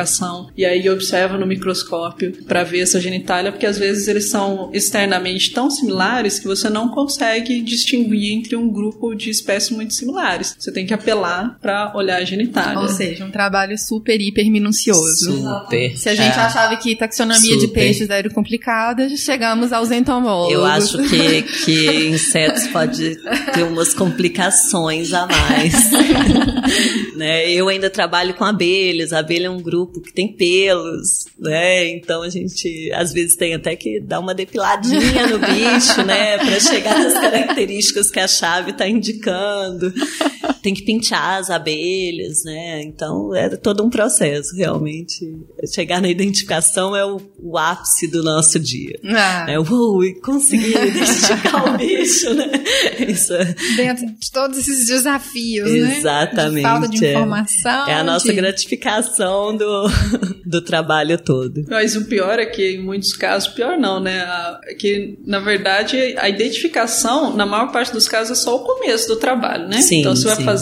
e 0.57 0.65
aí 0.65 0.89
observa 0.89 1.37
no 1.37 1.47
microscópio 1.47 2.33
para 2.47 2.63
ver 2.65 2.81
essa 2.81 3.01
genitália, 3.01 3.53
porque 3.53 3.67
às 3.67 3.79
vezes 3.79 4.09
eles 4.09 4.29
são 4.31 4.71
externamente 4.73 5.53
tão 5.53 5.71
similares 5.71 6.39
que 6.39 6.47
você 6.47 6.69
não 6.69 6.89
consegue 6.89 7.61
distinguir 7.61 8.33
entre 8.33 8.57
um 8.57 8.69
grupo 8.69 9.15
de 9.15 9.31
espécies 9.31 9.71
muito 9.71 9.95
similares. 9.95 10.55
Você 10.59 10.73
tem 10.73 10.87
que 10.87 10.95
apelar 10.95 11.59
para 11.61 11.93
olhar 11.95 12.17
a 12.21 12.25
genitália. 12.25 12.81
Ou 12.81 12.89
seja, 12.89 13.25
um 13.25 13.31
trabalho 13.31 13.77
super, 13.79 14.21
hiper 14.21 14.51
minucioso. 14.51 15.33
Super. 15.37 15.97
Se 15.97 16.09
a 16.09 16.15
gente 16.15 16.37
É. 16.37 16.41
achava 16.41 16.77
que 16.77 16.97
taxonomia 16.97 17.55
de 17.57 17.61
Super. 17.67 17.75
peixes 17.75 18.11
era 18.11 18.29
complicada, 18.31 19.09
chegamos 19.17 19.73
aos 19.73 19.91
entomólogos. 19.91 20.53
Eu 20.55 20.65
acho 20.65 20.99
que, 21.09 21.43
que 21.43 22.07
insetos 22.09 22.67
pode 22.69 23.17
ter 23.53 23.63
umas 23.63 23.95
complicações 23.95 25.13
a 25.13 25.27
mais. 25.27 25.75
né? 27.17 27.51
Eu 27.51 27.69
ainda 27.69 27.91
trabalho 27.91 28.35
com 28.35 28.45
abelhas. 28.45 29.13
A 29.13 29.19
abelha 29.19 29.47
é 29.47 29.51
um 29.51 29.61
grupo 29.61 29.84
que 29.87 30.12
tem 30.12 30.29
pelos, 30.29 31.27
né? 31.38 31.88
Então 31.88 32.23
a 32.23 32.29
gente 32.29 32.90
às 32.92 33.12
vezes 33.12 33.37
tem 33.37 33.55
até 33.55 33.77
que 33.77 34.01
dar 34.01 34.20
uma 34.20 34.35
depiladinha 34.35 35.27
no 35.27 35.38
bicho, 35.38 36.03
né? 36.05 36.38
Para 36.38 36.61
chegar 36.61 36.99
nas 36.99 37.14
características 37.20 38.11
que 38.11 38.20
a 38.20 38.29
chave 38.29 38.70
está 38.70 38.88
indicando. 38.88 39.92
Tem 40.64 40.72
que 40.72 40.83
pentear 40.83 41.37
as 41.37 41.50
abelhas, 41.50 42.42
né? 42.42 42.83
Então 42.85 43.35
é 43.35 43.50
todo 43.50 43.85
um 43.85 43.90
processo, 43.90 44.57
realmente. 44.57 45.31
Chegar 45.74 46.00
na 46.00 46.09
identificação 46.09 46.96
é 46.96 47.05
o, 47.05 47.20
o 47.38 47.59
ápice 47.59 48.09
do 48.09 48.22
nosso 48.22 48.59
dia. 48.59 48.98
Ah, 49.05 49.44
É, 49.46 49.59
uou, 49.59 50.03
e 50.03 50.18
consegui 50.22 50.70
identificar 50.70 51.68
o 51.68 51.77
bicho, 51.77 52.33
né? 52.33 52.46
Isso 53.07 53.35
é, 53.35 53.55
Dentro 53.77 54.07
de 54.07 54.33
todos 54.33 54.57
esses 54.57 54.87
desafios, 54.87 55.70
né? 55.70 55.98
Exatamente, 55.98 56.57
De 56.57 56.62
falta 56.62 56.88
de 56.88 57.05
é. 57.05 57.11
informação. 57.11 57.87
é 57.87 57.94
a 57.94 58.03
nossa 58.03 58.29
de... 58.29 58.35
gratificação 58.35 59.55
do, 59.55 59.87
do 60.46 60.62
trabalho 60.62 61.18
todo. 61.18 61.66
Mas 61.68 61.94
o 61.94 62.07
pior 62.07 62.38
é 62.38 62.46
que, 62.46 62.77
em 62.77 62.83
muitos 62.83 63.12
casos, 63.12 63.53
pior 63.53 63.77
não, 63.77 64.00
né? 64.00 64.27
É 64.64 64.74
que, 64.74 65.18
na 65.27 65.40
verdade, 65.40 65.98
a 66.16 66.27
identificação, 66.27 67.37
na 67.37 67.44
maior 67.44 67.70
parte 67.70 67.92
dos 67.92 68.09
casos, 68.09 68.38
é 68.38 68.40
só 68.40 68.57
o 68.57 68.61
começo 68.61 69.09
do 69.09 69.16
trabalho, 69.16 69.68
né? 69.68 69.83
Sim, 69.83 70.00
então, 70.00 70.16
você 70.16 70.27
vai 70.27 70.37
sim. 70.37 70.44
fazer 70.44 70.54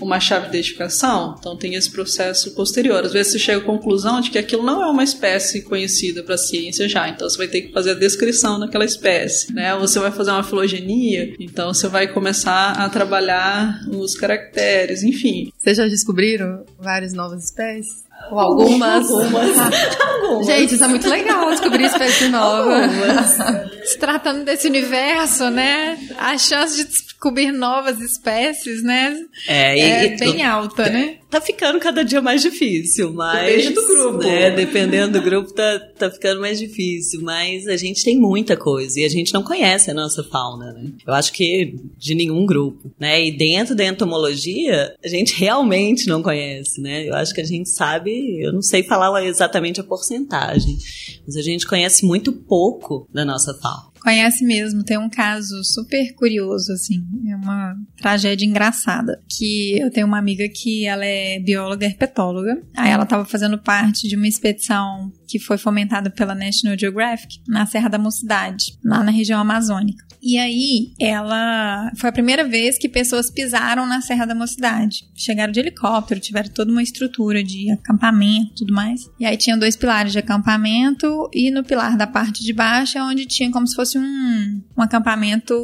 uma 0.00 0.18
chave 0.18 0.48
de 0.48 0.56
identificação, 0.56 1.36
então 1.38 1.56
tem 1.56 1.74
esse 1.74 1.90
processo 1.90 2.54
posterior. 2.54 3.04
Às 3.04 3.12
vezes 3.12 3.32
você 3.32 3.38
chega 3.38 3.58
à 3.58 3.64
conclusão 3.64 4.20
de 4.20 4.30
que 4.30 4.38
aquilo 4.38 4.64
não 4.64 4.82
é 4.82 4.86
uma 4.86 5.04
espécie 5.04 5.62
conhecida 5.62 6.22
para 6.22 6.34
a 6.34 6.38
ciência 6.38 6.88
já, 6.88 7.08
então 7.08 7.28
você 7.28 7.38
vai 7.38 7.48
ter 7.48 7.62
que 7.62 7.72
fazer 7.72 7.92
a 7.92 7.94
descrição 7.94 8.58
daquela 8.58 8.84
espécie, 8.84 9.52
né? 9.52 9.74
Ou 9.74 9.80
você 9.80 9.98
vai 9.98 10.10
fazer 10.10 10.30
uma 10.32 10.42
filogenia, 10.42 11.34
então 11.38 11.72
você 11.72 11.88
vai 11.88 12.08
começar 12.08 12.72
a 12.72 12.88
trabalhar 12.88 13.80
os 13.88 14.14
caracteres, 14.14 15.02
enfim. 15.02 15.52
Vocês 15.56 15.76
já 15.76 15.86
descobriram 15.86 16.64
várias 16.78 17.12
novas 17.12 17.44
espécies? 17.44 18.02
Ou 18.30 18.38
algumas? 18.38 19.06
Gente, 20.46 20.74
isso 20.74 20.84
é 20.84 20.88
muito 20.88 21.08
legal, 21.08 21.50
descobrir 21.50 21.84
espécie 21.84 22.28
nova. 22.28 22.88
Se 23.84 23.98
tratando 23.98 24.44
desse 24.44 24.68
universo, 24.68 25.50
né? 25.50 25.98
A 26.18 26.38
chance 26.38 26.76
de 26.76 27.11
descobrir 27.22 27.52
novas 27.52 28.00
espécies, 28.00 28.82
né? 28.82 29.16
É, 29.46 29.78
É, 29.78 30.06
e, 30.06 30.16
bem 30.16 30.42
alta, 30.42 30.88
né? 30.88 31.18
Tá 31.30 31.40
ficando 31.40 31.78
cada 31.78 32.04
dia 32.04 32.20
mais 32.20 32.42
difícil, 32.42 33.12
mas. 33.14 33.46
Depende 33.46 33.70
do 33.70 33.86
grupo. 33.86 34.18
Né, 34.18 34.50
dependendo 34.50 35.12
do 35.18 35.22
grupo, 35.22 35.52
tá, 35.54 35.78
tá 35.96 36.10
ficando 36.10 36.40
mais 36.40 36.58
difícil. 36.58 37.22
Mas 37.22 37.66
a 37.68 37.76
gente 37.76 38.04
tem 38.04 38.18
muita 38.18 38.56
coisa 38.56 39.00
e 39.00 39.04
a 39.04 39.08
gente 39.08 39.32
não 39.32 39.42
conhece 39.42 39.90
a 39.90 39.94
nossa 39.94 40.24
fauna, 40.24 40.72
né? 40.72 40.90
Eu 41.06 41.14
acho 41.14 41.32
que 41.32 41.76
de 41.96 42.14
nenhum 42.14 42.44
grupo, 42.44 42.92
né? 42.98 43.24
E 43.24 43.30
dentro 43.30 43.74
da 43.74 43.84
entomologia, 43.84 44.94
a 45.02 45.08
gente 45.08 45.38
realmente 45.38 46.06
não 46.08 46.22
conhece, 46.22 46.80
né? 46.80 47.08
Eu 47.08 47.14
acho 47.14 47.32
que 47.32 47.40
a 47.40 47.46
gente 47.46 47.70
sabe, 47.70 48.42
eu 48.42 48.52
não 48.52 48.62
sei 48.62 48.82
falar 48.82 49.24
exatamente 49.24 49.80
a 49.80 49.84
porcentagem, 49.84 50.76
mas 51.24 51.36
a 51.36 51.42
gente 51.42 51.66
conhece 51.66 52.04
muito 52.04 52.32
pouco 52.32 53.08
da 53.12 53.24
nossa 53.24 53.54
fauna. 53.54 53.91
Conhece 54.02 54.44
mesmo, 54.44 54.82
tem 54.82 54.98
um 54.98 55.08
caso 55.08 55.62
super 55.62 56.12
curioso, 56.14 56.72
assim, 56.72 57.04
é 57.28 57.36
uma 57.36 57.76
tragédia 57.96 58.44
engraçada. 58.44 59.22
Que 59.28 59.78
eu 59.78 59.90
tenho 59.92 60.08
uma 60.08 60.18
amiga 60.18 60.48
que 60.48 60.86
ela 60.86 61.04
é 61.04 61.38
bióloga 61.38 61.86
herpetóloga, 61.86 62.60
aí 62.76 62.90
ela 62.90 63.04
estava 63.04 63.24
fazendo 63.24 63.58
parte 63.58 64.08
de 64.08 64.16
uma 64.16 64.26
expedição 64.26 65.12
que 65.28 65.38
foi 65.38 65.56
fomentada 65.56 66.10
pela 66.10 66.34
National 66.34 66.76
Geographic 66.76 67.40
na 67.46 67.64
Serra 67.64 67.88
da 67.88 67.98
Mocidade, 67.98 68.76
lá 68.84 69.04
na 69.04 69.12
região 69.12 69.40
amazônica. 69.40 70.04
E 70.22 70.38
aí, 70.38 70.92
ela 71.00 71.90
foi 71.96 72.08
a 72.08 72.12
primeira 72.12 72.46
vez 72.46 72.78
que 72.78 72.88
pessoas 72.88 73.28
pisaram 73.28 73.86
na 73.86 74.00
Serra 74.00 74.24
da 74.24 74.34
Mocidade. 74.34 75.04
Chegaram 75.16 75.52
de 75.52 75.58
helicóptero, 75.58 76.20
tiveram 76.20 76.48
toda 76.50 76.70
uma 76.70 76.82
estrutura 76.82 77.42
de 77.42 77.70
acampamento 77.72 78.52
e 78.52 78.54
tudo 78.58 78.72
mais. 78.72 79.10
E 79.18 79.26
aí 79.26 79.36
tinham 79.36 79.58
dois 79.58 79.74
pilares 79.74 80.12
de 80.12 80.20
acampamento 80.20 81.28
e 81.32 81.50
no 81.50 81.64
pilar 81.64 81.96
da 81.96 82.06
parte 82.06 82.44
de 82.44 82.52
baixo 82.52 82.96
é 82.96 83.02
onde 83.02 83.26
tinha 83.26 83.50
como 83.50 83.66
se 83.66 83.74
fosse 83.74 83.98
um, 83.98 84.62
um 84.78 84.82
acampamento 84.82 85.54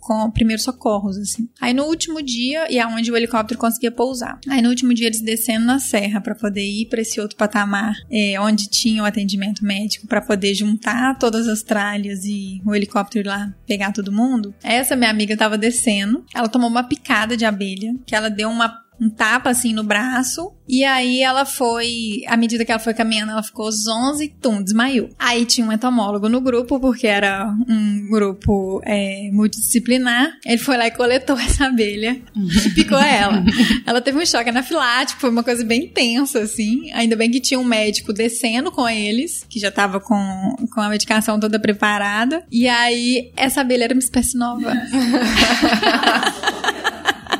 com 0.00 0.30
primeiros 0.30 0.64
socorros, 0.64 1.16
assim. 1.16 1.48
Aí 1.60 1.74
no 1.74 1.84
último 1.84 2.22
dia, 2.22 2.70
e 2.70 2.78
é 2.78 2.86
onde 2.86 3.10
o 3.10 3.16
helicóptero 3.16 3.58
conseguia 3.58 3.90
pousar. 3.90 4.38
Aí 4.48 4.62
no 4.62 4.68
último 4.68 4.94
dia 4.94 5.08
eles 5.08 5.20
descendo 5.20 5.66
na 5.66 5.80
serra 5.80 6.20
para 6.20 6.36
poder 6.36 6.64
ir 6.64 6.86
para 6.86 7.00
esse 7.00 7.20
outro 7.20 7.36
patamar, 7.36 7.94
é, 8.08 8.38
onde 8.40 8.68
tinha 8.68 9.02
o 9.02 9.06
atendimento 9.06 9.64
médico 9.64 10.06
para 10.06 10.20
poder 10.20 10.54
juntar 10.54 11.18
todas 11.18 11.48
as 11.48 11.62
tralhas 11.62 12.24
e 12.24 12.62
o 12.64 12.74
helicóptero 12.74 13.28
lá 13.28 13.52
pegar 13.66 13.92
todo 14.04 14.12
mundo. 14.12 14.54
Essa 14.62 14.94
minha 14.94 15.10
amiga 15.10 15.36
tava 15.36 15.56
descendo, 15.56 16.24
ela 16.34 16.48
tomou 16.48 16.68
uma 16.68 16.84
picada 16.84 17.36
de 17.36 17.44
abelha, 17.44 17.94
que 18.06 18.14
ela 18.14 18.28
deu 18.28 18.50
uma 18.50 18.83
um 19.00 19.10
tapa 19.10 19.50
assim 19.50 19.72
no 19.72 19.84
braço. 19.84 20.52
E 20.66 20.82
aí 20.82 21.20
ela 21.20 21.44
foi, 21.44 22.22
à 22.26 22.38
medida 22.38 22.64
que 22.64 22.72
ela 22.72 22.80
foi 22.80 22.94
caminhando, 22.94 23.32
ela 23.32 23.42
ficou 23.42 23.70
zonza 23.70 24.24
e 24.24 24.28
tum, 24.28 24.62
desmaiou. 24.62 25.10
Aí 25.18 25.44
tinha 25.44 25.66
um 25.66 25.72
entomólogo 25.72 26.26
no 26.28 26.40
grupo, 26.40 26.80
porque 26.80 27.06
era 27.06 27.54
um 27.68 28.08
grupo 28.08 28.80
é, 28.84 29.28
multidisciplinar. 29.30 30.32
Ele 30.44 30.58
foi 30.58 30.78
lá 30.78 30.86
e 30.86 30.90
coletou 30.90 31.36
essa 31.38 31.66
abelha 31.66 32.18
e 32.34 32.70
picou 32.70 32.98
ela. 32.98 33.44
ela 33.84 34.00
teve 34.00 34.18
um 34.18 34.24
choque 34.24 34.48
anafilático, 34.48 35.20
foi 35.20 35.30
uma 35.30 35.42
coisa 35.42 35.64
bem 35.64 35.86
tensa, 35.86 36.40
assim. 36.40 36.90
Ainda 36.92 37.14
bem 37.14 37.30
que 37.30 37.40
tinha 37.40 37.60
um 37.60 37.64
médico 37.64 38.12
descendo 38.12 38.72
com 38.72 38.88
eles, 38.88 39.44
que 39.48 39.60
já 39.60 39.70
tava 39.70 40.00
com, 40.00 40.56
com 40.72 40.80
a 40.80 40.88
medicação 40.88 41.38
toda 41.38 41.58
preparada. 41.58 42.42
E 42.50 42.66
aí, 42.68 43.30
essa 43.36 43.60
abelha 43.60 43.84
era 43.84 43.94
uma 43.94 44.00
espécie 44.00 44.38
nova. 44.38 44.72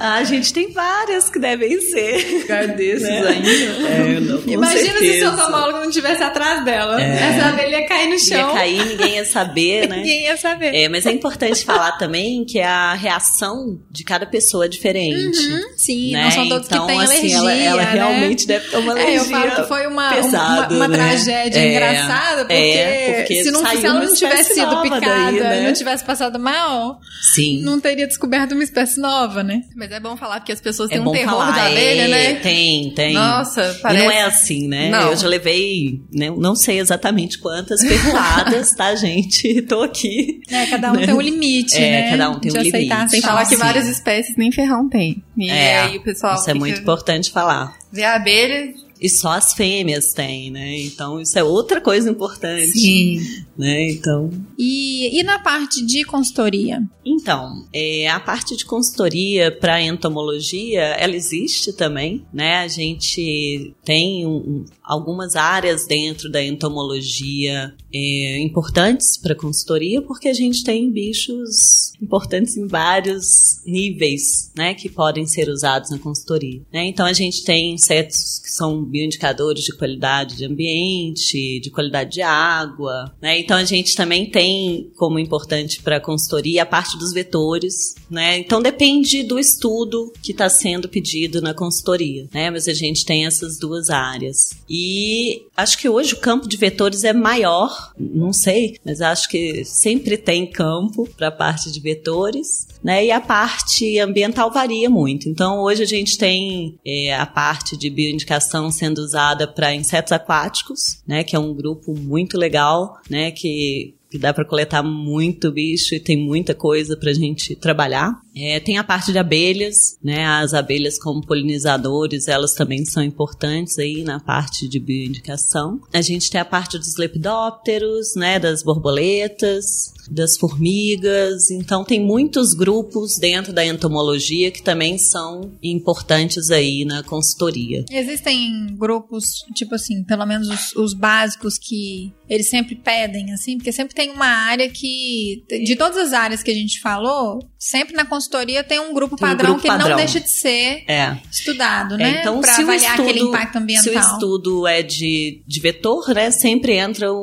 Ah, 0.07 0.15
a 0.17 0.25
gente 0.25 0.53
tem 0.53 0.71
várias 0.71 1.31
que 1.31 1.39
devem 1.39 1.81
ser. 1.81 2.41
Lugar 2.43 2.69
desses 2.69 3.03
Né? 3.09 3.27
ainda. 3.27 3.89
É, 3.89 4.21
não, 4.21 4.43
com 4.43 4.51
Imagina 4.51 4.81
se 4.81 4.87
certeza. 4.91 5.19
seu 5.19 5.33
entomólogo 5.33 5.79
não 5.79 5.89
estivesse 5.89 6.23
atrás 6.23 6.65
dela. 6.65 7.01
Essa 7.01 7.49
abelha 7.49 7.81
ia 7.81 7.87
cair 7.87 8.07
no 8.09 8.13
Ia 8.15 8.19
chão. 8.19 8.55
cair, 8.55 8.85
ninguém 8.87 9.15
ia 9.15 9.25
saber, 9.25 9.89
né? 9.89 9.97
Ninguém 9.97 10.25
ia 10.25 10.37
saber. 10.37 10.75
É, 10.75 10.89
mas 10.91 11.07
é 11.07 11.13
importante 11.13 11.65
falar 11.65 11.93
também 11.93 12.45
que 12.45 12.61
a 12.61 12.93
reação 12.95 13.81
de 13.91 14.05
cada 14.05 14.27
pessoa 14.27 14.67
é 14.67 14.69
diferente. 14.69 15.39
Sim, 15.77 16.13
né? 16.13 16.25
não 16.25 16.31
são 16.31 16.49
todos 16.51 16.67
então, 16.67 16.87
que 16.87 16.93
têm 16.93 17.03
assim, 17.03 17.35
alergia, 17.35 17.67
ela, 17.69 17.83
ela 17.83 17.83
né? 17.85 17.93
realmente 17.93 18.47
deve 18.47 18.69
ter 18.69 18.77
uma 18.77 18.93
alergia. 18.93 19.15
É, 19.15 19.19
eu 19.21 19.25
falo 19.25 19.51
que 19.63 19.69
foi 19.69 19.87
uma, 19.87 20.13
pesada, 20.15 20.75
uma, 20.75 20.87
uma 20.87 20.89
né? 20.89 20.97
tragédia 20.99 21.59
É, 21.61 21.71
engraçada, 21.71 22.41
porque, 22.45 22.53
é, 22.55 23.13
porque 23.21 23.43
se, 23.45 23.51
não, 23.51 23.61
se 23.67 23.87
ela 23.87 24.05
não 24.05 24.15
tivesse 24.15 24.55
sido 24.55 24.83
picada 24.83 25.05
daí, 25.07 25.41
né? 25.41 25.63
e 25.63 25.67
não 25.67 25.73
tivesse 25.73 26.05
passado 26.05 26.39
mal, 26.39 27.01
Sim. 27.35 27.63
não 27.63 27.81
teria 27.81 28.07
descoberto 28.07 28.53
uma 28.53 28.63
espécie 28.65 29.01
nova, 29.01 29.43
né? 29.43 29.63
Mas 29.75 29.91
é 29.95 30.01
bom 30.01 30.17
falar 30.17 30.41
porque 30.41 30.53
as 30.53 30.61
pessoas 30.61 30.91
É 30.91 30.95
têm 30.95 31.01
um 31.01 31.05
bom 31.05 31.13
terror 31.13 31.31
falar, 31.39 31.51
da 31.53 31.67
abelha, 31.67 32.03
é, 32.03 32.09
né? 32.09 32.35
Tem, 32.41 32.91
tem. 32.91 33.15
Nossa, 33.15 33.63
E 33.79 33.81
parece. 33.83 34.05
não 34.05 34.11
é 34.11 34.23
assim, 34.23 34.69
né? 34.69 34.91
Não. 34.91 35.11
Eu 35.11 35.17
já 35.17 35.29
levei, 35.29 36.01
né, 36.13 36.31
não 36.37 36.55
sei 36.55 36.79
exatamente 36.79 37.39
quantas 37.39 37.81
perladas, 37.81 38.73
tá, 38.77 38.95
gente? 38.95 39.63
Tô 39.69 39.83
aqui. 39.83 40.41
É, 40.51 40.67
cada 40.67 40.93
um 40.93 40.97
Né? 40.97 41.07
tem 41.07 41.15
um 41.15 41.21
limite, 41.23 41.77
É, 41.77 41.91
né? 42.03 42.11
cada 42.11 42.31
um 42.31 42.39
tem 42.41 42.51
de 42.53 42.59
um 42.59 42.61
aceitar 42.61 42.95
limite. 42.97 43.11
Sem 43.11 43.21
falar 43.23 43.45
que 43.45 43.55
Sim. 43.57 43.61
várias 43.63 43.89
espécies 43.89 44.37
nem 44.37 44.51
ferrão 44.53 44.89
tem. 44.89 45.23
E 45.37 45.51
É, 45.51 45.81
aí 45.81 45.97
o 45.99 46.03
pessoal 46.03 46.35
Isso 46.35 46.51
é 46.51 46.55
muito 46.55 46.81
importante 46.81 47.31
falar. 47.31 47.75
vê 47.93 48.05
a 48.05 48.17
abelha. 48.17 48.73
E 49.01 49.09
só 49.09 49.33
as 49.33 49.53
fêmeas 49.53 50.13
têm, 50.15 50.51
né? 50.51 50.79
Então 50.79 51.21
isso 51.21 51.39
é 51.39 51.43
outra 51.45 51.81
coisa 51.81 52.09
importante, 52.09 52.69
Sim. 52.69 53.21
Né? 53.57 53.91
Então, 53.91 54.31
E, 54.59 55.19
e 55.19 55.23
na 55.23 55.39
parte 55.39 55.85
de 55.85 56.05
consultoria? 56.05 56.83
Então, 57.05 57.67
é, 57.73 58.09
a 58.09 58.19
parte 58.19 58.57
de 58.57 58.65
consultoria 58.65 59.51
para 59.53 59.83
entomologia, 59.83 60.81
ela 60.83 61.15
existe 61.15 61.73
também, 61.73 62.25
né? 62.33 62.57
A 62.57 62.69
gente 62.69 63.75
tem 63.85 64.27
um- 64.27 64.37
um- 64.37 64.65
algumas 64.83 65.37
áreas 65.37 65.87
dentro 65.87 66.31
da 66.31 66.43
entomologia 66.43 67.75
é, 67.97 68.39
importantes 68.41 69.17
para 69.17 69.35
consultoria, 69.37 70.03
porque 70.03 70.29
a 70.29 70.33
gente 70.35 70.65
tem 70.65 70.91
bichos 70.91 71.93
importantes 72.03 72.57
em 72.57 72.67
vários 72.67 73.61
níveis, 73.65 74.51
né? 74.57 74.75
Que 74.75 74.89
podem 74.89 75.27
ser 75.27 75.49
usados 75.49 75.91
na 75.91 75.99
consultoria. 75.99 76.61
né? 76.73 76.85
Então, 76.87 77.07
a 77.07 77.13
gente 77.13 77.45
tem 77.45 77.73
insetos 77.75 78.41
que 78.43 78.51
são 78.51 78.83
bioindicadores 78.85 79.63
de 79.65 79.77
qualidade 79.77 80.37
de 80.37 80.45
ambiente, 80.45 81.61
de 81.61 81.71
qualidade 81.71 82.13
de 82.13 82.23
água, 82.23 83.15
né? 83.23 83.39
Então, 83.45 83.57
a 83.57 83.65
gente 83.65 83.95
também 83.95 84.29
tem 84.31 84.91
como 84.97 85.19
importante 85.19 85.83
para 85.83 85.97
a 85.97 86.01
consultoria 86.01 86.63
a 86.63 86.67
parte 86.67 86.99
dos 86.99 87.13
vetores, 87.13 87.95
né? 88.11 88.39
Então 88.39 88.61
depende 88.61 89.23
do 89.23 89.39
estudo 89.39 90.13
que 90.23 90.33
está 90.33 90.49
sendo 90.49 90.89
pedido 90.89 91.41
na 91.41 91.55
consultoria, 91.55 92.27
né? 92.33 92.51
Mas 92.51 92.67
a 92.69 92.73
gente 92.73 93.05
tem 93.05 93.27
essas 93.27 93.59
duas 93.59 93.91
áreas. 93.91 94.51
E 94.69 95.47
acho 95.57 95.79
que 95.79 95.89
hoje 95.89 96.15
o 96.15 96.21
campo 96.21 96.49
de 96.49 96.57
vetores 96.57 97.05
é 97.05 97.13
maior, 97.13 97.93
não 97.99 98.33
sei, 98.33 98.77
mas 98.85 99.01
acho 99.01 99.29
que 99.29 99.65
sempre 99.65 100.17
tem 100.17 100.47
campo 100.47 101.09
para 101.17 101.29
a 101.29 101.33
parte 101.33 101.71
de 101.71 101.81
vetores, 101.81 102.67
né? 102.85 103.07
E 103.07 103.11
a 103.11 103.21
parte 103.21 103.99
ambiental 103.99 104.51
varia 104.51 104.91
muito. 104.91 105.27
Então 105.27 105.61
hoje 105.61 105.83
a 105.83 105.87
gente 105.87 106.19
tem 106.19 106.79
é, 106.87 107.17
a 107.17 107.25
parte 107.25 107.79
de 107.79 107.89
bioindicação 107.89 108.71
sendo 108.71 108.99
usada 108.99 109.49
para 109.49 109.75
insetos 109.75 110.13
aquáticos, 110.13 111.03
né? 111.07 111.25
Que 111.25 111.35
é 111.35 111.39
um 111.39 111.55
grupo 111.55 111.95
muito 111.99 112.37
legal, 112.37 112.99
né? 113.09 113.31
Que 113.31 113.95
que 114.15 114.19
dá 114.19 114.33
para 114.33 114.45
coletar 114.45 114.81
muito 114.81 115.51
bicho 115.51 115.93
e 115.93 115.99
tem 115.99 116.17
muita 116.17 116.55
coisa 116.55 116.97
para 116.97 117.11
a 117.11 117.13
gente 117.13 117.57
trabalhar. 117.57 118.13
É, 118.37 118.61
tem 118.61 118.79
a 118.79 118.85
parte 118.85 119.11
de 119.11 119.19
abelhas, 119.19 119.99
né? 120.01 120.25
As 120.25 120.55
abelhas 120.55 120.97
como 121.01 121.27
polinizadores, 121.27 122.29
elas 122.29 122.55
também 122.55 122.85
são 122.85 123.03
importantes 123.03 123.77
aí 123.77 124.05
na 124.05 124.21
parte 124.21 124.69
de 124.69 124.79
bioindicação. 124.79 125.81
A 125.93 126.01
gente 126.01 126.31
tem 126.31 126.41
a 126.41 126.45
parte 126.45 126.79
dos 126.79 126.97
lepidópteros, 126.97 128.15
né? 128.15 128.39
Das 128.39 128.63
borboletas, 128.63 129.93
das 130.09 130.37
formigas. 130.37 131.51
Então 131.51 131.85
tem 131.85 132.01
muitos 132.01 132.55
grupos 132.55 133.19
dentro 133.19 133.53
da 133.53 133.67
entomologia 133.67 134.51
que 134.51 134.63
também 134.63 134.97
são 134.97 135.53
importantes 135.61 136.51
aí 136.51 136.85
na 136.85 137.03
consultoria. 137.03 137.85
Existem 137.91 138.77
grupos, 138.77 139.45
tipo 139.55 139.75
assim, 139.75 140.05
pelo 140.05 140.27
menos 140.27 140.49
os, 140.49 140.77
os 140.77 140.95
básicos 140.95 141.59
que 141.59 142.13
eles 142.29 142.49
sempre 142.49 142.75
pedem, 142.75 143.33
assim, 143.33 143.57
porque 143.57 143.73
sempre 143.73 143.95
tem 143.95 144.04
uma 144.11 144.27
área 144.27 144.69
que. 144.69 145.45
De 145.65 145.77
todas 145.77 145.97
as 145.97 146.13
áreas 146.13 146.43
que 146.43 146.51
a 146.51 146.55
gente 146.55 146.81
falou, 146.81 147.39
sempre 147.71 147.95
na 147.95 148.05
consultoria 148.05 148.63
tem 148.63 148.79
um 148.81 148.93
grupo 148.93 149.17
Tem 149.17 149.27
um 149.27 149.31
padrão 149.31 149.47
grupo 149.53 149.63
que 149.63 149.69
padrão. 149.69 149.89
não 149.91 149.97
deixa 149.97 150.21
de 150.21 150.31
ser 150.31 150.85
É. 150.89 151.17
estudado, 151.31 151.95
É, 151.95 151.99
né? 151.99 152.21
então, 152.21 152.41
pra 152.41 152.53
se 152.53 152.61
o, 152.61 152.65
avaliar 152.65 152.91
estudo, 152.93 153.09
aquele 153.09 153.25
impacto 153.25 153.53
se 153.53 153.59
o 153.59 153.61
ambiental. 153.63 154.13
estudo 154.13 154.67
é 154.67 154.83
de, 154.83 155.43
de 155.47 155.61
vetor, 155.61 156.09
né, 156.15 156.31
sempre 156.31 156.79
entram 156.79 157.23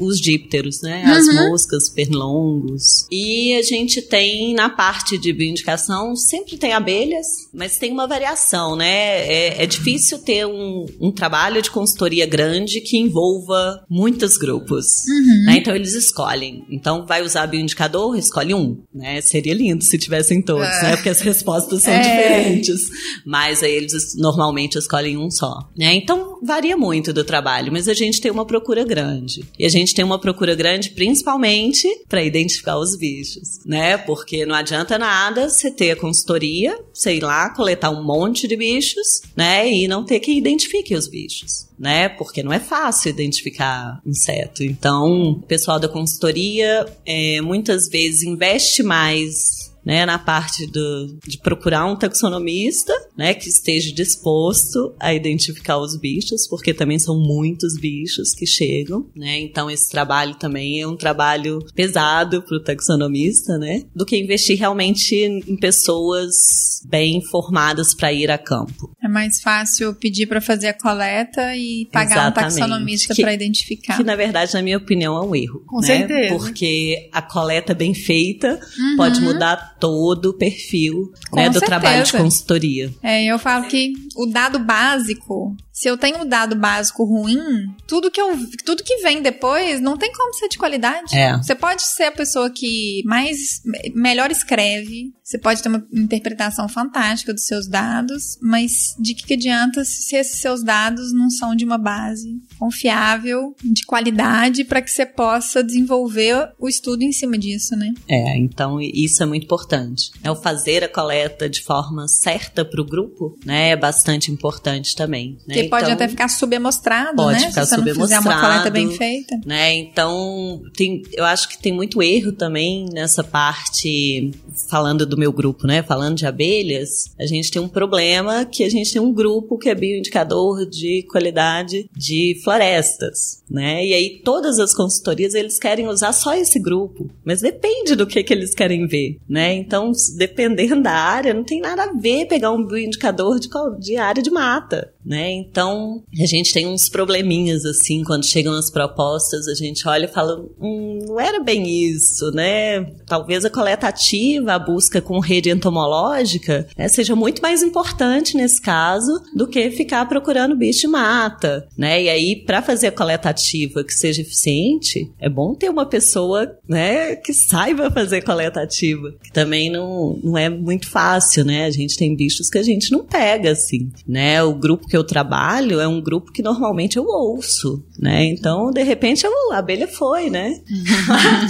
os 0.00 0.20
dípteros, 0.20 0.80
né, 0.82 1.02
as 1.06 1.26
Uhum. 1.26 1.48
moscas, 1.50 1.88
pernilongos. 1.90 3.06
E 3.10 3.54
a 3.54 3.62
gente 3.62 4.02
tem, 4.02 4.54
na 4.54 4.68
parte 4.70 5.18
de 5.18 5.32
bioindicação, 5.32 6.14
sempre 6.16 6.56
tem 6.56 6.72
abelhas, 6.72 7.26
mas 7.52 7.76
tem 7.76 7.90
uma 7.92 8.06
variação, 8.06 8.76
né? 8.76 9.26
É, 9.26 9.62
é 9.62 9.66
difícil 9.66 10.18
ter 10.18 10.46
um, 10.46 10.84
um 11.00 11.10
trabalho 11.12 11.60
de 11.62 11.70
consultoria 11.70 12.26
grande 12.26 12.80
que 12.80 12.96
envolva 12.96 13.84
muitos 13.90 14.36
grupos, 14.36 14.86
Uhum. 15.08 15.44
né? 15.46 15.56
Então, 15.58 15.74
eles 15.74 15.94
escolhem. 15.94 16.64
Então, 16.70 17.06
vai 17.06 17.22
usar 17.22 17.46
bioindicador, 17.46 18.16
escolhe 18.16 18.54
um, 18.54 18.82
né? 18.94 19.20
Seria 19.20 19.54
lindo 19.54 19.71
lindo 19.72 19.84
se 19.84 19.98
tivessem 19.98 20.40
todos, 20.42 20.66
É. 20.66 20.82
né? 20.82 20.96
Porque 20.96 21.08
as 21.08 21.20
respostas 21.20 21.82
são 21.82 21.92
É. 21.92 22.00
diferentes. 22.00 22.80
Mas 23.24 23.62
aí 23.62 23.72
eles 23.72 24.14
normalmente 24.16 24.78
escolhem 24.78 25.16
um 25.16 25.30
só, 25.30 25.68
né? 25.76 25.94
Então 25.94 26.38
varia 26.42 26.76
muito 26.76 27.12
do 27.12 27.24
trabalho, 27.24 27.72
mas 27.72 27.88
a 27.88 27.94
gente 27.94 28.20
tem 28.20 28.30
uma 28.30 28.44
procura 28.46 28.84
grande. 28.84 29.44
E 29.58 29.64
a 29.64 29.68
gente 29.68 29.94
tem 29.94 30.04
uma 30.04 30.18
procura 30.18 30.54
grande 30.54 30.90
principalmente 30.90 31.88
para 32.08 32.22
identificar 32.22 32.78
os 32.78 32.96
bichos, 32.96 33.60
né? 33.64 33.96
Porque 33.96 34.44
não 34.44 34.54
adianta 34.54 34.98
nada 34.98 35.48
você 35.48 35.70
ter 35.70 35.92
a 35.92 35.96
consultoria, 35.96 36.78
sei 36.92 37.20
lá, 37.20 37.50
coletar 37.50 37.90
um 37.90 38.04
monte 38.04 38.46
de 38.48 38.56
bichos, 38.56 39.22
né? 39.36 39.68
E 39.70 39.88
não 39.88 40.04
ter 40.04 40.20
que 40.20 40.32
identifique 40.32 40.94
os 40.94 41.08
bichos. 41.08 41.66
Né? 41.78 42.08
Porque 42.10 42.44
não 42.44 42.52
é 42.52 42.60
fácil 42.60 43.10
identificar 43.10 44.00
inseto. 44.06 44.62
Então, 44.62 45.32
o 45.32 45.42
pessoal 45.42 45.80
da 45.80 45.88
consultoria 45.88 46.86
é, 47.04 47.40
muitas 47.40 47.88
vezes 47.88 48.22
investe 48.22 48.84
mais 48.84 49.61
né, 49.84 50.06
na 50.06 50.18
parte 50.18 50.66
do, 50.66 51.18
de 51.26 51.38
procurar 51.38 51.86
um 51.86 51.96
taxonomista, 51.96 52.92
né, 53.16 53.34
que 53.34 53.48
esteja 53.48 53.92
disposto 53.92 54.94
a 54.98 55.12
identificar 55.12 55.78
os 55.78 55.96
bichos, 55.96 56.46
porque 56.48 56.72
também 56.72 56.98
são 56.98 57.18
muitos 57.18 57.78
bichos 57.78 58.34
que 58.34 58.46
chegam, 58.46 59.06
né, 59.14 59.40
então 59.40 59.70
esse 59.70 59.90
trabalho 59.90 60.34
também 60.34 60.80
é 60.80 60.86
um 60.86 60.96
trabalho 60.96 61.58
pesado 61.74 62.42
para 62.42 62.56
o 62.56 62.62
taxonomista, 62.62 63.58
né, 63.58 63.82
do 63.94 64.06
que 64.06 64.16
investir 64.16 64.58
realmente 64.58 65.14
em 65.16 65.56
pessoas 65.56 66.80
bem 66.84 67.20
formadas 67.22 67.94
para 67.94 68.12
ir 68.12 68.30
a 68.30 68.38
campo. 68.38 68.90
É 69.02 69.08
mais 69.08 69.40
fácil 69.40 69.94
pedir 69.94 70.26
para 70.26 70.40
fazer 70.40 70.68
a 70.68 70.74
coleta 70.74 71.56
e 71.56 71.88
pagar 71.92 72.12
Exatamente. 72.12 72.54
um 72.54 72.58
taxonomista 72.58 73.14
para 73.14 73.34
identificar. 73.34 73.96
Que 73.96 74.04
na 74.04 74.16
verdade, 74.16 74.54
na 74.54 74.62
minha 74.62 74.76
opinião, 74.76 75.16
é 75.16 75.20
um 75.20 75.34
erro. 75.34 75.62
Com 75.66 75.80
né? 75.80 75.86
certeza. 75.86 76.36
Porque 76.36 77.08
a 77.12 77.22
coleta 77.22 77.74
bem 77.74 77.94
feita 77.94 78.60
pode 78.96 79.20
mudar 79.20 79.71
todo 79.82 80.26
o 80.26 80.32
perfil 80.32 81.12
né, 81.34 81.48
do 81.48 81.54
certeza. 81.54 81.66
trabalho 81.66 82.04
de 82.04 82.12
consultoria. 82.12 82.94
É, 83.02 83.24
eu 83.24 83.36
falo 83.36 83.66
que 83.66 83.92
o 84.14 84.26
dado 84.26 84.60
básico, 84.60 85.56
se 85.72 85.88
eu 85.88 85.96
tenho 85.96 86.18
um 86.18 86.26
dado 86.26 86.54
básico 86.54 87.02
ruim, 87.04 87.74
tudo 87.86 88.10
que 88.10 88.20
eu, 88.20 88.38
tudo 88.64 88.84
que 88.84 88.98
vem 88.98 89.22
depois 89.22 89.80
não 89.80 89.96
tem 89.96 90.12
como 90.12 90.34
ser 90.34 90.48
de 90.48 90.58
qualidade. 90.58 91.16
É. 91.16 91.36
Você 91.38 91.54
pode 91.54 91.82
ser 91.82 92.04
a 92.04 92.12
pessoa 92.12 92.50
que 92.50 93.02
mais 93.06 93.62
melhor 93.94 94.30
escreve, 94.30 95.12
você 95.24 95.38
pode 95.38 95.62
ter 95.62 95.70
uma 95.70 95.82
interpretação 95.90 96.68
fantástica 96.68 97.32
dos 97.32 97.46
seus 97.46 97.66
dados, 97.66 98.38
mas 98.42 98.94
de 98.98 99.14
que, 99.14 99.24
que 99.24 99.34
adianta 99.34 99.82
se 99.82 100.14
esses 100.14 100.40
seus 100.40 100.62
dados 100.62 101.10
não 101.12 101.30
são 101.30 101.56
de 101.56 101.64
uma 101.64 101.78
base 101.78 102.38
confiável, 102.58 103.56
de 103.64 103.86
qualidade, 103.86 104.64
para 104.64 104.82
que 104.82 104.90
você 104.90 105.06
possa 105.06 105.64
desenvolver 105.64 106.52
o 106.58 106.68
estudo 106.68 107.02
em 107.02 107.12
cima 107.12 107.38
disso, 107.38 107.74
né? 107.76 107.94
É, 108.06 108.36
então 108.36 108.78
isso 108.78 109.22
é 109.22 109.26
muito 109.26 109.44
importante. 109.44 110.10
É 110.22 110.30
o 110.30 110.36
fazer 110.36 110.84
a 110.84 110.88
coleta 110.88 111.48
de 111.48 111.62
forma 111.62 112.06
certa 112.08 112.62
para 112.62 112.82
o 112.82 112.84
grupo, 112.84 113.38
né, 113.44 113.70
é 113.70 113.76
bastante 113.76 114.30
importante 114.30 114.94
também. 114.94 115.38
Né? 115.46 115.61
Porque 115.62 115.70
pode 115.70 115.84
Então, 115.84 115.94
até 115.94 116.08
ficar 116.08 116.28
subamostrado, 116.28 117.16
pode 117.16 117.40
né? 117.40 117.48
ficar 117.48 117.64
se 117.66 117.70
você 117.76 117.92
não 117.94 118.02
fizer 118.02 118.18
uma 118.20 118.40
coleta 118.40 118.70
bem 118.70 118.90
feita. 118.96 119.40
né? 119.44 119.74
Então, 119.74 120.62
tem, 120.76 121.02
eu 121.12 121.24
acho 121.24 121.48
que 121.48 121.58
tem 121.60 121.72
muito 121.72 122.02
erro 122.02 122.32
também 122.32 122.86
nessa 122.92 123.22
parte, 123.24 124.30
falando 124.68 125.06
do 125.06 125.16
meu 125.16 125.32
grupo, 125.32 125.66
né? 125.66 125.82
Falando 125.82 126.16
de 126.16 126.26
abelhas, 126.26 127.12
a 127.18 127.26
gente 127.26 127.50
tem 127.50 127.60
um 127.60 127.68
problema 127.68 128.44
que 128.44 128.64
a 128.64 128.70
gente 128.70 128.92
tem 128.92 129.00
um 129.00 129.12
grupo 129.12 129.58
que 129.58 129.68
é 129.68 129.74
bioindicador 129.74 130.66
de 130.68 131.06
qualidade 131.10 131.88
de 131.96 132.40
florestas, 132.42 133.42
né? 133.50 133.84
E 133.84 133.94
aí 133.94 134.20
todas 134.24 134.58
as 134.58 134.74
consultorias 134.74 135.34
eles 135.34 135.58
querem 135.58 135.88
usar 135.88 136.12
só 136.12 136.34
esse 136.34 136.58
grupo, 136.58 137.10
mas 137.24 137.40
depende 137.40 137.94
do 137.94 138.06
que 138.06 138.22
que 138.22 138.32
eles 138.32 138.54
querem 138.54 138.86
ver, 138.86 139.18
né? 139.28 139.54
Então, 139.54 139.92
dependendo 140.16 140.82
da 140.82 140.92
área, 140.92 141.34
não 141.34 141.44
tem 141.44 141.60
nada 141.60 141.84
a 141.84 141.92
ver 141.92 142.26
pegar 142.26 142.50
um 142.50 142.64
bioindicador 142.64 143.38
de, 143.38 143.48
de 143.80 143.96
área 143.96 144.22
de 144.22 144.30
mata, 144.30 144.92
né? 145.04 145.30
Então, 145.52 146.02
a 146.18 146.26
gente 146.26 146.50
tem 146.50 146.66
uns 146.66 146.88
probleminhas 146.88 147.66
assim 147.66 148.02
quando 148.02 148.24
chegam 148.24 148.54
as 148.54 148.70
propostas, 148.70 149.46
a 149.46 149.54
gente 149.54 149.86
olha 149.86 150.06
e 150.06 150.08
fala, 150.08 150.42
hum, 150.58 150.98
não 151.06 151.20
era 151.20 151.40
bem 151.40 151.68
isso, 151.68 152.30
né? 152.30 152.82
Talvez 153.06 153.44
a 153.44 153.50
coleta 153.50 153.86
ativa, 153.86 154.54
a 154.54 154.58
busca 154.58 155.02
com 155.02 155.20
rede 155.20 155.50
entomológica, 155.50 156.66
né, 156.76 156.88
seja 156.88 157.14
muito 157.14 157.42
mais 157.42 157.62
importante 157.62 158.34
nesse 158.34 158.62
caso 158.62 159.12
do 159.36 159.46
que 159.46 159.70
ficar 159.70 160.08
procurando 160.08 160.56
bicho 160.56 160.80
de 160.80 160.86
mata, 160.86 161.68
né? 161.76 162.02
E 162.02 162.08
aí, 162.08 162.36
para 162.36 162.62
fazer 162.62 162.86
a 162.86 162.92
coleta 162.92 163.28
ativa 163.28 163.84
que 163.84 163.92
seja 163.92 164.22
eficiente, 164.22 165.12
é 165.20 165.28
bom 165.28 165.54
ter 165.54 165.68
uma 165.68 165.84
pessoa, 165.84 166.50
né, 166.66 167.14
que 167.16 167.34
saiba 167.34 167.90
fazer 167.90 168.22
coleta 168.22 168.62
ativa, 168.62 169.12
que 169.22 169.30
também 169.30 169.70
não, 169.70 170.18
não 170.24 170.38
é 170.38 170.48
muito 170.48 170.88
fácil, 170.88 171.44
né? 171.44 171.66
A 171.66 171.70
gente 171.70 171.98
tem 171.98 172.16
bichos 172.16 172.48
que 172.48 172.56
a 172.56 172.62
gente 172.62 172.90
não 172.90 173.04
pega, 173.04 173.50
assim, 173.50 173.90
né? 174.08 174.42
O 174.42 174.54
grupo 174.54 174.88
que 174.88 174.96
eu 174.96 175.04
trabalho 175.04 175.41
é 175.80 175.88
um 175.88 176.00
grupo 176.00 176.30
que 176.30 176.42
normalmente 176.42 176.96
eu 176.96 177.04
ouço, 177.04 177.82
né? 177.98 178.24
Então, 178.24 178.70
de 178.70 178.82
repente, 178.82 179.24
eu, 179.24 179.52
a 179.52 179.58
abelha 179.58 179.88
foi, 179.88 180.30
né? 180.30 180.60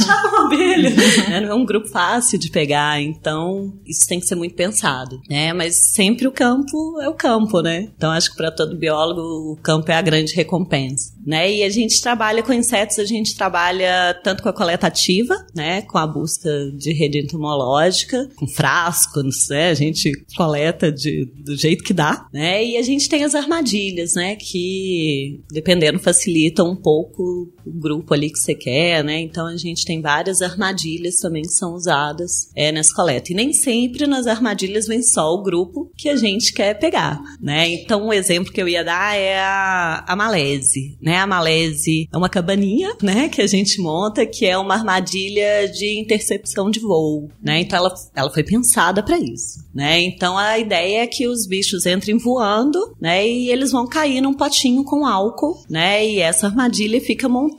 Tchau, 0.03 0.47
abelha! 0.47 0.91
Né? 0.91 1.41
Não 1.41 1.51
é 1.51 1.55
um 1.55 1.65
grupo 1.65 1.89
fácil 1.89 2.39
de 2.39 2.51
pegar, 2.51 3.01
então 3.01 3.73
isso 3.87 4.07
tem 4.09 4.19
que 4.19 4.27
ser 4.27 4.35
muito 4.35 4.55
pensado, 4.55 5.21
né? 5.29 5.53
Mas 5.53 5.93
sempre 5.93 6.27
o 6.27 6.33
campo 6.33 7.01
é 7.01 7.09
o 7.09 7.15
campo, 7.15 7.61
né? 7.61 7.89
Então, 7.97 8.11
acho 8.11 8.31
que 8.31 8.37
para 8.37 8.51
todo 8.51 8.79
biólogo 8.79 9.21
o 9.53 9.57
campo 9.63 9.91
é 9.91 9.95
a 9.95 10.03
grande 10.03 10.35
recompensa, 10.35 11.13
né? 11.27 11.53
E 11.53 11.63
a 11.63 11.69
gente 11.69 12.01
trabalha 12.01 12.43
com 12.43 12.53
insetos, 12.53 12.99
a 12.99 13.05
gente 13.05 13.37
trabalha 13.37 14.19
tanto 14.25 14.43
com 14.43 14.49
a 14.49 14.53
coleta 14.53 14.87
ativa, 14.87 15.35
né? 15.55 15.83
Com 15.83 15.99
a 15.99 16.07
busca 16.07 16.49
de 16.77 16.93
rede 16.93 17.19
entomológica, 17.19 18.29
com 18.37 18.47
frascos, 18.47 19.49
né? 19.51 19.69
A 19.69 19.75
gente 19.75 20.13
coleta 20.37 20.91
de, 20.91 21.27
do 21.45 21.57
jeito 21.57 21.85
que 21.85 21.93
dá, 21.93 22.27
né? 22.33 22.65
E 22.65 22.77
a 22.77 22.83
gente 22.83 23.09
tem 23.09 23.25
as 23.25 23.35
armadilhas, 23.35 23.82
né? 24.15 24.37
Que, 24.37 25.41
dependendo, 25.51 25.99
facilitam 25.99 26.71
um 26.71 26.77
pouco 26.77 27.53
grupo 27.67 28.15
ali 28.15 28.31
que 28.31 28.39
você 28.39 28.55
quer, 28.55 29.05
né? 29.05 29.21
Então 29.21 29.47
a 29.47 29.57
gente 29.57 29.85
tem 29.85 30.01
várias 30.01 30.43
armadilhas 30.43 31.17
também 31.17 31.43
que 31.43 31.53
são 31.53 31.75
usadas 31.75 32.51
é, 32.55 32.73
nessa 32.73 32.95
coleta. 32.95 33.33
E 33.33 33.35
nem 33.35 33.53
sempre 33.53 34.07
nas 34.07 34.27
armadilhas 34.27 34.87
vem 34.87 35.03
só 35.03 35.33
o 35.33 35.43
grupo 35.43 35.91
que 35.97 36.09
a 36.09 36.17
gente 36.17 36.53
quer 36.53 36.79
pegar, 36.79 37.21
né? 37.41 37.69
Então 37.69 38.07
um 38.07 38.13
exemplo 38.13 38.53
que 38.53 38.61
eu 38.61 38.69
ia 38.69 38.85
dar 38.85 39.17
é 39.17 39.39
a, 39.39 40.05
a 40.07 40.17
malese, 40.17 40.97
né? 41.01 41.17
A 41.19 41.27
malese 41.27 42.09
é 42.13 42.17
uma 42.17 42.29
cabaninha, 42.29 42.95
né? 43.03 43.29
Que 43.29 43.43
a 43.43 43.47
gente 43.47 43.81
monta 43.81 44.27
que 44.27 44.47
é 44.47 44.57
uma 44.59 44.75
armadilha 44.75 45.69
de 45.69 45.99
intercepção 45.99 46.71
de 46.71 46.81
voo, 46.81 47.29
né? 47.43 47.61
Então 47.61 47.79
ela, 47.79 47.95
ela 48.15 48.31
foi 48.31 48.43
pensada 48.43 49.03
para 49.03 49.19
isso, 49.19 49.65
né? 49.75 50.01
Então 50.01 50.37
a 50.37 50.59
ideia 50.59 51.03
é 51.03 51.07
que 51.07 51.27
os 51.29 51.47
bichos 51.47 51.87
entrem 51.87 52.19
voando, 52.19 52.79
né? 53.01 53.27
E 53.27 53.51
eles 53.51 53.71
vão 53.73 53.87
cair 53.87 54.21
num 54.21 54.35
potinho 54.35 54.85
com 54.85 55.07
álcool, 55.07 55.63
né? 55.69 56.07
E 56.07 56.19
essa 56.19 56.47
armadilha 56.47 57.01
fica 57.01 57.29
montada 57.29 57.52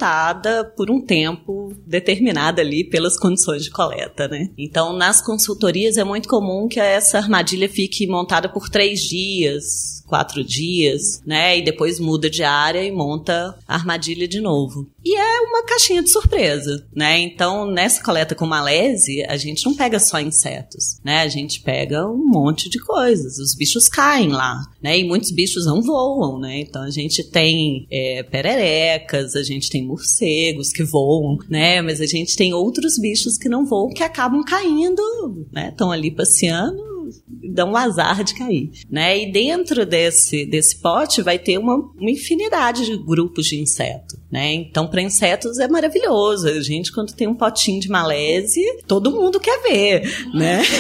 por 0.76 0.90
um 0.92 1.02
tempo 1.02 1.74
determinado 1.86 2.62
ali 2.62 2.84
pelas 2.84 3.18
condições 3.18 3.64
de 3.64 3.72
coleta, 3.72 4.28
né? 4.28 4.50
Então 4.58 4.94
nas 4.94 5.22
consultorias 5.22 5.98
é 5.98 6.04
muito 6.04 6.28
comum 6.28 6.68
que 6.68 6.80
essa 6.80 7.18
armadilha 7.18 7.70
fique 7.70 8.08
montada 8.08 8.50
por 8.50 8.70
três 8.70 9.00
dias, 9.02 10.03
quatro 10.14 10.44
dias, 10.44 11.24
né? 11.26 11.58
E 11.58 11.64
depois 11.64 12.00
muda 12.00 12.30
de 12.30 12.44
área 12.44 12.84
e 12.84 12.92
monta 12.92 13.58
a 13.68 13.74
armadilha 13.74 14.28
de 14.28 14.40
novo. 14.40 14.88
E 15.04 15.18
é 15.18 15.42
uma 15.42 15.64
caixinha 15.66 16.04
de 16.04 16.12
surpresa, 16.12 16.86
né? 16.96 17.20
Então, 17.20 17.66
nessa 17.66 18.04
coleta 18.04 18.36
com 18.36 18.46
malese, 18.46 19.26
a 19.28 19.36
gente 19.38 19.66
não 19.66 19.74
pega 19.74 19.98
só 19.98 20.20
insetos, 20.20 21.00
né? 21.04 21.22
A 21.22 21.28
gente 21.28 21.62
pega 21.62 22.08
um 22.08 22.24
monte 22.30 22.70
de 22.70 22.78
coisas. 22.78 23.40
Os 23.40 23.56
bichos 23.56 23.88
caem 23.88 24.30
lá, 24.30 24.62
né? 24.84 25.00
E 25.00 25.04
muitos 25.04 25.32
bichos 25.32 25.66
não 25.66 25.82
voam, 25.82 26.40
né? 26.40 26.60
Então, 26.60 26.84
a 26.84 26.92
gente 26.92 27.24
tem 27.24 27.88
é, 27.90 28.22
pererecas, 28.22 29.36
a 29.36 29.42
gente 29.42 29.68
tem 29.68 29.84
morcegos 29.84 30.72
que 30.72 30.84
voam, 30.84 31.40
né? 31.50 31.82
Mas 31.82 32.00
a 32.00 32.06
gente 32.06 32.36
tem 32.36 32.54
outros 32.54 33.00
bichos 33.00 33.36
que 33.36 33.50
não 33.50 33.66
voam 33.66 33.90
que 33.90 34.04
acabam 34.04 34.44
caindo, 34.44 35.48
né? 35.52 35.70
Estão 35.70 35.92
ali 35.92 36.12
passeando 36.12 36.93
dão 37.28 37.72
um 37.72 37.78
azar 37.78 38.24
de 38.24 38.34
cair, 38.34 38.72
né? 38.90 39.18
E 39.18 39.32
dentro 39.32 39.86
desse, 39.86 40.46
desse 40.46 40.82
pote 40.82 41.22
vai 41.22 41.40
ter 41.40 41.58
uma, 41.58 41.76
uma 41.76 42.12
infinidade 42.12 42.86
de 42.86 42.98
grupos 42.98 43.46
de 43.46 43.60
inseto, 43.60 44.16
né? 44.34 44.52
Então, 44.52 44.88
para 44.88 45.00
insetos 45.00 45.60
é 45.60 45.68
maravilhoso. 45.68 46.48
A 46.48 46.60
gente, 46.60 46.92
quando 46.92 47.14
tem 47.14 47.28
um 47.28 47.36
potinho 47.36 47.80
de 47.80 47.88
malese, 47.88 48.64
todo 48.88 49.12
mundo 49.12 49.40
quer 49.40 49.62
ver, 49.62 50.28
né? 50.34 50.64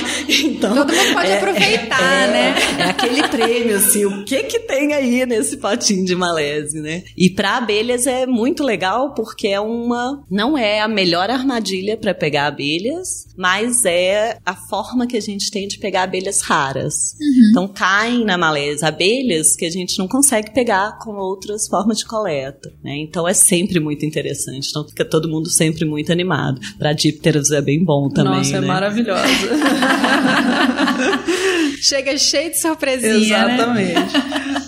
Então, 0.43 0.75
Todo 0.75 0.93
mundo 0.93 1.13
pode 1.13 1.31
aproveitar, 1.31 2.27
é, 2.27 2.31
né? 2.31 2.55
É 2.79 2.83
aquele 2.83 3.27
prêmio, 3.27 3.75
assim, 3.75 4.05
o 4.05 4.25
que 4.25 4.43
que 4.43 4.59
tem 4.59 4.93
aí 4.93 5.25
nesse 5.25 5.57
potinho 5.57 6.03
de 6.03 6.15
malese, 6.15 6.79
né? 6.79 7.03
E 7.15 7.29
para 7.29 7.57
abelhas 7.57 8.07
é 8.07 8.25
muito 8.25 8.63
legal 8.63 9.13
porque 9.13 9.49
é 9.49 9.59
uma, 9.59 10.23
não 10.31 10.57
é 10.57 10.81
a 10.81 10.87
melhor 10.87 11.29
armadilha 11.29 11.95
para 11.95 12.13
pegar 12.13 12.47
abelhas, 12.47 13.27
mas 13.37 13.85
é 13.85 14.37
a 14.45 14.55
forma 14.55 15.05
que 15.05 15.17
a 15.17 15.21
gente 15.21 15.51
tem 15.51 15.67
de 15.67 15.77
pegar 15.77 16.03
abelhas 16.03 16.41
raras. 16.41 17.15
Então 17.49 17.67
caem 17.67 18.25
na 18.25 18.37
maleza 18.37 18.87
abelhas 18.87 19.55
que 19.55 19.65
a 19.65 19.71
gente 19.71 19.99
não 19.99 20.07
consegue 20.07 20.51
pegar 20.51 20.97
com 20.99 21.11
outras 21.15 21.67
formas 21.67 21.99
de 21.99 22.05
coleta, 22.05 22.73
né? 22.83 22.95
Então 22.97 23.27
é 23.27 23.33
sempre 23.43 23.79
muito 23.79 24.05
interessante. 24.05 24.69
Então 24.69 24.87
fica 24.87 25.05
todo 25.05 25.29
mundo 25.29 25.49
sempre 25.49 25.85
muito 25.85 26.11
animado. 26.11 26.59
Para 26.77 26.93
dípteros 26.93 27.51
é 27.51 27.61
bem 27.61 27.83
bom 27.83 28.09
também. 28.09 28.37
Nossa, 28.37 28.57
é 28.57 28.61
né? 28.61 28.67
maravilhosa. 28.67 29.23
Chega 31.83 32.17
cheio 32.17 32.49
de 32.49 32.61
surpresinha, 32.61 33.45
né? 33.45 33.55
Exatamente. 33.55 34.13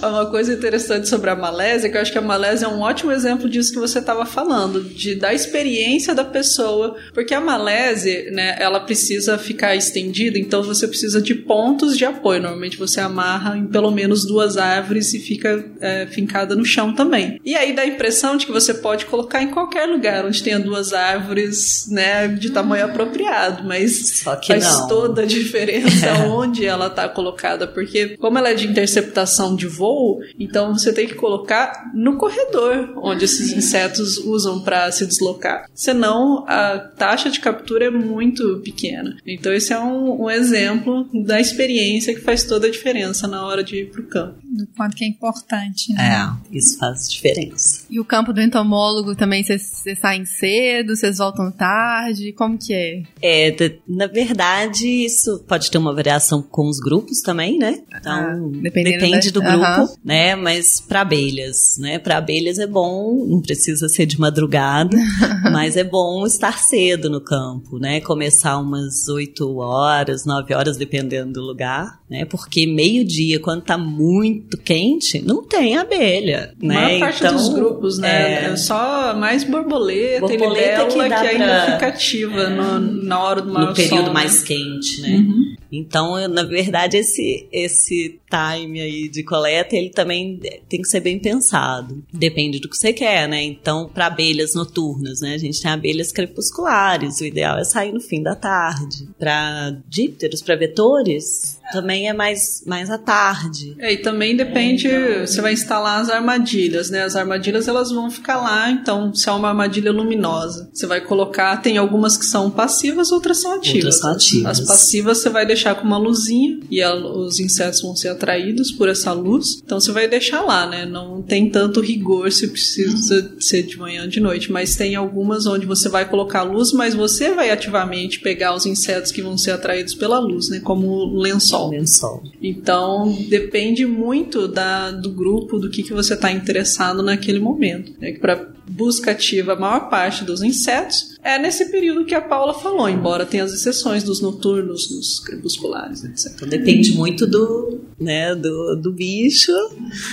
Uma 0.04 0.26
coisa 0.26 0.54
interessante 0.54 1.08
sobre 1.08 1.30
a 1.30 1.36
Malésia, 1.36 1.90
que 1.90 1.96
eu 1.96 2.02
acho 2.02 2.12
que 2.12 2.18
a 2.18 2.22
Malésia 2.22 2.66
é 2.66 2.68
um 2.68 2.82
ótimo 2.82 3.10
exemplo 3.10 3.50
disso 3.50 3.72
que 3.72 3.80
você 3.80 4.00
estava 4.00 4.26
falando, 4.26 4.84
de 4.84 5.16
da 5.16 5.34
experiência 5.34 6.14
da 6.14 6.26
pessoa, 6.26 6.98
porque 7.14 7.34
a 7.34 7.40
Malésia, 7.40 8.30
né, 8.32 8.58
ela 8.60 8.82
precisa 8.82 9.38
ficar 9.38 9.78
estendida, 9.78 10.38
então 10.38 10.62
você 10.62 10.90
precisa 10.90 11.22
de 11.22 11.34
pontos 11.34 11.98
de 11.98 12.04
apoio. 12.04 12.42
Normalmente 12.42 12.78
você 12.78 13.00
amarra 13.00 13.58
em 13.58 13.66
pelo 13.66 13.92
menos 13.92 14.26
duas 14.26 14.58
árvores 14.58 15.14
e 15.14 15.20
fica 15.20 15.64
é, 15.80 16.06
fincada 16.08 16.54
no 16.54 16.66
chão 16.66 16.94
também. 16.94 17.40
E 17.46 17.56
aí 17.56 17.72
dá 17.72 17.84
a 17.84 17.88
impressão 17.88 18.36
de 18.36 18.46
que 18.46 18.52
você 18.52 18.74
pode 18.74 19.06
colocar 19.06 19.42
em 19.42 19.52
qualquer 19.52 19.86
lugar 19.86 20.26
onde 20.26 20.44
tenha 20.44 20.60
duas 20.60 20.92
árvores, 20.92 21.88
né, 21.90 22.28
de 22.28 22.50
tamanho 22.50 22.86
apropriado, 22.86 23.64
mas 23.64 24.22
faz 24.22 24.64
não. 24.64 24.88
toda 24.90 25.22
a 25.22 25.26
diferença 25.26 26.14
onde 26.28 26.66
ela 26.66 26.88
está 26.88 27.05
colocada, 27.10 27.68
porque 27.68 28.18
como 28.18 28.38
ela 28.38 28.50
é 28.50 28.54
de 28.54 28.68
interceptação 28.68 29.56
de 29.56 29.68
voo, 29.68 30.20
então 30.40 30.74
você 30.74 30.94
tem 30.94 31.08
que 31.08 31.16
colocar 31.16 31.92
no 31.94 32.18
corredor 32.18 32.94
onde 32.98 33.26
esses 33.26 33.52
insetos 33.52 34.18
usam 34.18 34.62
para 34.62 34.92
se 34.92 35.06
deslocar. 35.06 35.70
Senão 35.74 36.46
a 36.48 36.80
taxa 36.80 37.30
de 37.30 37.40
captura 37.40 37.86
é 37.86 37.90
muito 37.90 38.62
pequena. 38.64 39.18
Então 39.26 39.54
esse 39.54 39.74
é 39.74 39.80
um, 39.80 40.24
um 40.24 40.30
exemplo 40.30 41.08
da 41.26 41.40
experiência 41.40 42.14
que 42.14 42.22
faz 42.22 42.44
toda 42.44 42.68
a 42.68 42.72
diferença 42.72 43.28
na 43.28 43.46
hora 43.46 43.64
de 43.64 43.82
ir 43.82 43.92
para 43.92 44.02
o 44.02 44.08
campo. 44.08 44.40
Do 44.44 44.68
quanto 44.76 44.96
que 44.96 45.04
é 45.04 45.08
importante, 45.08 45.94
né? 45.94 46.16
É, 46.52 46.58
isso 46.58 46.78
faz 46.78 47.10
diferença. 47.10 47.86
E 47.90 48.00
o 48.00 48.06
campo 48.06 48.32
do 48.32 48.42
entomólogo 48.42 49.16
também, 49.16 49.44
vocês 49.44 49.84
saem 50.00 50.26
cedo, 50.26 50.96
vocês 50.96 51.18
voltam 51.18 51.52
tarde, 51.52 52.34
como 52.34 52.58
que 52.58 52.74
é? 52.74 53.04
É, 53.22 53.80
na 53.88 54.08
verdade, 54.08 54.88
isso 54.88 55.44
pode 55.48 55.70
ter 55.70 55.78
uma 55.78 55.94
variação 55.94 56.42
com 56.42 56.68
os 56.68 56.80
grupos 56.80 56.95
também, 57.24 57.58
né? 57.58 57.80
Então, 57.90 58.14
Ah, 58.14 58.36
depende 58.62 59.32
da- 59.32 59.40
do 59.40 59.46
grupo, 59.46 59.66
Aham. 59.66 59.88
né? 60.04 60.36
Mas 60.36 60.80
para 60.82 61.02
abelhas, 61.02 61.78
né? 61.80 62.00
Para 62.00 62.18
abelhas 62.18 62.60
é 62.60 62.68
bom, 62.68 63.26
não 63.28 63.42
precisa 63.42 63.88
ser 63.90 64.06
de 64.06 64.20
madrugada, 64.20 64.96
mas 65.52 65.76
é 65.78 65.84
bom 65.84 66.26
estar 66.26 66.58
cedo 66.60 67.10
no 67.10 67.22
campo, 67.22 67.78
né? 67.80 68.00
Começar 68.02 68.58
umas 68.60 69.08
8 69.08 69.58
horas, 69.58 70.26
9 70.26 70.54
horas, 70.54 70.78
dependendo 70.78 71.34
do 71.34 71.42
lugar, 71.42 72.00
né? 72.10 72.26
Porque 72.26 72.66
meio-dia, 72.68 73.40
quando 73.40 73.62
tá 73.64 73.78
muito 73.78 74.58
quente, 74.58 75.22
não 75.22 75.44
tem 75.44 75.78
abelha, 75.78 76.54
A 76.62 76.66
né? 76.66 76.74
maior 76.76 77.00
parte 77.00 77.20
então, 77.24 77.36
dos 77.36 77.50
grupos, 77.50 77.98
né? 77.98 78.46
é, 78.46 78.46
É 78.52 78.56
só 78.56 79.16
mais 79.16 79.44
borboleta, 79.44 80.18
e 80.34 80.38
Borboleta 80.38 80.84
libélula 80.84 81.04
que 81.10 81.22
que, 81.22 81.28
ainda 81.28 81.46
pra- 81.46 81.74
fica 81.74 81.88
ativa 81.88 82.50
no- 82.50 82.80
na 83.04 83.20
hora 83.24 83.42
do 83.42 83.52
maior 83.52 83.70
no 83.70 83.74
período 83.76 83.96
sol, 83.98 84.08
né? 84.08 84.14
mais 84.14 84.44
quente, 84.44 85.02
né? 85.02 85.10
Uhum. 85.18 85.56
Então, 85.72 86.18
eu, 86.18 86.30
na 86.30 86.44
verdade, 86.44 86.85
esse, 86.94 87.48
esse 87.52 88.20
time 88.30 88.82
aí 88.82 89.10
de 89.10 89.24
coleta, 89.24 89.76
ele 89.76 89.90
também 89.90 90.40
tem 90.70 90.82
que 90.82 90.88
ser 90.88 91.00
bem 91.00 91.20
pensado. 91.20 92.04
Depende 92.14 92.60
do 92.60 92.70
que 92.70 92.78
você 92.78 92.94
quer, 92.94 93.28
né? 93.28 93.42
Então, 93.44 93.90
para 93.90 94.08
abelhas 94.08 94.54
noturnas, 94.54 95.22
né? 95.22 95.34
A 95.34 95.38
gente 95.38 95.62
tem 95.62 95.72
abelhas 95.72 96.12
crepusculares, 96.12 97.20
o 97.22 97.26
ideal 97.26 97.58
é 97.58 97.64
sair 97.64 97.92
no 97.92 98.02
fim 98.02 98.22
da 98.22 98.36
tarde. 98.36 99.08
Para 99.18 99.78
dípteros, 99.88 100.42
para 100.42 100.56
vetores, 100.56 101.60
também 101.72 102.08
é 102.10 102.14
mais, 102.14 102.64
mais 102.66 102.90
à 102.90 102.98
tarde. 102.98 103.76
É, 103.80 103.94
e 103.94 103.98
também 103.98 104.36
depende, 104.36 104.88
você 105.26 105.42
vai 105.42 105.54
instalar 105.54 106.02
as 106.02 106.10
armadilhas, 106.10 106.90
né? 106.90 107.04
As 107.04 107.16
armadilhas 107.16 107.68
elas 107.68 107.92
vão 107.92 108.10
ficar 108.10 108.38
lá, 108.38 108.70
então 108.72 109.14
se 109.14 109.28
é 109.30 109.32
uma 109.32 109.50
armadilha 109.50 109.92
luminosa, 109.92 110.70
você 110.74 110.86
vai 110.86 111.02
colocar, 111.02 111.58
tem 111.58 111.78
algumas 111.78 112.18
que 112.18 112.26
são 112.26 112.50
passivas, 112.52 113.12
outras 113.12 113.42
são 113.42 113.54
ativas. 113.54 113.76
Outras 113.76 114.00
são 114.00 114.12
ativas. 114.12 114.60
As 114.60 114.66
passivas 114.68 115.18
você 115.20 115.30
vai 115.30 115.46
deixar 115.46 115.76
com 115.76 115.86
uma 115.86 115.98
luzinha 115.98 116.60
e 116.70 116.82
a- 116.82 116.96
os 116.96 117.40
insetos 117.40 117.82
vão 117.82 117.96
ser 117.96 118.10
atraídos 118.10 118.72
por 118.72 118.88
essa 118.90 119.12
luz, 119.14 119.62
então 119.64 119.80
você 119.80 119.92
vai 119.92 120.08
deixar 120.08 120.42
lá, 120.42 120.66
né? 120.68 120.86
Não 120.86 121.22
tem 121.22 121.50
tanto 121.50 121.82
rigor 121.82 122.32
se 122.32 122.48
precisa 122.48 123.34
ser 123.40 123.64
de 123.64 123.78
manhã 123.78 124.04
ou 124.04 124.08
de 124.08 124.20
noite, 124.20 124.52
mas 124.52 124.76
tem 124.76 124.96
algumas 124.96 125.46
onde 125.46 125.66
você 125.66 125.90
vai 125.90 126.08
colocar 126.08 126.44
luz, 126.44 126.72
mas 126.72 126.94
você 126.94 127.32
vai 127.34 127.50
ativamente 127.50 128.20
pegar 128.20 128.54
os 128.56 128.66
insetos 128.66 129.12
que 129.12 129.22
vão 129.22 129.38
ser 129.38 129.52
atraídos 129.52 129.94
pela 129.96 130.20
luz, 130.20 130.50
né? 130.50 130.60
Como 130.60 130.88
o 130.88 131.22
lençol. 131.64 131.70
Lençol. 131.70 132.24
Então, 132.42 133.12
depende 133.30 133.86
muito 133.86 134.48
da, 134.48 134.92
do 134.92 135.10
grupo, 135.10 135.60
do 135.60 135.70
que, 135.70 135.84
que 135.84 135.94
você 135.94 136.14
está 136.14 136.32
interessado 136.32 137.02
naquele 137.02 137.40
momento. 137.40 137.94
É 138.02 138.12
que 138.12 138.20
para 138.20 138.56
busca 138.68 139.12
ativa, 139.12 139.54
a 139.54 139.56
maior 139.56 139.90
parte 139.90 140.24
dos 140.24 140.42
insetos 140.42 141.16
é 141.24 141.38
nesse 141.38 141.66
período 141.72 142.06
que 142.06 142.16
a 142.16 142.22
Paula 142.22 142.54
falou, 142.54 142.90
embora 142.90 143.26
tenha 143.26 143.44
as 143.44 143.54
exceções 143.54 144.04
dos 144.04 144.22
noturnos, 144.22 144.88
dos 144.88 145.20
crepusculares, 145.20 146.04
etc. 146.04 146.34
Então, 146.36 146.48
depende 146.48 146.94
muito 146.96 147.28
do, 147.28 147.82
né, 148.00 148.36
do, 148.36 148.76
do 148.76 148.92
bicho, 148.92 149.52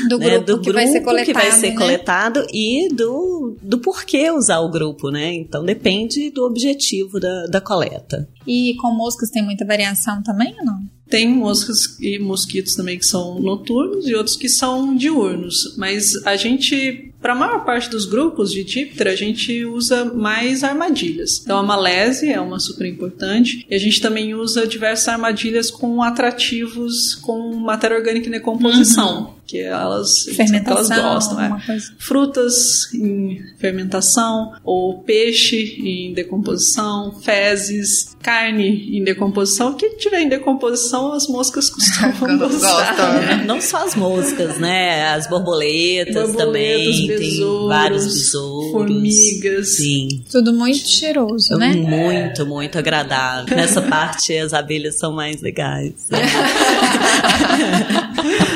Do 0.08 0.18
né, 0.18 0.38
grupo 0.38 0.44
do 0.44 0.60
que 0.60 0.72
vai 0.72 0.86
ser 0.86 1.00
coletado. 1.00 1.26
que 1.26 1.32
vai 1.32 1.52
ser 1.52 1.70
né? 1.70 1.76
coletado 1.76 2.46
e 2.52 2.88
do, 2.94 3.56
do 3.62 3.78
porquê 3.78 4.30
usar 4.30 4.60
o 4.60 4.70
grupo, 4.70 5.10
né? 5.10 5.32
Então 5.34 5.64
depende 5.64 6.30
do 6.30 6.44
objetivo 6.44 7.18
da, 7.18 7.46
da 7.46 7.60
coleta. 7.60 8.28
E 8.46 8.74
com 8.80 8.90
moscas 8.92 9.30
tem 9.30 9.42
muita 9.42 9.64
variação 9.64 10.22
também 10.22 10.54
ou 10.58 10.64
não? 10.64 10.80
Tem 11.12 11.28
moscas 11.28 12.00
e 12.00 12.18
mosquitos 12.18 12.74
também 12.74 12.98
que 12.98 13.04
são 13.04 13.38
noturnos 13.38 14.08
e 14.08 14.14
outros 14.14 14.34
que 14.34 14.48
são 14.48 14.96
diurnos, 14.96 15.76
mas 15.76 16.14
a 16.24 16.36
gente, 16.36 17.11
para 17.22 17.32
a 17.32 17.36
maior 17.36 17.64
parte 17.64 17.88
dos 17.88 18.04
grupos 18.04 18.50
de 18.50 18.64
díptera, 18.64 19.12
a 19.12 19.16
gente 19.16 19.64
usa 19.64 20.04
mais 20.04 20.64
armadilhas. 20.64 21.40
Então 21.42 21.56
a 21.56 21.62
malésia 21.62 22.32
é 22.34 22.40
uma 22.40 22.58
super 22.58 22.86
importante 22.86 23.64
e 23.70 23.74
a 23.74 23.78
gente 23.78 24.00
também 24.00 24.34
usa 24.34 24.66
diversas 24.66 25.08
armadilhas 25.08 25.70
com 25.70 26.02
atrativos 26.02 27.14
com 27.14 27.54
matéria 27.54 27.96
orgânica 27.96 28.28
em 28.28 28.32
decomposição, 28.32 29.36
que 29.46 29.58
elas, 29.58 30.24
que 30.24 30.40
elas 30.40 30.88
gostam. 30.88 31.40
é. 31.40 31.78
Frutas 31.98 32.92
em 32.92 33.38
fermentação, 33.58 34.52
ou 34.64 34.98
peixe 35.02 35.76
em 35.78 36.12
decomposição, 36.12 37.20
fezes, 37.20 38.16
carne 38.22 38.96
em 38.96 39.04
decomposição. 39.04 39.72
O 39.72 39.74
que 39.74 39.90
tiver 39.90 40.22
em 40.22 40.28
decomposição, 40.28 41.12
as 41.12 41.28
moscas 41.28 41.70
costumam 41.70 42.38
gostar. 42.38 42.96
Gostam, 42.96 43.12
né? 43.14 43.44
Não 43.46 43.60
só 43.60 43.84
as 43.84 43.94
moscas, 43.94 44.58
né? 44.58 45.08
As 45.12 45.28
borboletas, 45.28 46.14
Borboletas, 46.32 46.36
também. 46.36 47.06
Tem 47.18 47.30
besouros, 47.30 47.68
vários 47.68 48.04
besouros. 48.04 48.70
formigas. 48.72 49.76
Sim. 49.76 50.22
Tudo 50.30 50.52
muito 50.52 50.86
cheiroso, 50.88 51.56
né? 51.56 51.72
Muito, 51.74 52.46
muito 52.46 52.78
agradável. 52.78 53.54
Nessa 53.56 53.80
parte, 53.82 54.36
as 54.36 54.52
abelhas 54.52 54.98
são 54.98 55.12
mais 55.12 55.40
legais. 55.40 55.92
né? 56.10 56.18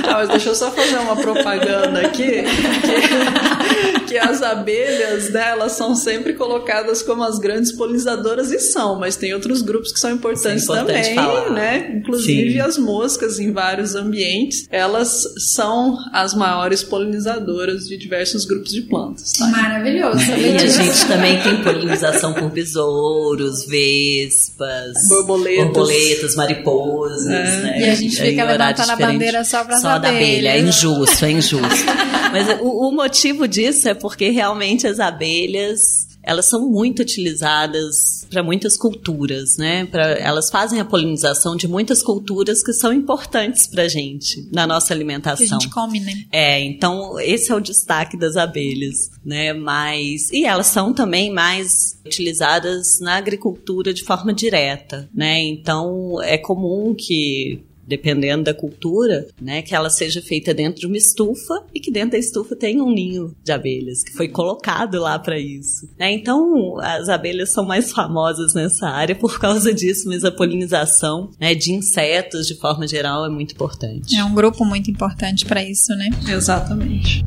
Ah, 0.09 0.15
mas 0.19 0.29
deixa 0.29 0.51
eu 0.51 0.55
só 0.55 0.71
fazer 0.71 0.97
uma 0.99 1.17
propaganda 1.17 2.01
aqui. 2.01 2.23
Que, 2.23 3.96
que 4.07 4.17
as 4.17 4.43
abelhas, 4.43 5.31
né, 5.31 5.49
elas 5.51 5.73
são 5.73 5.95
sempre 5.95 6.35
colocadas 6.35 7.03
como 7.03 7.23
as 7.23 7.39
grandes 7.39 7.73
polinizadoras 7.73 8.51
e 8.53 8.59
são, 8.59 8.99
mas 8.99 9.17
tem 9.17 9.35
outros 9.35 9.63
grupos 9.63 9.93
que 9.93 9.99
são 10.01 10.13
importantes 10.13 10.63
é 10.63 10.73
importante 10.73 11.01
também, 11.03 11.15
falar. 11.15 11.51
né? 11.51 11.93
Inclusive 11.97 12.53
Sim. 12.53 12.61
as 12.61 12.79
moscas 12.79 13.39
em 13.39 13.53
vários 13.53 13.95
ambientes, 13.95 14.67
elas 14.71 15.25
são 15.39 15.97
as 16.13 16.35
maiores 16.35 16.83
polinizadoras 16.83 17.87
de 17.87 17.97
diversos 17.97 18.45
grupos 18.45 18.73
de 18.73 18.83
plantas. 18.83 19.33
Tá? 19.33 19.47
Maravilhoso. 19.49 20.19
E 20.31 20.57
a 20.57 20.67
gente 20.67 21.07
também 21.07 21.41
tem 21.43 21.63
polinização 21.63 22.33
por 22.35 22.51
besouros, 22.51 23.67
vespas, 23.67 25.09
Borboletas. 25.09 25.65
borboletas, 25.67 26.37
mariposas. 26.37 27.27
É. 27.27 27.29
Né? 27.31 27.81
E 27.81 27.85
a 27.91 27.95
gente 27.95 28.17
fica 28.21 28.45
horário 28.45 28.59
levantando 28.77 28.91
a 28.91 28.97
bandeira 28.97 29.45
só 29.45 29.65
pras 29.65 29.81
Só 29.81 29.99
da 29.99 30.09
abelha, 30.09 30.49
é 30.49 30.53
abelhas. 30.59 30.77
injusto, 30.77 31.25
é 31.25 31.31
injusto. 31.31 31.67
Mas 32.33 32.61
o, 32.61 32.89
o 32.89 32.93
motivo 32.93 33.47
disso 33.49 33.89
é 33.89 33.95
porque 33.97 34.31
realmente 34.31 34.87
as 34.87 35.01
abelhas 35.01 36.07
elas 36.27 36.47
são 36.47 36.69
muito 36.69 37.03
utilizadas 37.03 38.27
para 38.29 38.43
muitas 38.43 38.77
culturas, 38.77 39.57
né? 39.57 39.87
Pra, 39.87 40.11
elas 40.19 40.51
fazem 40.51 40.81
a 40.81 40.85
polinização 40.85 41.55
de 41.55 41.69
muitas 41.69 42.03
culturas 42.03 42.65
que 42.65 42.73
são 42.73 42.93
importantes 42.93 43.69
para 43.69 43.87
gente 43.87 44.49
na 44.53 44.67
nossa 44.67 44.89
Que 44.89 44.93
a 44.93 44.97
alimentação. 44.97 45.47
gente 45.47 45.71
come, 45.71 46.01
né? 46.01 46.25
É, 46.33 46.61
então 46.61 47.19
esse 47.21 47.53
é 47.53 47.55
o 47.55 47.61
destaque 47.61 48.19
das 48.19 48.37
abelhas, 48.37 49.09
né? 49.25 49.53
Mas 49.53 50.29
e 50.33 50.45
elas 50.45 50.67
são 50.67 50.93
também 50.93 51.33
mais 51.33 51.97
utilizadas 52.05 52.99
na 52.99 53.15
agricultura 53.15 53.95
de 53.95 54.03
forma 54.03 54.35
direta, 54.35 55.09
né? 55.15 55.41
Então 55.41 56.21
é 56.21 56.37
comum 56.37 56.93
que 56.93 57.63
dependendo 57.87 58.45
da 58.45 58.55
cultura, 58.55 59.27
né, 59.41 59.63
que 59.63 59.75
ela 59.75 59.91
seja 59.91 60.21
feita 60.21 60.53
dentro 60.53 60.81
de 60.81 60.87
uma 60.87 60.97
estufa 60.97 61.65
e 61.75 61.81
que 61.81 61.91
dentro 61.91 62.13
da 62.13 62.19
estufa 62.19 62.57
tenha 62.57 62.83
um 62.83 62.93
ninho 62.93 63.35
de 63.45 63.53
abelhas 63.53 64.03
que 64.03 64.13
foi 64.13 64.29
colocado 64.29 65.01
lá 65.01 65.19
para 65.19 65.39
isso. 65.39 65.89
Né? 65.99 66.13
Então 66.13 66.79
as 66.81 67.09
abelhas 67.09 67.53
são 67.53 67.65
mais 67.65 67.93
famosas 67.93 68.55
nessa 68.55 68.89
área 68.89 69.15
por 69.15 69.39
causa 69.39 69.73
disso, 69.73 70.09
mas 70.09 70.25
a 70.25 70.31
polinização 70.31 71.31
né, 71.41 71.55
de 71.55 71.73
insetos 71.73 72.47
de 72.47 72.55
forma 72.55 72.87
geral 72.87 73.25
é 73.25 73.29
muito 73.29 73.53
importante. 73.53 74.17
É 74.17 74.25
um 74.25 74.35
grupo 74.35 74.65
muito 74.65 74.91
importante 74.91 75.45
para 75.45 75.63
isso, 75.63 75.95
né? 75.95 76.09
Exatamente. 76.29 77.25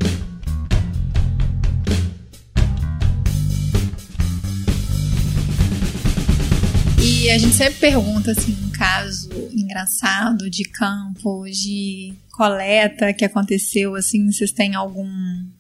E 7.30 7.32
a 7.32 7.38
gente 7.38 7.54
sempre 7.54 7.76
pergunta, 7.76 8.32
assim, 8.32 8.58
um 8.66 8.72
caso 8.72 9.30
engraçado 9.54 10.50
de 10.50 10.64
campo, 10.64 11.44
de 11.46 12.12
coleta 12.32 13.14
que 13.14 13.24
aconteceu, 13.24 13.94
assim, 13.94 14.32
vocês 14.32 14.52
têm 14.52 14.74
algum 14.74 15.08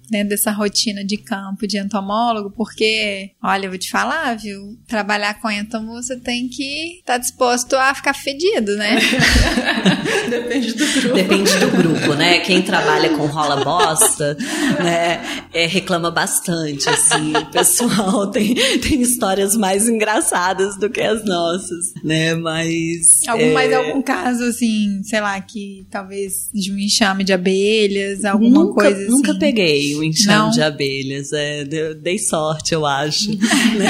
dentro 0.10 0.30
dessa 0.30 0.52
rotina 0.52 1.04
de 1.04 1.18
campo 1.18 1.68
de 1.68 1.78
entomólogo, 1.78 2.52
porque, 2.52 3.32
olha, 3.44 3.66
eu 3.66 3.70
vou 3.70 3.80
te 3.80 3.90
falar, 3.90 4.36
viu? 4.36 4.78
Trabalhar 4.88 5.40
com 5.40 5.50
entomo 5.50 5.94
você 5.94 6.18
tem 6.20 6.48
que 6.48 7.00
estar 7.00 7.14
tá 7.14 7.18
disposto 7.18 7.76
a 7.76 7.94
ficar 7.94 8.14
fedido, 8.14 8.76
né? 8.76 9.00
Depende 10.30 10.74
do 10.74 10.86
grupo. 10.86 11.16
Depende 11.16 11.58
do 11.58 11.72
grupo, 11.72 12.14
né? 12.14 12.40
Quem 12.40 12.62
trabalha 12.62 13.10
com 13.16 13.26
rola 13.26 13.64
bosta, 13.64 14.38
né, 14.84 15.46
é, 15.54 15.66
reclama 15.66 16.12
bastante, 16.12 16.90
assim. 16.90 17.36
O 17.36 17.46
pessoal 17.52 18.28
tem, 18.32 18.56
tem 18.80 19.02
histórias 19.02 19.56
mais 19.56 19.88
engraçadas 19.88 20.78
do 20.78 20.90
que 20.90 21.02
as 21.02 21.24
nossas, 21.26 21.94
né? 22.04 22.36
Mas. 22.36 23.28
Algum, 23.28 23.44
é... 23.44 23.54
Mais 23.54 23.74
algum 23.74 24.02
caso, 24.02 24.44
assim, 24.44 25.02
sei 25.04 25.22
lá, 25.22 25.40
que 25.42 25.86
talvez 25.90 26.50
de 26.54 26.72
um 26.72 26.78
enxame 26.78 27.24
de 27.24 27.34
abelhas, 27.34 28.26
alguma 28.26 28.66
nunca, 28.66 28.74
coisa 28.82 29.02
assim? 29.02 29.12
Nunca 29.12 29.36
peguei 29.36 29.96
um 30.00 30.04
enxame 30.04 30.38
Não. 30.38 30.50
de 30.50 30.62
abelhas. 30.62 31.32
É, 31.34 31.64
dei 31.96 32.18
sorte, 32.18 32.74
eu 32.74 32.86
acho. 32.86 33.30
né? 33.78 33.88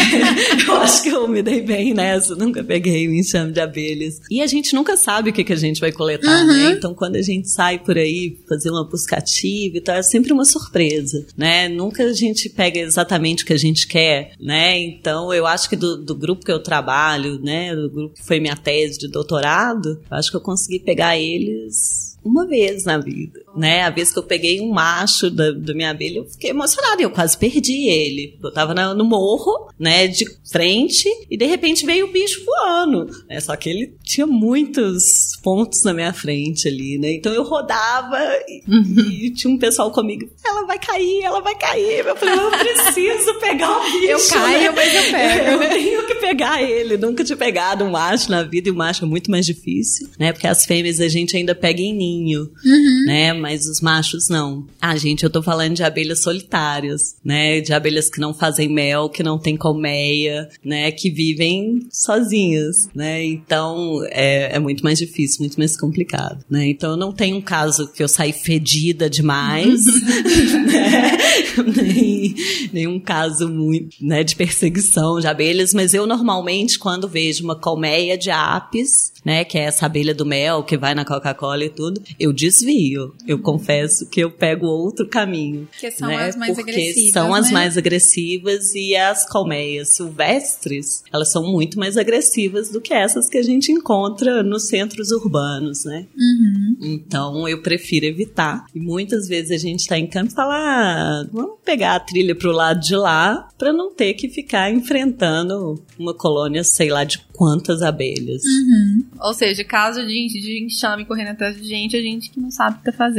Eu 0.67 0.75
acho 0.75 1.03
que 1.03 1.09
eu 1.09 1.27
me 1.27 1.41
dei 1.41 1.61
bem 1.61 1.93
nessa. 1.93 2.35
Nunca 2.35 2.63
peguei 2.63 3.07
um 3.07 3.13
enxame 3.13 3.51
de 3.51 3.59
abelhas. 3.59 4.19
E 4.29 4.41
a 4.41 4.47
gente 4.47 4.73
nunca 4.73 4.97
sabe 4.97 5.29
o 5.29 5.33
que, 5.33 5.43
que 5.43 5.53
a 5.53 5.57
gente 5.57 5.79
vai 5.79 5.91
coletar, 5.91 6.45
né? 6.45 6.53
uhum. 6.53 6.69
né? 6.69 6.71
Então, 6.73 6.93
quando 6.93 7.15
a 7.15 7.21
gente 7.21 7.49
sai 7.49 7.79
por 7.79 7.97
aí 7.97 8.37
fazer 8.47 8.69
uma 8.69 8.83
buscativa 8.83 9.77
e 9.77 9.81
tal, 9.81 9.95
é 9.95 10.03
sempre 10.03 10.33
uma 10.33 10.45
surpresa, 10.45 11.25
né? 11.37 11.69
Nunca 11.69 12.03
a 12.03 12.13
gente 12.13 12.49
pega 12.49 12.79
exatamente 12.79 13.43
o 13.43 13.45
que 13.45 13.53
a 13.53 13.59
gente 13.59 13.87
quer, 13.87 14.31
né? 14.39 14.77
Então, 14.79 15.33
eu 15.33 15.45
acho 15.45 15.69
que 15.69 15.75
do, 15.75 15.97
do 15.97 16.15
grupo 16.15 16.45
que 16.45 16.51
eu 16.51 16.61
trabalho, 16.61 17.39
né? 17.39 17.75
Do 17.75 17.89
grupo 17.89 18.15
que 18.15 18.25
foi 18.25 18.39
minha 18.39 18.55
tese 18.55 18.99
de 18.99 19.07
doutorado, 19.07 19.99
eu 20.09 20.17
acho 20.17 20.31
que 20.31 20.37
eu 20.37 20.41
consegui 20.41 20.79
pegar 20.79 21.17
eles 21.17 22.09
uma 22.23 22.45
vez 22.45 22.83
na 22.83 22.97
vida, 22.97 23.41
né? 23.55 23.83
A 23.83 23.89
vez 23.89 24.11
que 24.11 24.19
eu 24.19 24.23
peguei 24.23 24.61
um 24.61 24.71
macho 24.71 25.29
da, 25.29 25.51
da 25.51 25.73
minha 25.73 25.91
abelha, 25.91 26.19
eu 26.19 26.25
fiquei 26.25 26.51
emocionada, 26.51 27.01
eu 27.01 27.11
quase 27.11 27.37
perdi 27.37 27.89
ele. 27.89 28.37
Eu 28.41 28.51
tava 28.51 28.73
na, 28.73 28.93
no 28.93 29.03
morro, 29.03 29.69
né, 29.79 30.07
de 30.07 30.25
frente, 30.51 31.07
e 31.29 31.37
de 31.37 31.45
repente 31.45 31.85
veio 31.85 32.07
o 32.07 32.11
bicho 32.11 32.43
voando, 32.45 33.09
né? 33.27 33.39
Só 33.39 33.55
que 33.55 33.69
ele 33.69 33.93
tinha 34.03 34.27
muitos 34.27 35.37
pontos 35.43 35.83
na 35.83 35.93
minha 35.93 36.13
frente 36.13 36.67
ali, 36.67 36.97
né? 36.97 37.13
Então 37.13 37.33
eu 37.33 37.43
rodava 37.43 38.17
e, 38.47 38.63
uhum. 38.67 39.09
e 39.09 39.31
tinha 39.31 39.53
um 39.53 39.57
pessoal 39.57 39.91
comigo, 39.91 40.29
ela 40.45 40.65
vai 40.65 40.79
cair, 40.79 41.23
ela 41.23 41.41
vai 41.41 41.55
cair. 41.55 42.05
Eu 42.05 42.15
falei, 42.15 42.35
eu 42.35 42.51
preciso 42.51 43.39
pegar 43.39 43.71
o 43.71 43.83
bicho. 43.83 44.05
Eu 44.05 44.27
caio, 44.27 44.61
né? 44.61 44.71
mas 44.75 44.95
eu 44.95 45.03
pego. 45.11 45.63
Eu 45.63 45.69
tenho 45.69 46.07
que 46.07 46.15
pegar 46.15 46.61
ele. 46.61 46.97
Nunca 46.97 47.23
tinha 47.23 47.37
pegado 47.37 47.83
um 47.83 47.91
macho 47.91 48.29
na 48.29 48.43
vida, 48.43 48.69
e 48.69 48.71
o 48.71 48.75
macho 48.75 49.05
é 49.05 49.07
muito 49.07 49.31
mais 49.31 49.45
difícil, 49.45 50.09
né? 50.19 50.31
Porque 50.31 50.47
as 50.47 50.65
fêmeas 50.65 50.99
a 50.99 51.07
gente 51.07 51.35
ainda 51.35 51.55
pega 51.55 51.81
em 51.81 51.93
ninho 51.93 52.49
uhum. 52.63 53.05
né? 53.05 53.33
Mas 53.39 53.65
os 53.67 53.81
machos 53.81 54.29
não. 54.29 54.65
Ah, 54.81 54.95
gente, 54.95 55.23
eu 55.23 55.29
tô 55.29 55.41
falando 55.41 55.75
de 55.75 55.83
abelhas 55.83 56.21
solitárias, 56.21 57.15
né? 57.23 57.61
De 57.61 57.73
abelhas 57.73 58.09
que 58.09 58.19
não 58.19 58.33
fazem 58.33 58.69
mel, 58.69 59.09
que 59.09 59.23
não 59.23 59.39
têm 59.39 59.57
colmeia, 59.57 60.49
né? 60.63 60.91
Que 60.91 61.09
vivem 61.09 61.87
sozinhas, 61.91 62.89
né? 62.93 63.23
Então 63.23 64.01
é, 64.09 64.55
é 64.55 64.59
muito 64.59 64.83
mais 64.83 64.99
difícil, 64.99 65.39
muito 65.39 65.57
mais 65.57 65.77
complicado, 65.77 66.43
né? 66.49 66.67
Então 66.67 66.91
eu 66.91 66.97
não 66.97 67.11
tenho 67.11 67.37
um 67.37 67.41
caso 67.41 67.91
que 67.91 68.03
eu 68.03 68.07
saí 68.07 68.33
fedida 68.33 69.09
demais, 69.09 69.85
né? 70.65 71.17
nem, 71.75 72.35
nem 72.71 72.87
um 72.87 72.99
caso 72.99 73.47
muito, 73.47 73.97
né, 74.01 74.23
de 74.23 74.35
perseguição 74.35 75.19
de 75.19 75.27
abelhas, 75.27 75.73
mas 75.73 75.93
eu 75.93 76.05
normalmente 76.05 76.77
quando 76.77 77.07
vejo 77.07 77.43
uma 77.43 77.55
colmeia 77.55 78.17
de 78.17 78.29
apis, 78.29 79.11
né, 79.23 79.43
que 79.43 79.57
é 79.57 79.63
essa 79.63 79.85
abelha 79.85 80.13
do 80.13 80.25
mel 80.25 80.63
que 80.63 80.77
vai 80.77 80.95
na 80.95 81.05
Coca-Cola 81.05 81.65
e 81.65 81.69
tudo, 81.69 82.01
eu 82.19 82.31
desvio. 82.31 83.13
Eu 83.29 83.37
confesso 83.37 84.09
que 84.09 84.19
eu 84.19 84.31
pego 84.31 84.65
outro 84.65 85.07
caminho. 85.07 85.67
Que 85.79 85.91
são 85.91 86.07
né? 86.07 86.29
as 86.29 86.35
mais 86.35 86.55
Porque 86.55 86.71
agressivas. 86.71 87.11
São 87.11 87.31
né? 87.31 87.39
as 87.39 87.51
mais 87.51 87.77
agressivas 87.77 88.73
e 88.73 88.95
as 88.95 89.29
colmeias 89.29 89.89
silvestres, 89.89 91.03
elas 91.13 91.31
são 91.31 91.43
muito 91.43 91.77
mais 91.77 91.95
agressivas 91.95 92.71
do 92.71 92.81
que 92.81 92.91
essas 92.91 93.29
que 93.29 93.37
a 93.37 93.43
gente 93.43 93.71
encontra 93.71 94.41
nos 94.41 94.67
centros 94.67 95.11
urbanos, 95.11 95.85
né? 95.85 96.07
Uhum. 96.17 96.77
Então 96.81 97.47
eu 97.47 97.61
prefiro 97.61 98.07
evitar. 98.07 98.65
E 98.73 98.79
muitas 98.79 99.27
vezes 99.27 99.51
a 99.51 99.57
gente 99.57 99.87
tá 99.87 99.95
em 99.95 100.07
campo 100.07 100.31
e 100.31 100.35
fala: 100.35 100.55
ah, 100.55 101.27
vamos 101.31 101.59
pegar 101.63 101.97
a 101.97 101.99
trilha 101.99 102.33
pro 102.33 102.51
lado 102.51 102.79
de 102.79 102.95
lá 102.95 103.47
para 103.59 103.71
não 103.71 103.93
ter 103.93 104.15
que 104.15 104.27
ficar 104.27 104.71
enfrentando 104.71 105.79
uma 105.99 106.15
colônia, 106.15 106.63
sei 106.63 106.89
lá, 106.89 107.03
de 107.03 107.19
quantas 107.33 107.83
abelhas. 107.83 108.41
Uhum. 108.43 109.05
Ou 109.21 109.33
seja, 109.33 109.63
caso 109.63 110.01
de, 110.05 110.27
de 110.27 110.65
enxame 110.65 111.05
correndo 111.05 111.29
atrás 111.29 111.55
de 111.55 111.67
gente, 111.67 111.95
a 111.95 112.01
gente 112.01 112.31
que 112.31 112.39
não 112.39 112.49
sabe 112.49 112.75
o 112.75 112.79
que 112.79 112.85
tá 112.85 112.91
fazendo. 112.91 113.18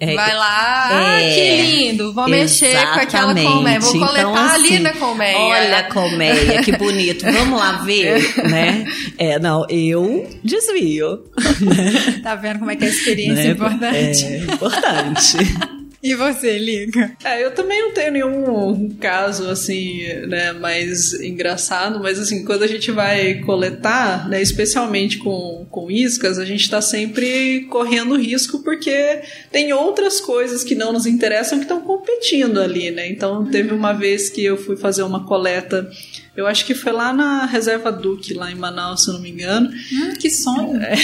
É, 0.00 0.14
Vai 0.14 0.34
lá, 0.34 0.88
é, 0.90 0.94
ah, 0.94 1.34
que 1.34 1.62
lindo, 1.62 2.12
vou 2.12 2.28
mexer 2.28 2.76
com 2.94 3.00
aquela 3.00 3.34
colmeia, 3.34 3.80
vou 3.80 3.92
coletar 3.92 4.18
então, 4.18 4.34
assim, 4.34 4.74
ali 4.74 4.78
na 4.80 4.92
colmeia. 4.92 5.38
Olha 5.38 5.78
a 5.78 5.82
colmeia, 5.84 6.62
que 6.62 6.72
bonito, 6.76 7.24
vamos 7.24 7.58
lá 7.58 7.72
ver, 7.84 8.34
né? 8.48 8.84
É, 9.18 9.38
não, 9.38 9.66
eu 9.68 10.28
desvio. 10.42 11.22
Né? 11.60 12.20
Tá 12.24 12.34
vendo 12.34 12.60
como 12.60 12.70
é 12.70 12.76
que 12.76 12.84
é 12.84 12.88
a 12.88 12.90
experiência 12.90 13.42
é 13.42 13.50
importante? 13.50 14.24
É 14.24 14.38
importante. 14.38 15.36
E 16.04 16.14
você, 16.14 16.58
Liga? 16.58 17.16
É, 17.24 17.42
eu 17.42 17.52
também 17.52 17.80
não 17.80 17.94
tenho 17.94 18.12
nenhum 18.12 18.90
caso, 19.00 19.48
assim, 19.48 20.06
né, 20.26 20.52
mais 20.52 21.14
engraçado, 21.14 21.98
mas, 21.98 22.18
assim, 22.18 22.44
quando 22.44 22.62
a 22.62 22.66
gente 22.66 22.90
vai 22.90 23.36
coletar, 23.36 24.28
né, 24.28 24.42
especialmente 24.42 25.16
com, 25.16 25.66
com 25.70 25.90
iscas, 25.90 26.38
a 26.38 26.44
gente 26.44 26.68
tá 26.68 26.82
sempre 26.82 27.62
correndo 27.70 28.16
risco 28.16 28.62
porque 28.62 29.22
tem 29.50 29.72
outras 29.72 30.20
coisas 30.20 30.62
que 30.62 30.74
não 30.74 30.92
nos 30.92 31.06
interessam 31.06 31.56
que 31.56 31.64
estão 31.64 31.80
competindo 31.80 32.60
ali, 32.60 32.90
né? 32.90 33.08
Então, 33.08 33.46
teve 33.46 33.72
uma 33.72 33.94
vez 33.94 34.28
que 34.28 34.44
eu 34.44 34.58
fui 34.58 34.76
fazer 34.76 35.04
uma 35.04 35.24
coleta 35.24 35.90
eu 36.36 36.48
acho 36.48 36.64
que 36.64 36.74
foi 36.74 36.90
lá 36.90 37.12
na 37.12 37.46
Reserva 37.46 37.92
Duque, 37.92 38.34
lá 38.34 38.50
em 38.50 38.56
Manaus, 38.56 39.04
se 39.04 39.10
eu 39.10 39.14
não 39.14 39.20
me 39.20 39.30
engano. 39.30 39.70
Hum, 39.70 40.14
que 40.18 40.28
sonho! 40.28 40.80
É, 40.82 40.94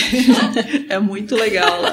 é 0.95 0.99
muito 0.99 1.37
legal 1.37 1.81
lá. 1.81 1.93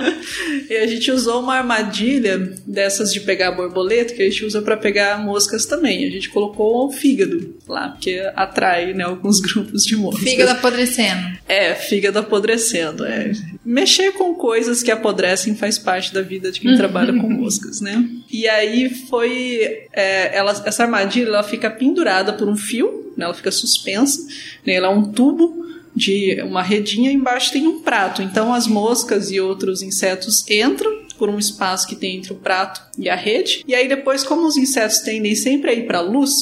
e 0.70 0.76
a 0.76 0.86
gente 0.86 1.10
usou 1.10 1.42
uma 1.42 1.56
armadilha 1.56 2.31
dessas 2.38 3.12
de 3.12 3.20
pegar 3.20 3.52
borboleta, 3.52 4.14
que 4.14 4.22
a 4.22 4.28
gente 4.28 4.44
usa 4.44 4.62
para 4.62 4.76
pegar 4.76 5.22
moscas 5.22 5.66
também. 5.66 6.06
A 6.06 6.10
gente 6.10 6.28
colocou 6.30 6.86
o 6.86 6.92
fígado 6.92 7.56
lá, 7.66 7.90
porque 7.90 8.22
atrai 8.34 8.92
né, 8.94 9.04
alguns 9.04 9.40
grupos 9.42 9.84
de 9.84 9.96
moscas. 9.96 10.22
Fígado 10.22 10.50
apodrecendo. 10.50 11.38
É, 11.48 11.74
fígado 11.74 12.18
apodrecendo. 12.18 13.04
É. 13.04 13.32
Mexer 13.64 14.12
com 14.12 14.34
coisas 14.34 14.82
que 14.82 14.90
apodrecem 14.90 15.54
faz 15.54 15.78
parte 15.78 16.12
da 16.12 16.22
vida 16.22 16.50
de 16.50 16.60
quem 16.60 16.76
trabalha 16.76 17.12
com 17.12 17.28
moscas, 17.28 17.80
né? 17.80 18.08
E 18.30 18.48
aí 18.48 18.88
foi. 19.08 19.86
É, 19.92 20.36
ela, 20.36 20.50
essa 20.64 20.84
armadilha 20.84 21.28
ela 21.28 21.42
fica 21.42 21.70
pendurada 21.70 22.32
por 22.32 22.48
um 22.48 22.56
fio, 22.56 23.12
né, 23.16 23.24
ela 23.24 23.34
fica 23.34 23.50
suspensa, 23.50 24.20
né, 24.66 24.74
ela 24.74 24.88
é 24.88 24.90
um 24.90 25.12
tubo 25.12 25.62
de 25.94 26.40
uma 26.42 26.62
redinha 26.62 27.12
embaixo 27.12 27.52
tem 27.52 27.66
um 27.66 27.80
prato. 27.80 28.22
Então 28.22 28.52
as 28.52 28.66
moscas 28.66 29.30
e 29.30 29.40
outros 29.40 29.82
insetos 29.82 30.44
entram 30.48 31.01
por 31.22 31.30
um 31.30 31.38
espaço 31.38 31.86
que 31.86 31.94
tem 31.94 32.16
entre 32.16 32.32
o 32.32 32.34
prato 32.34 32.82
e 32.98 33.08
a 33.08 33.14
rede. 33.14 33.62
E 33.64 33.76
aí 33.76 33.86
depois, 33.86 34.24
como 34.24 34.44
os 34.44 34.56
insetos 34.56 34.98
tendem 35.02 35.36
sempre 35.36 35.70
a 35.70 35.72
ir 35.72 35.86
para 35.86 35.98
a 35.98 36.00
luz, 36.00 36.32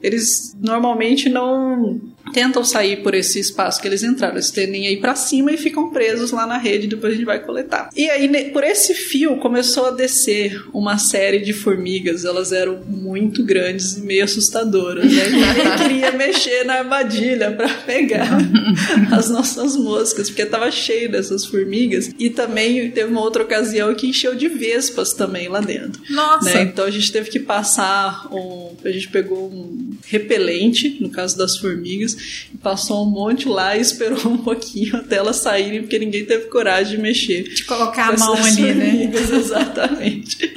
eles 0.00 0.56
normalmente 0.58 1.28
não 1.28 2.00
tentam 2.32 2.64
sair 2.64 3.02
por 3.02 3.14
esse 3.14 3.38
espaço 3.38 3.80
que 3.80 3.86
eles 3.86 4.02
entraram. 4.02 4.34
Eles 4.34 4.50
tendem 4.50 4.86
a 4.86 4.90
ir 4.90 4.98
para 4.98 5.14
cima 5.14 5.52
e 5.52 5.56
ficam 5.56 5.90
presos 5.90 6.30
lá 6.30 6.46
na 6.46 6.58
rede, 6.58 6.86
depois 6.86 7.12
a 7.12 7.16
gente 7.16 7.26
vai 7.26 7.40
coletar. 7.40 7.90
E 7.96 8.08
aí, 8.10 8.50
por 8.50 8.64
esse 8.64 8.94
fio, 8.94 9.36
começou 9.36 9.86
a 9.86 9.90
descer 9.90 10.62
uma 10.72 10.98
série 10.98 11.40
de 11.40 11.52
formigas. 11.52 12.24
Elas 12.24 12.52
eram 12.52 12.80
muito 12.86 13.44
grandes 13.44 13.96
e 13.96 14.00
meio 14.00 14.24
assustadoras, 14.24 15.04
né? 15.04 15.28
Ninguém 15.28 15.76
queria 15.76 16.12
mexer 16.16 16.64
na 16.64 16.74
armadilha 16.74 17.52
para 17.52 17.68
pegar 17.68 18.38
as 19.12 19.28
nossas 19.28 19.76
moscas, 19.76 20.28
porque 20.28 20.46
tava 20.46 20.70
cheio 20.70 21.10
dessas 21.10 21.44
formigas. 21.44 22.10
E 22.18 22.30
também 22.30 22.90
teve 22.90 23.10
uma 23.10 23.20
outra 23.20 23.42
ocasião 23.42 23.94
que 23.94 24.06
encheu 24.06 24.34
de 24.34 24.48
vespas 24.48 25.12
também 25.12 25.48
lá 25.48 25.60
dentro. 25.60 26.02
Nossa! 26.10 26.54
Né? 26.54 26.62
Então 26.62 26.84
a 26.84 26.90
gente 26.90 27.12
teve 27.12 27.30
que 27.30 27.40
passar 27.40 28.28
um... 28.32 28.72
A 28.84 28.90
gente 28.90 29.08
pegou 29.08 29.48
um 29.48 29.92
repelente, 30.06 30.96
no 31.00 31.10
caso 31.10 31.36
das 31.36 31.56
formigas, 31.56 32.16
e 32.21 32.21
passou 32.62 33.06
um 33.06 33.10
monte 33.10 33.48
lá 33.48 33.76
e 33.76 33.80
esperou 33.80 34.26
um 34.28 34.38
pouquinho 34.38 34.96
até 34.96 35.16
elas 35.16 35.36
saírem, 35.36 35.80
porque 35.82 35.98
ninguém 35.98 36.24
teve 36.24 36.46
coragem 36.46 36.96
de 36.96 37.02
mexer. 37.02 37.42
De 37.42 37.64
colocar 37.64 38.14
a 38.14 38.16
mão 38.16 38.34
ali, 38.34 38.74
né? 38.74 39.10
Exatamente. 39.32 40.52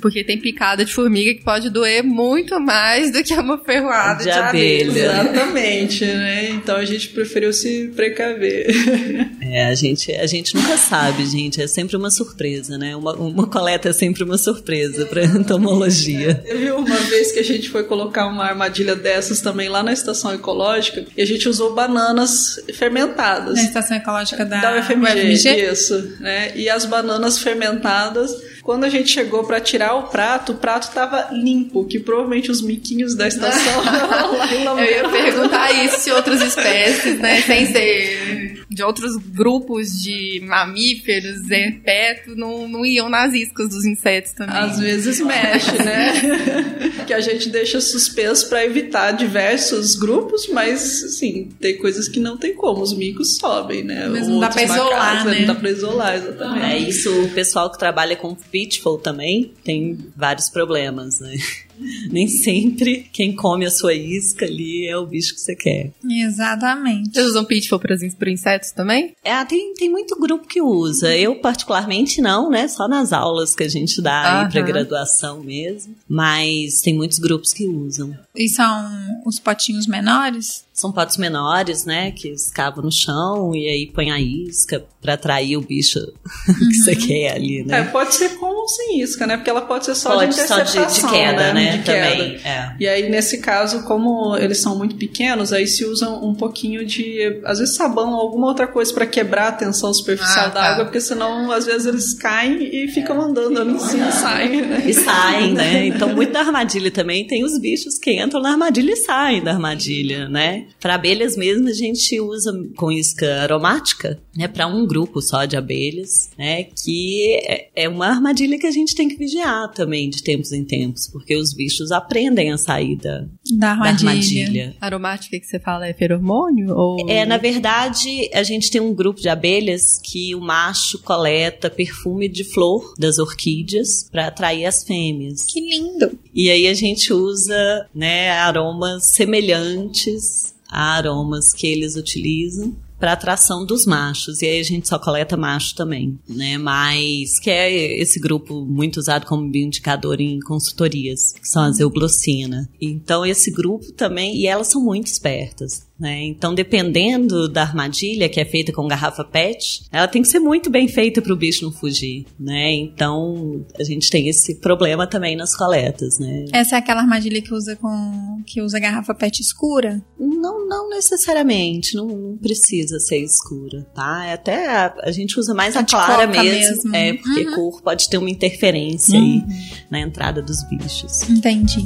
Porque 0.00 0.24
tem 0.24 0.38
picada 0.38 0.84
de 0.84 0.92
formiga 0.92 1.34
que 1.34 1.44
pode 1.44 1.70
doer 1.70 2.02
muito 2.02 2.58
mais 2.60 3.12
do 3.12 3.22
que 3.22 3.34
uma 3.34 3.58
ferroada 3.58 4.18
de, 4.18 4.24
De 4.24 4.30
abelha. 4.30 4.90
abelha. 4.90 5.30
Exatamente, 5.30 6.04
né? 6.04 6.50
Então 6.50 6.76
a 6.76 6.84
gente 6.84 7.08
preferiu 7.08 7.52
se 7.52 7.90
precaver. 7.94 8.66
É, 9.52 9.64
a 9.64 9.74
gente, 9.74 10.12
a 10.12 10.26
gente 10.28 10.54
nunca 10.54 10.76
sabe, 10.76 11.26
gente. 11.26 11.60
É 11.60 11.66
sempre 11.66 11.96
uma 11.96 12.08
surpresa, 12.10 12.78
né? 12.78 12.94
Uma, 12.94 13.14
uma 13.16 13.48
coleta 13.48 13.88
é 13.88 13.92
sempre 13.92 14.22
uma 14.22 14.38
surpresa 14.38 15.06
para 15.06 15.24
entomologia. 15.24 16.36
Teve 16.36 16.70
uma 16.70 16.96
vez 16.96 17.32
que 17.32 17.40
a 17.40 17.42
gente 17.42 17.68
foi 17.68 17.82
colocar 17.82 18.28
uma 18.28 18.44
armadilha 18.44 18.94
dessas 18.94 19.40
também 19.40 19.68
lá 19.68 19.82
na 19.82 19.92
estação 19.92 20.32
ecológica 20.32 20.99
e 21.16 21.22
a 21.22 21.26
gente 21.26 21.48
usou 21.48 21.74
bananas 21.74 22.60
fermentadas. 22.74 23.54
Na 23.54 23.62
estação 23.62 23.96
ecológica 23.96 24.44
da, 24.44 24.60
da 24.60 24.80
UFMG, 24.80 25.04
UFMG? 25.04 25.70
isso, 25.72 26.16
né? 26.20 26.52
E 26.54 26.68
as 26.68 26.84
bananas 26.84 27.38
fermentadas, 27.38 28.30
quando 28.62 28.84
a 28.84 28.88
gente 28.88 29.10
chegou 29.10 29.44
pra 29.44 29.60
tirar 29.60 29.94
o 29.94 30.04
prato, 30.04 30.52
o 30.52 30.54
prato 30.56 30.92
tava 30.92 31.28
limpo, 31.32 31.84
que 31.84 31.98
provavelmente 31.98 32.50
os 32.50 32.62
miquinhos 32.62 33.14
da 33.14 33.28
estação 33.28 33.82
lá 33.84 34.54
em 34.54 34.64
Eu 34.64 34.78
ia 34.78 35.08
perguntar 35.08 35.72
isso 35.84 36.00
se 36.00 36.10
outras 36.10 36.40
espécies, 36.40 37.18
né, 37.18 37.42
sem 37.42 37.66
ser 37.66 38.39
de 38.70 38.84
outros 38.84 39.16
grupos 39.16 40.00
de 40.00 40.40
mamíferos, 40.44 41.50
é, 41.50 41.72
perto, 41.72 42.36
não, 42.36 42.68
não 42.68 42.86
iam 42.86 43.08
nas 43.08 43.34
iscas 43.34 43.70
dos 43.70 43.84
insetos 43.84 44.32
também. 44.32 44.56
Às 44.56 44.78
vezes 44.78 45.18
mexe, 45.20 45.72
né? 45.72 47.02
que 47.04 47.12
a 47.12 47.20
gente 47.20 47.48
deixa 47.48 47.80
suspenso 47.80 48.48
pra 48.48 48.64
evitar 48.64 49.10
diversos 49.10 49.96
grupos, 49.96 50.46
mas 50.48 51.02
assim, 51.02 51.48
tem 51.58 51.76
coisas 51.78 52.08
que 52.08 52.20
não 52.20 52.36
tem 52.36 52.54
como, 52.54 52.80
os 52.80 52.96
micos 52.96 53.36
sobem, 53.38 53.82
né? 53.82 54.06
Mas 54.08 54.28
não 54.28 54.38
dá 54.38 54.48
pra 54.48 54.62
isolar, 54.62 55.24
né? 55.24 55.40
Não 55.40 55.46
dá 55.46 55.54
pra 55.56 55.70
isolar, 55.70 56.14
exatamente. 56.14 56.64
É 56.64 56.78
isso, 56.78 57.24
o 57.24 57.28
pessoal 57.30 57.72
que 57.72 57.78
trabalha 57.78 58.14
com 58.14 58.36
pitfall 58.36 58.98
também 58.98 59.52
tem 59.64 59.98
vários 60.16 60.48
problemas, 60.48 61.18
né? 61.18 61.36
Nem 62.10 62.28
sempre 62.28 63.08
quem 63.12 63.34
come 63.34 63.66
a 63.66 63.70
sua 63.70 63.94
isca 63.94 64.44
ali 64.44 64.86
é 64.86 64.96
o 64.96 65.06
bicho 65.06 65.34
que 65.34 65.40
você 65.40 65.54
quer. 65.54 65.92
Exatamente. 66.08 67.12
Vocês 67.12 67.26
usam 67.26 67.44
pitfall 67.44 67.80
para 67.80 67.96
insetos 68.30 68.70
também? 68.70 69.14
É, 69.24 69.44
tem, 69.44 69.74
tem 69.74 69.90
muito 69.90 70.18
grupo 70.18 70.46
que 70.46 70.60
usa. 70.60 71.16
Eu, 71.16 71.36
particularmente, 71.36 72.20
não, 72.20 72.50
né? 72.50 72.68
Só 72.68 72.88
nas 72.88 73.12
aulas 73.12 73.54
que 73.54 73.62
a 73.62 73.68
gente 73.68 74.00
dá 74.00 74.42
aí 74.42 74.50
pra 74.50 74.60
Aham. 74.60 74.66
graduação 74.68 75.42
mesmo. 75.42 75.94
Mas 76.08 76.80
tem 76.80 76.94
muitos 76.94 77.18
grupos 77.18 77.52
que 77.52 77.66
usam. 77.66 78.16
E 78.34 78.48
são 78.48 78.90
os 79.26 79.38
potinhos 79.38 79.86
menores? 79.86 80.64
São 80.80 80.90
potes 80.92 81.16
menores, 81.18 81.84
né? 81.84 82.10
Que 82.10 82.28
escavam 82.28 82.82
no 82.82 82.90
chão 82.92 83.54
e 83.54 83.68
aí 83.68 83.86
põe 83.92 84.10
a 84.10 84.18
isca 84.20 84.84
pra 85.02 85.14
atrair 85.14 85.56
o 85.56 85.60
bicho 85.60 85.98
que 86.58 86.74
você 86.74 86.94
quer 86.96 87.32
ali, 87.34 87.60
É, 87.60 87.64
né? 87.64 87.82
pode 87.92 88.14
ser 88.14 88.30
com 88.38 88.46
ou 88.46 88.68
sem 88.68 89.00
isca, 89.00 89.26
né? 89.26 89.36
Porque 89.36 89.50
ela 89.50 89.62
pode 89.62 89.84
ser 89.86 89.94
só 89.94 90.14
Pode 90.14 90.34
de 90.34 90.40
só 90.46 90.60
de, 90.60 90.72
de 90.72 90.78
interceptação, 90.78 91.10
queda, 91.10 91.52
né? 91.54 91.76
De 91.78 91.82
queda. 91.84 92.10
Também. 92.10 92.36
É. 92.44 92.76
E 92.80 92.88
aí, 92.88 93.08
nesse 93.10 93.38
caso, 93.38 93.82
como 93.84 94.36
eles 94.36 94.58
são 94.60 94.76
muito 94.76 94.94
pequenos, 94.96 95.52
aí 95.52 95.66
se 95.66 95.84
usa 95.84 96.08
um 96.08 96.34
pouquinho 96.34 96.84
de, 96.84 97.40
às 97.44 97.58
vezes, 97.58 97.76
sabão 97.76 98.12
ou 98.12 98.20
alguma 98.20 98.46
outra 98.48 98.66
coisa 98.66 98.92
pra 98.92 99.06
quebrar 99.06 99.48
a 99.48 99.52
tensão 99.52 99.92
superficial 99.92 100.46
Ah, 100.46 100.48
da 100.48 100.60
tá. 100.60 100.62
água, 100.72 100.84
porque 100.86 101.00
senão, 101.00 101.50
às 101.50 101.66
vezes, 101.66 101.86
eles 101.86 102.14
caem 102.14 102.58
e 102.74 102.88
ficam 102.88 103.20
andando 103.20 103.60
ali 103.60 103.72
em 103.72 103.78
cima 103.78 104.08
e 104.08 104.12
saem, 104.12 104.62
né? 104.62 104.82
E 104.86 104.94
saem, 104.94 105.52
né? 105.54 105.86
Então, 105.90 106.14
muito 106.14 106.32
da 106.32 106.40
armadilha 106.40 106.90
também 106.90 107.26
tem 107.26 107.44
os 107.44 107.58
bichos 107.58 107.98
que 107.98 108.12
entram 108.22 108.40
na 108.40 108.50
armadilha 108.52 108.92
e 108.92 108.96
saem 108.96 109.42
da 109.42 109.52
armadilha, 109.52 110.28
né? 110.28 110.66
Para 110.80 110.94
abelhas 110.94 111.36
mesmo, 111.36 111.68
a 111.68 111.72
gente 111.72 112.20
usa 112.20 112.52
com 112.76 112.90
isca 112.92 113.42
aromática, 113.42 114.20
né? 114.36 114.46
Para 114.48 114.66
um 114.66 114.86
grupo 114.86 115.20
só 115.20 115.44
de 115.44 115.56
abelhas, 115.56 116.30
né? 116.38 116.64
Que 116.64 117.34
é- 117.42 117.70
é 117.74 117.88
uma 117.88 118.06
armadilha 118.08 118.58
que 118.58 118.66
a 118.66 118.70
gente 118.70 118.94
tem 118.94 119.08
que 119.08 119.16
vigiar 119.16 119.70
também 119.72 120.08
de 120.10 120.22
tempos 120.22 120.52
em 120.52 120.64
tempos, 120.64 121.08
porque 121.08 121.34
os 121.36 121.52
bichos 121.54 121.90
aprendem 121.92 122.52
a 122.52 122.58
sair 122.58 122.96
da, 122.96 123.20
Da 123.20 123.26
da 123.58 123.70
armadilha. 123.72 124.10
armadilha. 124.10 124.76
Aromática 124.80 125.38
que 125.40 125.46
você 125.46 125.58
fala 125.58 125.86
é 125.86 125.92
feromônio? 125.94 126.74
Ou... 126.74 127.08
É, 127.08 127.24
na 127.26 127.36
verdade, 127.36 128.28
a 128.32 128.42
gente 128.42 128.70
tem 128.70 128.80
um 128.80 128.94
grupo 128.94 129.20
de 129.20 129.28
abelhas 129.28 129.98
que 130.02 130.34
o 130.34 130.40
macho 130.40 130.98
coleta 131.02 131.70
perfume 131.70 132.28
de 132.28 132.44
flor 132.44 132.94
das 132.98 133.18
orquídeas 133.18 134.08
para 134.10 134.26
atrair 134.28 134.66
as 134.66 134.82
fêmeas. 134.84 135.44
Que 135.46 135.60
lindo. 135.60 136.18
E 136.34 136.50
aí 136.50 136.66
a 136.66 136.74
gente 136.74 137.12
usa, 137.12 137.86
né, 137.94 138.30
aromas 138.30 139.06
semelhantes 139.06 140.54
a 140.70 140.94
aromas 140.94 141.52
que 141.52 141.66
eles 141.66 141.96
utilizam 141.96 142.76
para 143.00 143.14
atração 143.14 143.64
dos 143.64 143.86
machos. 143.86 144.42
E 144.42 144.46
aí 144.46 144.60
a 144.60 144.62
gente 144.62 144.86
só 144.86 144.98
coleta 144.98 145.36
macho 145.36 145.74
também, 145.74 146.18
né? 146.28 146.58
Mas 146.58 147.40
que 147.40 147.50
é 147.50 147.98
esse 147.98 148.20
grupo 148.20 148.64
muito 148.66 148.98
usado 148.98 149.24
como 149.24 149.48
bioindicador 149.48 150.20
em 150.20 150.38
consultorias, 150.40 151.32
que 151.32 151.48
são 151.48 151.62
as 151.62 151.80
euglocina. 151.80 152.68
Então 152.80 153.24
esse 153.24 153.50
grupo 153.50 153.90
também, 153.92 154.36
e 154.36 154.46
elas 154.46 154.66
são 154.66 154.82
muito 154.82 155.06
espertas. 155.06 155.88
Né? 156.00 156.22
Então, 156.24 156.54
dependendo 156.54 157.46
da 157.48 157.62
armadilha 157.62 158.28
que 158.28 158.40
é 158.40 158.44
feita 158.44 158.72
com 158.72 158.88
garrafa 158.88 159.22
PET, 159.22 159.84
ela 159.92 160.08
tem 160.08 160.22
que 160.22 160.28
ser 160.28 160.38
muito 160.40 160.70
bem 160.70 160.88
feita 160.88 161.20
para 161.20 161.32
o 161.32 161.36
bicho 161.36 161.64
não 161.64 161.70
fugir. 161.72 162.24
Né? 162.38 162.72
Então, 162.72 163.64
a 163.78 163.84
gente 163.84 164.10
tem 164.10 164.28
esse 164.28 164.56
problema 164.56 165.06
também 165.06 165.36
nas 165.36 165.54
coletas. 165.54 166.18
Né? 166.18 166.46
Essa 166.52 166.76
é 166.76 166.78
aquela 166.78 167.02
armadilha 167.02 167.42
que 167.42 167.52
usa 167.52 167.76
com 167.76 168.40
que 168.46 168.62
usa 168.62 168.78
garrafa 168.80 169.14
PET 169.14 169.40
escura? 169.40 170.02
Não, 170.18 170.66
não 170.66 170.88
necessariamente, 170.88 171.94
não, 171.94 172.06
não 172.06 172.36
precisa 172.38 172.98
ser 172.98 173.18
escura, 173.18 173.86
tá? 173.94 174.24
É 174.26 174.32
Até 174.32 174.68
a, 174.68 174.94
a 175.02 175.12
gente 175.12 175.38
usa 175.38 175.52
mais 175.52 175.76
a 175.76 175.80
A 175.80 175.84
clara 175.84 176.26
mesmo, 176.26 176.90
mesmo. 176.90 176.96
é 176.96 177.12
porque 177.14 177.44
cor 177.54 177.82
pode 177.82 178.08
ter 178.08 178.16
uma 178.16 178.30
interferência 178.30 179.18
aí 179.18 179.42
na 179.90 180.00
entrada 180.00 180.40
dos 180.40 180.62
bichos. 180.64 181.28
Entendi. 181.28 181.84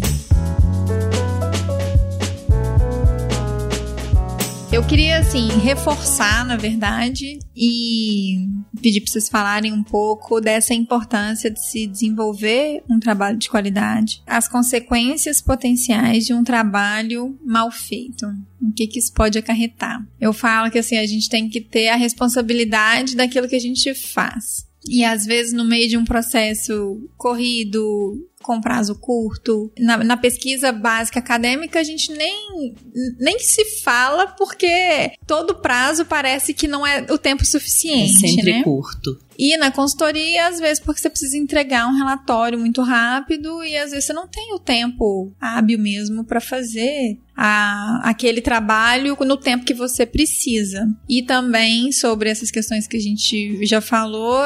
Eu 4.75 4.85
queria, 4.85 5.18
assim, 5.18 5.47
reforçar, 5.61 6.45
na 6.45 6.57
verdade, 6.57 7.39
e 7.55 8.49
pedir 8.83 9.03
para 9.03 9.12
vocês 9.12 9.29
falarem 9.29 9.72
um 9.72 9.85
pouco 9.85 10.41
dessa 10.41 10.75
importância 10.75 11.49
de 11.49 11.64
se 11.64 11.87
desenvolver 11.87 12.83
um 12.91 12.99
trabalho 12.99 13.39
de 13.39 13.49
qualidade, 13.49 14.20
as 14.27 14.49
consequências 14.49 15.41
potenciais 15.41 16.27
de 16.27 16.35
um 16.35 16.43
trabalho 16.43 17.39
mal 17.47 17.70
feito. 17.70 18.27
O 18.61 18.72
que, 18.72 18.89
que 18.89 18.99
isso 18.99 19.12
pode 19.14 19.39
acarretar? 19.39 20.05
Eu 20.20 20.33
falo 20.33 20.68
que, 20.72 20.81
assim, 20.81 20.99
a 20.99 21.07
gente 21.07 21.29
tem 21.29 21.49
que 21.49 21.61
ter 21.61 21.91
a 21.91 21.97
responsabilidade 21.97 23.14
daquilo 23.14 23.47
que 23.47 23.55
a 23.55 23.61
gente 23.61 23.95
faz. 23.95 24.66
E 24.89 25.05
às 25.05 25.25
vezes, 25.25 25.53
no 25.53 25.64
meio 25.64 25.89
de 25.89 25.97
um 25.97 26.05
processo 26.05 27.01
corrido, 27.16 28.29
com 28.45 28.61
prazo 28.61 28.95
curto, 28.95 29.72
na, 29.78 29.97
na 29.97 30.16
pesquisa 30.18 30.70
básica 30.70 31.18
acadêmica, 31.18 31.80
a 31.80 31.82
gente 31.82 32.12
nem, 32.12 32.74
nem 33.18 33.38
se 33.38 33.80
fala 33.80 34.26
porque 34.26 35.12
todo 35.26 35.57
prazo 35.57 36.05
parece 36.05 36.53
que 36.53 36.68
não 36.68 36.86
é 36.86 37.07
o 37.11 37.16
tempo 37.16 37.42
É 37.42 37.47
suficiente, 37.47 38.18
sempre 38.20 38.53
né? 38.53 38.62
curto. 38.62 39.18
E 39.39 39.57
na 39.57 39.70
consultoria, 39.70 40.47
às 40.47 40.59
vezes, 40.59 40.82
porque 40.82 41.01
você 41.01 41.11
precisa 41.11 41.37
entregar 41.37 41.87
um 41.87 41.97
relatório 41.97 42.59
muito 42.59 42.82
rápido 42.82 43.62
e 43.64 43.76
às 43.76 43.91
vezes 43.91 44.07
você 44.07 44.12
não 44.12 44.28
tem 44.28 44.55
o 44.55 44.59
tempo 44.59 45.32
hábil 45.41 45.78
mesmo 45.78 46.24
para 46.24 46.41
fazer 46.41 47.18
a, 47.37 48.01
aquele 48.09 48.41
trabalho 48.41 49.16
no 49.20 49.37
tempo 49.37 49.64
que 49.64 49.74
você 49.74 50.07
precisa. 50.07 50.89
E 51.09 51.22
também 51.22 51.91
sobre 51.93 52.30
essas 52.30 52.51
questões 52.51 52.87
que 52.87 52.97
a 52.97 53.01
gente 53.01 53.64
já 53.66 53.80
falou, 53.80 54.45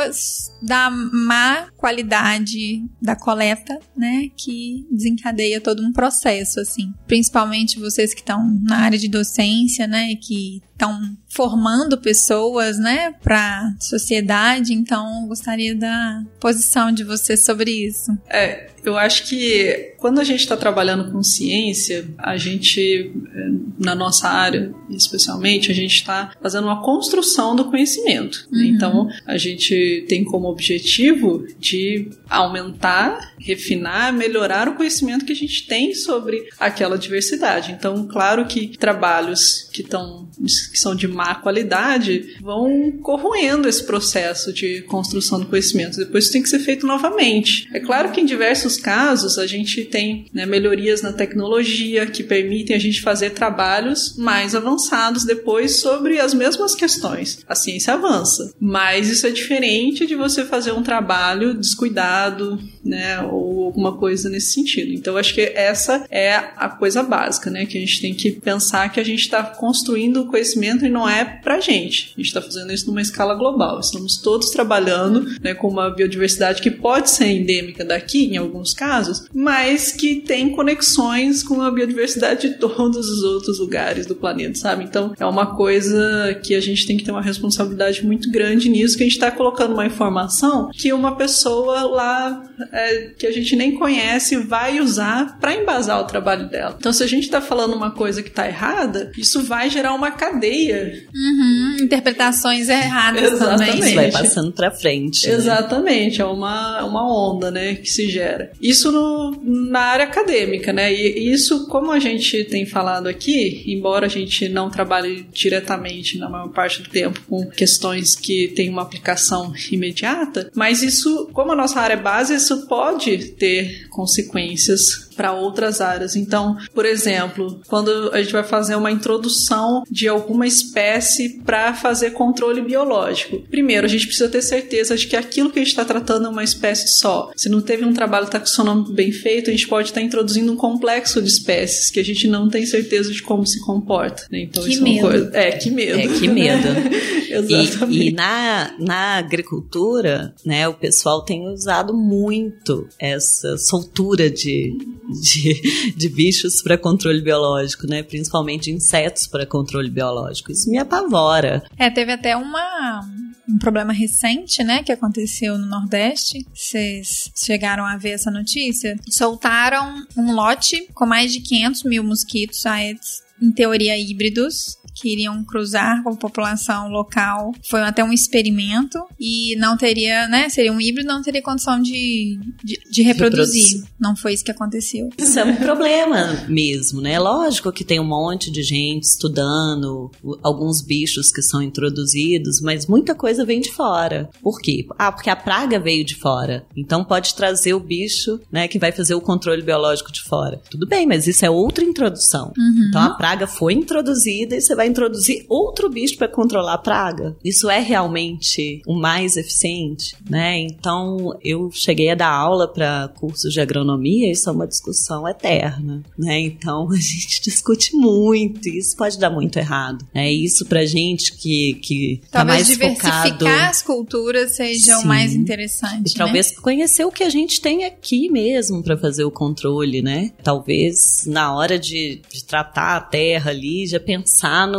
da 0.63 0.91
má 0.91 1.69
qualidade 1.77 2.83
da 3.01 3.15
coleta, 3.15 3.79
né? 3.97 4.31
Que 4.37 4.87
desencadeia 4.91 5.61
todo 5.61 5.83
um 5.83 5.93
processo, 5.93 6.61
assim. 6.61 6.93
Principalmente 7.07 7.79
vocês 7.79 8.15
que 8.15 8.21
estão 8.21 8.59
na 8.63 8.79
área 8.79 8.99
de 8.99 9.09
docência, 9.09 9.87
né? 9.87 10.13
E 10.13 10.17
que 10.17 10.63
estão 10.79 11.17
formando 11.29 11.99
pessoas, 11.99 12.79
né, 12.79 13.13
para 13.21 13.75
sociedade. 13.81 14.73
Então, 14.73 15.27
gostaria 15.27 15.75
da 15.75 16.23
posição 16.39 16.93
de 16.93 17.03
vocês 17.03 17.45
sobre 17.45 17.71
isso. 17.71 18.17
É, 18.29 18.71
eu 18.85 18.97
acho 18.97 19.29
que 19.29 19.95
quando 19.99 20.21
a 20.21 20.25
gente 20.25 20.41
está 20.41 20.57
trabalhando 20.57 21.11
com 21.11 21.23
ciência, 21.23 22.07
a 22.17 22.37
gente, 22.37 23.13
eh, 23.35 23.51
na 23.79 23.95
nossa 23.95 24.29
área 24.29 24.73
especialmente, 24.91 25.71
a 25.71 25.75
gente 25.75 25.95
está 25.95 26.33
fazendo 26.41 26.65
uma 26.65 26.83
construção 26.83 27.55
do 27.55 27.65
conhecimento. 27.67 28.47
né? 28.51 28.67
Então, 28.67 29.09
a 29.27 29.37
gente 29.37 30.05
tem 30.09 30.25
como 30.25 30.49
objetivo 30.49 31.47
de 31.59 32.11
aumentar, 32.29 33.35
refinar, 33.39 34.13
melhorar 34.13 34.69
o 34.69 34.75
conhecimento 34.75 35.25
que 35.25 35.33
a 35.33 35.37
gente 35.37 35.67
tem 35.67 35.95
sobre 35.95 36.49
aquela 36.59 36.97
diversidade. 36.97 37.73
Então, 37.73 38.07
claro 38.07 38.47
que 38.47 38.77
trabalhos 38.79 39.69
que 39.73 39.83
estão 39.83 40.29
que 40.71 40.79
são 40.79 40.95
de 40.95 41.09
má 41.09 41.35
qualidade 41.35 42.37
vão 42.41 42.93
corroendo 43.03 43.69
esse 43.69 43.85
processo 43.85 44.53
de 44.53 44.83
construção 44.83 45.41
do 45.41 45.47
conhecimento. 45.47 45.99
Depois 45.99 46.25
isso 46.25 46.33
tem 46.33 46.43
que 46.43 46.49
ser 46.49 46.61
feito 46.61 46.87
novamente. 46.87 47.69
É 47.73 47.81
claro 47.81 48.13
que 48.13 48.21
em 48.21 48.25
diversos 48.25 48.68
casos 48.77 49.39
a 49.39 49.47
gente 49.47 49.85
tem 49.85 50.27
né, 50.33 50.47
melhorias 50.47 51.03
na 51.03 51.13
tecnologia 51.13 52.07
que 52.07 52.23
permitem 52.23 52.77
a 52.77 52.79
gente 52.79 53.01
fazer 53.01 53.31
trabalhos 53.31 54.17
mais 54.17 54.55
avançados 54.55 55.25
depois 55.25 55.81
sobre 55.81 56.21
as 56.21 56.35
mesmas 56.35 56.75
questões. 56.75 57.45
A 57.49 57.55
ciência 57.55 57.95
avança, 57.95 58.53
mas 58.61 59.09
isso 59.09 59.27
é 59.27 59.31
diferente 59.31 60.07
de 60.07 60.15
você 60.15 60.45
fazer 60.45 60.73
um 60.73 60.83
trabalho 60.83 61.55
descuidado, 61.55 62.59
né? 62.89 63.21
Ou 63.23 63.65
alguma 63.65 63.97
coisa 63.97 64.29
nesse 64.29 64.53
sentido. 64.53 64.93
Então, 64.93 65.17
acho 65.17 65.35
que 65.35 65.41
essa 65.41 66.05
é 66.11 66.35
a 66.35 66.69
coisa 66.69 67.03
básica, 67.03 67.51
né? 67.51 67.67
Que 67.67 67.77
a 67.77 67.81
gente 67.81 68.01
tem 68.01 68.15
que 68.15 68.33
pensar 68.33 68.91
que 68.91 68.99
a 68.99 69.05
gente 69.05 69.21
está 69.21 69.43
construindo 69.43 70.23
o 70.23 70.27
conhecimento 70.27 70.85
e 70.85 70.89
não 70.89 71.09
é 71.09 71.25
pra 71.25 71.61
gente. 71.61 72.13
A 72.17 72.21
gente 72.21 72.29
está 72.29 72.41
fazendo 72.41 72.73
isso 72.73 72.87
numa 72.87 73.03
escala 73.03 73.35
global. 73.35 73.79
Estamos 73.81 74.17
todos 74.17 74.51
trabalhando 74.51 75.27
né, 75.41 75.55
com 75.55 75.69
uma 75.69 75.91
biodiversidade 75.91 76.63
que 76.63 76.71
pode 76.71 77.11
ser 77.11 77.27
endêmica 77.27 77.85
daqui, 77.85 78.25
em 78.25 78.37
alguns 78.37 78.73
casos, 78.73 79.27
mas 79.35 79.93
que 79.93 80.17
tem 80.17 80.51
conexões 80.51 81.43
com 81.43 81.61
a 81.63 81.71
biodiversidade 81.71 82.49
de 82.49 82.55
todos 82.55 83.09
os 83.09 83.23
outros 83.23 83.59
lugares 83.59 84.07
do 84.07 84.15
planeta, 84.15 84.55
sabe? 84.59 84.85
Então, 84.85 85.13
é 85.19 85.27
uma 85.27 85.57
coisa 85.57 86.39
que 86.43 86.55
a 86.55 86.61
gente 86.61 86.87
tem 86.87 86.97
que 86.97 87.05
ter 87.05 87.11
uma 87.11 87.23
responsabilidade 87.23 88.05
muito 88.05 88.31
grande 88.31 88.69
nisso, 88.69 88.97
que 88.97 89.03
a 89.03 89.07
gente 89.07 89.15
está 89.15 89.31
colocando 89.31 89.75
uma 89.75 89.87
informação 89.87 90.71
que 90.73 90.93
uma 90.93 91.17
pessoa 91.17 91.83
lá 91.83 92.43
é, 92.79 93.11
que 93.19 93.27
a 93.27 93.33
gente 93.33 93.57
nem 93.57 93.75
conhece 93.75 94.37
vai 94.37 94.81
usar 94.81 95.39
para 95.41 95.55
embasar 95.55 96.01
o 96.01 96.05
trabalho 96.05 96.49
dela. 96.49 96.77
Então, 96.79 96.93
se 96.93 97.03
a 97.03 97.07
gente 97.07 97.25
está 97.25 97.41
falando 97.41 97.75
uma 97.75 97.91
coisa 97.91 98.23
que 98.23 98.29
está 98.29 98.47
errada, 98.47 99.11
isso 99.19 99.43
vai 99.43 99.69
gerar 99.69 99.95
uma 99.95 100.11
cadeia. 100.11 101.05
Uhum, 101.15 101.77
interpretações 101.81 102.69
erradas 102.69 103.33
Exatamente. 103.33 103.73
também. 103.73 103.87
Isso 103.87 103.95
vai 103.95 104.11
passando 104.13 104.53
pra 104.53 104.71
frente. 104.71 105.27
né? 105.27 105.35
Exatamente, 105.35 106.21
é 106.21 106.25
uma, 106.25 106.85
uma 106.85 107.31
onda, 107.31 107.51
né, 107.51 107.75
que 107.75 107.91
se 107.91 108.09
gera. 108.09 108.53
Isso 108.61 108.93
no, 108.93 109.41
na 109.43 109.81
área 109.81 110.05
acadêmica, 110.05 110.73
né, 110.73 110.93
e 110.93 111.33
isso, 111.33 111.67
como 111.67 111.91
a 111.91 111.99
gente 111.99 112.45
tem 112.45 112.65
falado 112.65 113.09
aqui, 113.09 113.65
embora 113.67 114.07
a 114.07 114.09
gente 114.09 114.49
não 114.49 114.71
trabalhe 114.71 115.27
diretamente 115.33 116.19
na 116.19 116.29
maior 116.29 116.49
parte 116.49 116.83
do 116.83 116.89
tempo 116.89 117.21
com 117.29 117.47
questões 117.51 118.15
que 118.15 118.49
têm 118.49 118.69
uma 118.69 118.83
aplicação 118.83 119.53
imediata, 119.73 120.51
mas 120.55 120.83
isso, 120.83 121.29
como 121.33 121.53
a 121.53 121.57
nossa 121.57 121.81
área 121.81 121.95
é 121.95 121.97
base, 121.97 122.35
isso 122.35 122.68
pode 122.69 123.19
ter 123.33 123.89
consequências 123.89 125.08
para 125.19 125.33
outras 125.33 125.81
áreas. 125.81 126.15
Então, 126.15 126.57
por 126.73 126.87
exemplo, 126.87 127.61
quando 127.67 128.11
a 128.13 128.23
gente 128.23 128.33
vai 128.33 128.45
fazer 128.45 128.77
uma 128.77 128.93
introdução 128.93 129.83
de 129.91 130.07
alguma 130.07 130.47
espécie 130.47 131.41
para 131.45 131.75
fazer 131.75 132.13
controle 132.13 132.63
biológico, 132.63 133.41
primeiro 133.51 133.85
a 133.85 133.89
gente 133.89 134.07
precisa 134.07 134.29
ter 134.29 134.41
certeza 134.43 134.97
de 134.97 135.09
que 135.09 135.17
aquilo 135.17 135.51
que 135.51 135.59
a 135.59 135.63
gente 135.63 135.73
está 135.73 135.85
tratando 135.85 136.27
é 136.27 136.29
uma 136.31 136.45
espécie 136.45 136.87
só. 137.01 137.33
Se 137.37 137.49
não 137.49 137.61
teve 137.61 137.85
um 137.85 137.93
trabalho 137.93 138.29
taxonômico 138.29 138.93
bem 138.93 139.11
feito, 139.11 139.51
a 139.51 139.53
gente 139.53 139.67
pode 139.67 139.89
estar 139.89 140.01
introduzindo 140.01 140.53
um 140.53 140.57
complexo 140.57 141.21
de 141.21 141.29
espécies 141.29 141.91
que 141.91 141.99
a 141.99 142.05
gente 142.05 142.29
não 142.29 142.49
tem 142.49 142.65
certeza 142.65 143.13
de 143.13 143.21
como 143.21 143.45
se 143.45 143.61
comporta. 143.65 144.23
né? 144.31 144.43
Então, 144.43 144.63
Que 144.63 144.71
isso 144.71 144.79
é 144.79 144.85
uma 144.85 144.95
medo. 144.95 145.09
coisa. 145.09 145.31
É, 145.35 145.51
que 145.53 145.71
medo. 145.71 145.99
É, 145.99 146.07
que 146.07 146.29
medo. 146.29 146.69
Exatamente. 147.29 148.03
E, 148.03 148.09
e 148.09 148.13
na, 148.13 148.73
na 148.79 149.19
agricultura, 149.19 150.33
né, 150.47 150.69
o 150.69 150.75
pessoal 150.75 151.23
tem 151.25 151.49
usado 151.49 151.93
muito 151.93 152.89
essa 153.01 153.57
soltura 153.59 154.31
de, 154.31 154.77
de, 155.09 155.93
de 155.97 156.09
bichos 156.09 156.63
para 156.63 156.77
controle 156.77 157.23
biológico, 157.23 157.87
né, 157.87 158.03
principalmente 158.03 158.71
insetos 158.71 159.27
para 159.27 159.47
controle 159.47 159.91
biológico. 159.91 160.53
Isso 160.53 160.71
me 160.71 160.79
apavora. 160.79 161.63
É, 161.79 161.91
teve 161.91 162.13
até 162.13 162.37
uma, 162.37 163.01
um 163.49 163.59
problema 163.59 163.93
recente, 163.93 164.63
né, 164.63 164.83
que 164.83 164.93
aconteceu 164.93 165.59
no 165.59 165.67
Nordeste. 165.67 166.47
Vocês 166.55 167.31
chegaram 167.35 167.85
a 167.85 167.97
ver 167.97 168.11
essa 168.11 168.31
notícia? 168.31 168.97
Soltaram 169.09 170.05
um 170.17 170.33
lote 170.33 170.87
com 170.95 171.07
mais 171.07 171.33
de 171.33 171.41
500 171.41 171.85
mil 171.85 172.05
mosquitos 172.05 172.65
Aedes, 172.67 173.23
em 173.41 173.53
teoria 173.53 173.97
híbridos, 173.97 174.78
que 175.01 175.13
iriam 175.13 175.45
cruzar 175.45 176.03
com 176.03 176.11
a 176.11 176.17
população 176.17 176.89
local. 176.89 177.53
Foi 177.69 177.81
até 177.81 178.03
um 178.03 178.13
experimento 178.13 178.99
e 179.19 179.57
não 179.57 179.77
teria, 179.77 180.27
né, 180.29 180.49
seria 180.49 180.73
um 180.73 180.81
híbrido, 180.81 181.09
não 181.09 181.23
teria 181.23 181.43
condição 181.43 181.81
de, 181.81 182.39
de, 182.63 182.81
de 182.91 183.03
reproduzir. 183.03 183.63
Reproduzir. 183.63 183.85
Não 183.99 184.17
foi 184.17 184.35
isso 184.35 184.45
que 184.45 184.51
aconteceu. 184.51 185.09
Isso 185.19 185.39
é 185.39 185.45
um 185.45 185.57
problema 185.57 186.47
mesmo, 186.49 187.01
né? 187.01 187.19
Lógico 187.19 187.73
que 187.73 187.85
tem 187.85 188.01
um 188.01 188.05
monte 188.05 188.51
de 188.51 188.63
gente 188.63 189.05
estudando 189.05 190.11
alguns 190.43 190.83
bichos 190.83 191.31
que 191.31 191.43
são 191.43 191.63
introduzidos, 191.63 192.61
mas 192.61 192.87
muita 192.87 193.15
coisa 193.15 193.45
vem 193.45 193.61
de 193.61 193.71
fora. 193.71 194.29
Por 194.43 194.61
quê? 194.61 194.87
Ah, 194.99 195.13
porque 195.13 195.31
a 195.31 195.37
praga 195.37 195.79
veio 195.79 196.05
de 196.05 196.15
fora. 196.15 196.67
Então 196.77 197.05
pode 197.05 197.35
trazer 197.35 197.75
o 197.75 197.81
bicho, 197.81 198.41
né, 198.51 198.67
que 198.69 198.79
vai 198.79 198.93
fazer 198.93 199.15
o 199.15 199.21
controle 199.21 199.63
biológico 199.63 200.13
de 200.13 200.23
fora. 200.23 200.61
Tudo 200.71 200.87
bem, 200.87 201.07
mas 201.07 201.27
isso 201.27 201.45
é 201.45 201.51
outra 201.51 201.85
introdução. 201.85 202.53
Então 202.89 203.01
a 203.01 203.11
praga 203.11 203.47
foi 203.47 203.75
introduzida 203.75 204.57
e 204.57 204.61
você 204.61 204.75
vai 204.75 204.88
introduzir 204.89 205.45
outro 205.49 205.89
bicho 205.89 206.17
para 206.17 206.29
controlar 206.29 206.75
a 206.75 206.79
praga. 206.79 207.37
Isso 207.45 207.69
é 207.69 207.81
realmente 207.81 208.83
o 208.87 208.95
mais 208.95 209.37
eficiente, 209.37 210.17
né? 210.29 210.59
Então 210.59 211.39
eu 211.43 211.71
cheguei 211.71 212.11
a 212.11 212.15
dar 212.15 212.31
aula 212.31 212.67
para 212.67 213.09
cursos 213.19 213.53
de 213.53 213.61
agronomia, 213.61 214.31
isso 214.31 214.49
é 214.49 214.53
uma 214.53 214.67
discussão 214.67 215.29
eterna, 215.29 216.03
né? 216.19 216.41
Então 216.41 216.89
a 216.93 216.97
gente 216.97 217.43
discute 217.43 217.95
muito, 217.95 218.69
e 218.69 218.79
isso 218.79 218.97
pode 218.97 219.19
dar 219.19 219.31
muito 219.31 219.59
errado. 219.59 220.07
É 220.15 220.31
isso 220.31 220.67
pra 220.67 220.85
gente 220.85 221.37
que 221.37 221.75
que 221.75 222.21
tá 222.31 222.41
Talvez 222.41 222.59
mais 222.59 222.69
diversificar 222.69 223.23
focado 223.23 223.69
as 223.69 223.83
culturas 223.83 224.53
seja 224.53 224.99
o 224.99 225.03
Sim. 225.03 225.07
mais 225.07 225.35
interessante. 225.35 226.11
e 226.11 226.19
né? 226.19 226.25
talvez 226.25 226.59
conhecer 226.59 227.05
o 227.05 227.13
que 227.13 227.23
a 227.23 227.31
gente 227.31 227.61
tem 227.61 227.85
aqui 227.85 228.29
mesmo 228.31 228.83
para 228.83 228.97
fazer 228.97 229.25
o 229.25 229.31
controle, 229.31 230.03
né? 230.03 230.33
Talvez 230.43 231.25
na 231.27 231.55
hora 231.55 231.79
de, 231.79 232.21
de 232.31 232.45
tratar 232.45 232.97
a 232.97 233.01
terra 233.01 233.51
ali, 233.51 233.87
já 233.87 234.01
pensar 234.01 234.67
no 234.67 234.78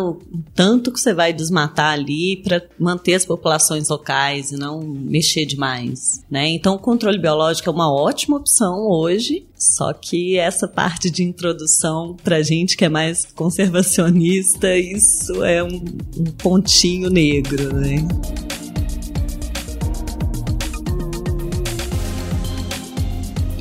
tanto 0.55 0.91
que 0.91 0.99
você 0.99 1.13
vai 1.13 1.31
desmatar 1.33 1.93
ali 1.93 2.37
para 2.43 2.61
manter 2.79 3.15
as 3.15 3.25
populações 3.25 3.89
locais 3.89 4.51
e 4.51 4.57
não 4.57 4.81
mexer 4.81 5.45
demais, 5.45 6.21
né? 6.29 6.47
Então 6.49 6.75
o 6.75 6.79
controle 6.79 7.17
biológico 7.17 7.69
é 7.69 7.73
uma 7.73 7.91
ótima 7.91 8.37
opção 8.37 8.87
hoje, 8.89 9.45
só 9.55 9.93
que 9.93 10.37
essa 10.37 10.67
parte 10.67 11.09
de 11.09 11.23
introdução 11.23 12.15
pra 12.23 12.41
gente 12.41 12.75
que 12.77 12.85
é 12.85 12.89
mais 12.89 13.25
conservacionista, 13.35 14.75
isso 14.77 15.43
é 15.43 15.63
um, 15.63 15.83
um 16.17 16.23
pontinho 16.37 17.09
negro, 17.09 17.73
né? 17.75 17.97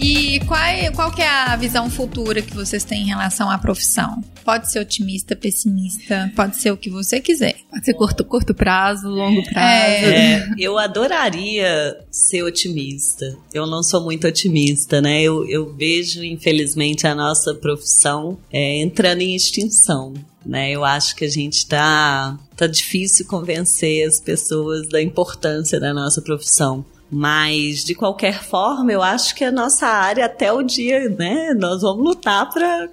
E 0.01 0.41
qual, 0.47 0.61
é- 0.61 0.91
qual 0.93 1.11
que 1.11 1.23
é 1.23 1.29
a 1.29 1.57
visão 1.57 1.91
futura 1.91 2.41
que 2.41 2.55
vocês 2.55 2.85
têm 2.85 3.03
em 3.03 3.07
relação 3.07 3.51
à 3.51 3.59
profissão? 3.59 4.23
Pode 4.49 4.73
ser 4.73 4.79
otimista, 4.79 5.37
pessimista, 5.37 6.33
pode 6.35 6.57
ser 6.57 6.71
o 6.71 6.77
que 6.79 6.89
você 6.89 7.21
quiser. 7.21 7.55
Pode 7.71 7.85
ser 7.85 7.93
curto, 7.93 8.25
curto 8.25 8.55
prazo, 8.55 9.07
longo 9.07 9.43
prazo. 9.43 10.07
É, 10.07 10.49
eu 10.59 10.79
adoraria 10.79 11.99
ser 12.11 12.43
otimista. 12.43 13.37
Eu 13.53 13.67
não 13.67 13.83
sou 13.83 14.03
muito 14.03 14.27
otimista, 14.27 15.03
né? 15.03 15.21
Eu, 15.21 15.47
eu 15.47 15.75
vejo, 15.75 16.25
infelizmente, 16.25 17.07
a 17.07 17.15
nossa 17.15 17.55
profissão 17.57 18.39
é, 18.51 18.81
entrando 18.81 19.21
em 19.21 19.37
extinção. 19.37 20.15
Né? 20.47 20.71
Eu 20.71 20.83
acho 20.83 21.15
que 21.15 21.27
a 21.27 21.31
gente 21.31 21.67
tá, 21.67 22.39
tá 22.57 22.67
difícil 22.67 23.27
convencer 23.27 24.09
as 24.09 24.19
pessoas 24.19 24.89
da 24.89 25.03
importância 25.03 25.79
da 25.79 25.93
nossa 25.93 26.23
profissão. 26.23 26.87
Mas, 27.11 27.85
de 27.85 27.95
qualquer 27.95 28.43
forma, 28.43 28.93
eu 28.93 29.03
acho 29.03 29.35
que 29.35 29.43
a 29.43 29.53
nossa 29.53 29.87
área, 29.87 30.27
até 30.27 30.53
o 30.53 30.63
dia, 30.63 31.09
né? 31.09 31.55
Nós 31.55 31.81
vamos 31.81 32.05
lutar 32.05 32.51
para 32.51 32.89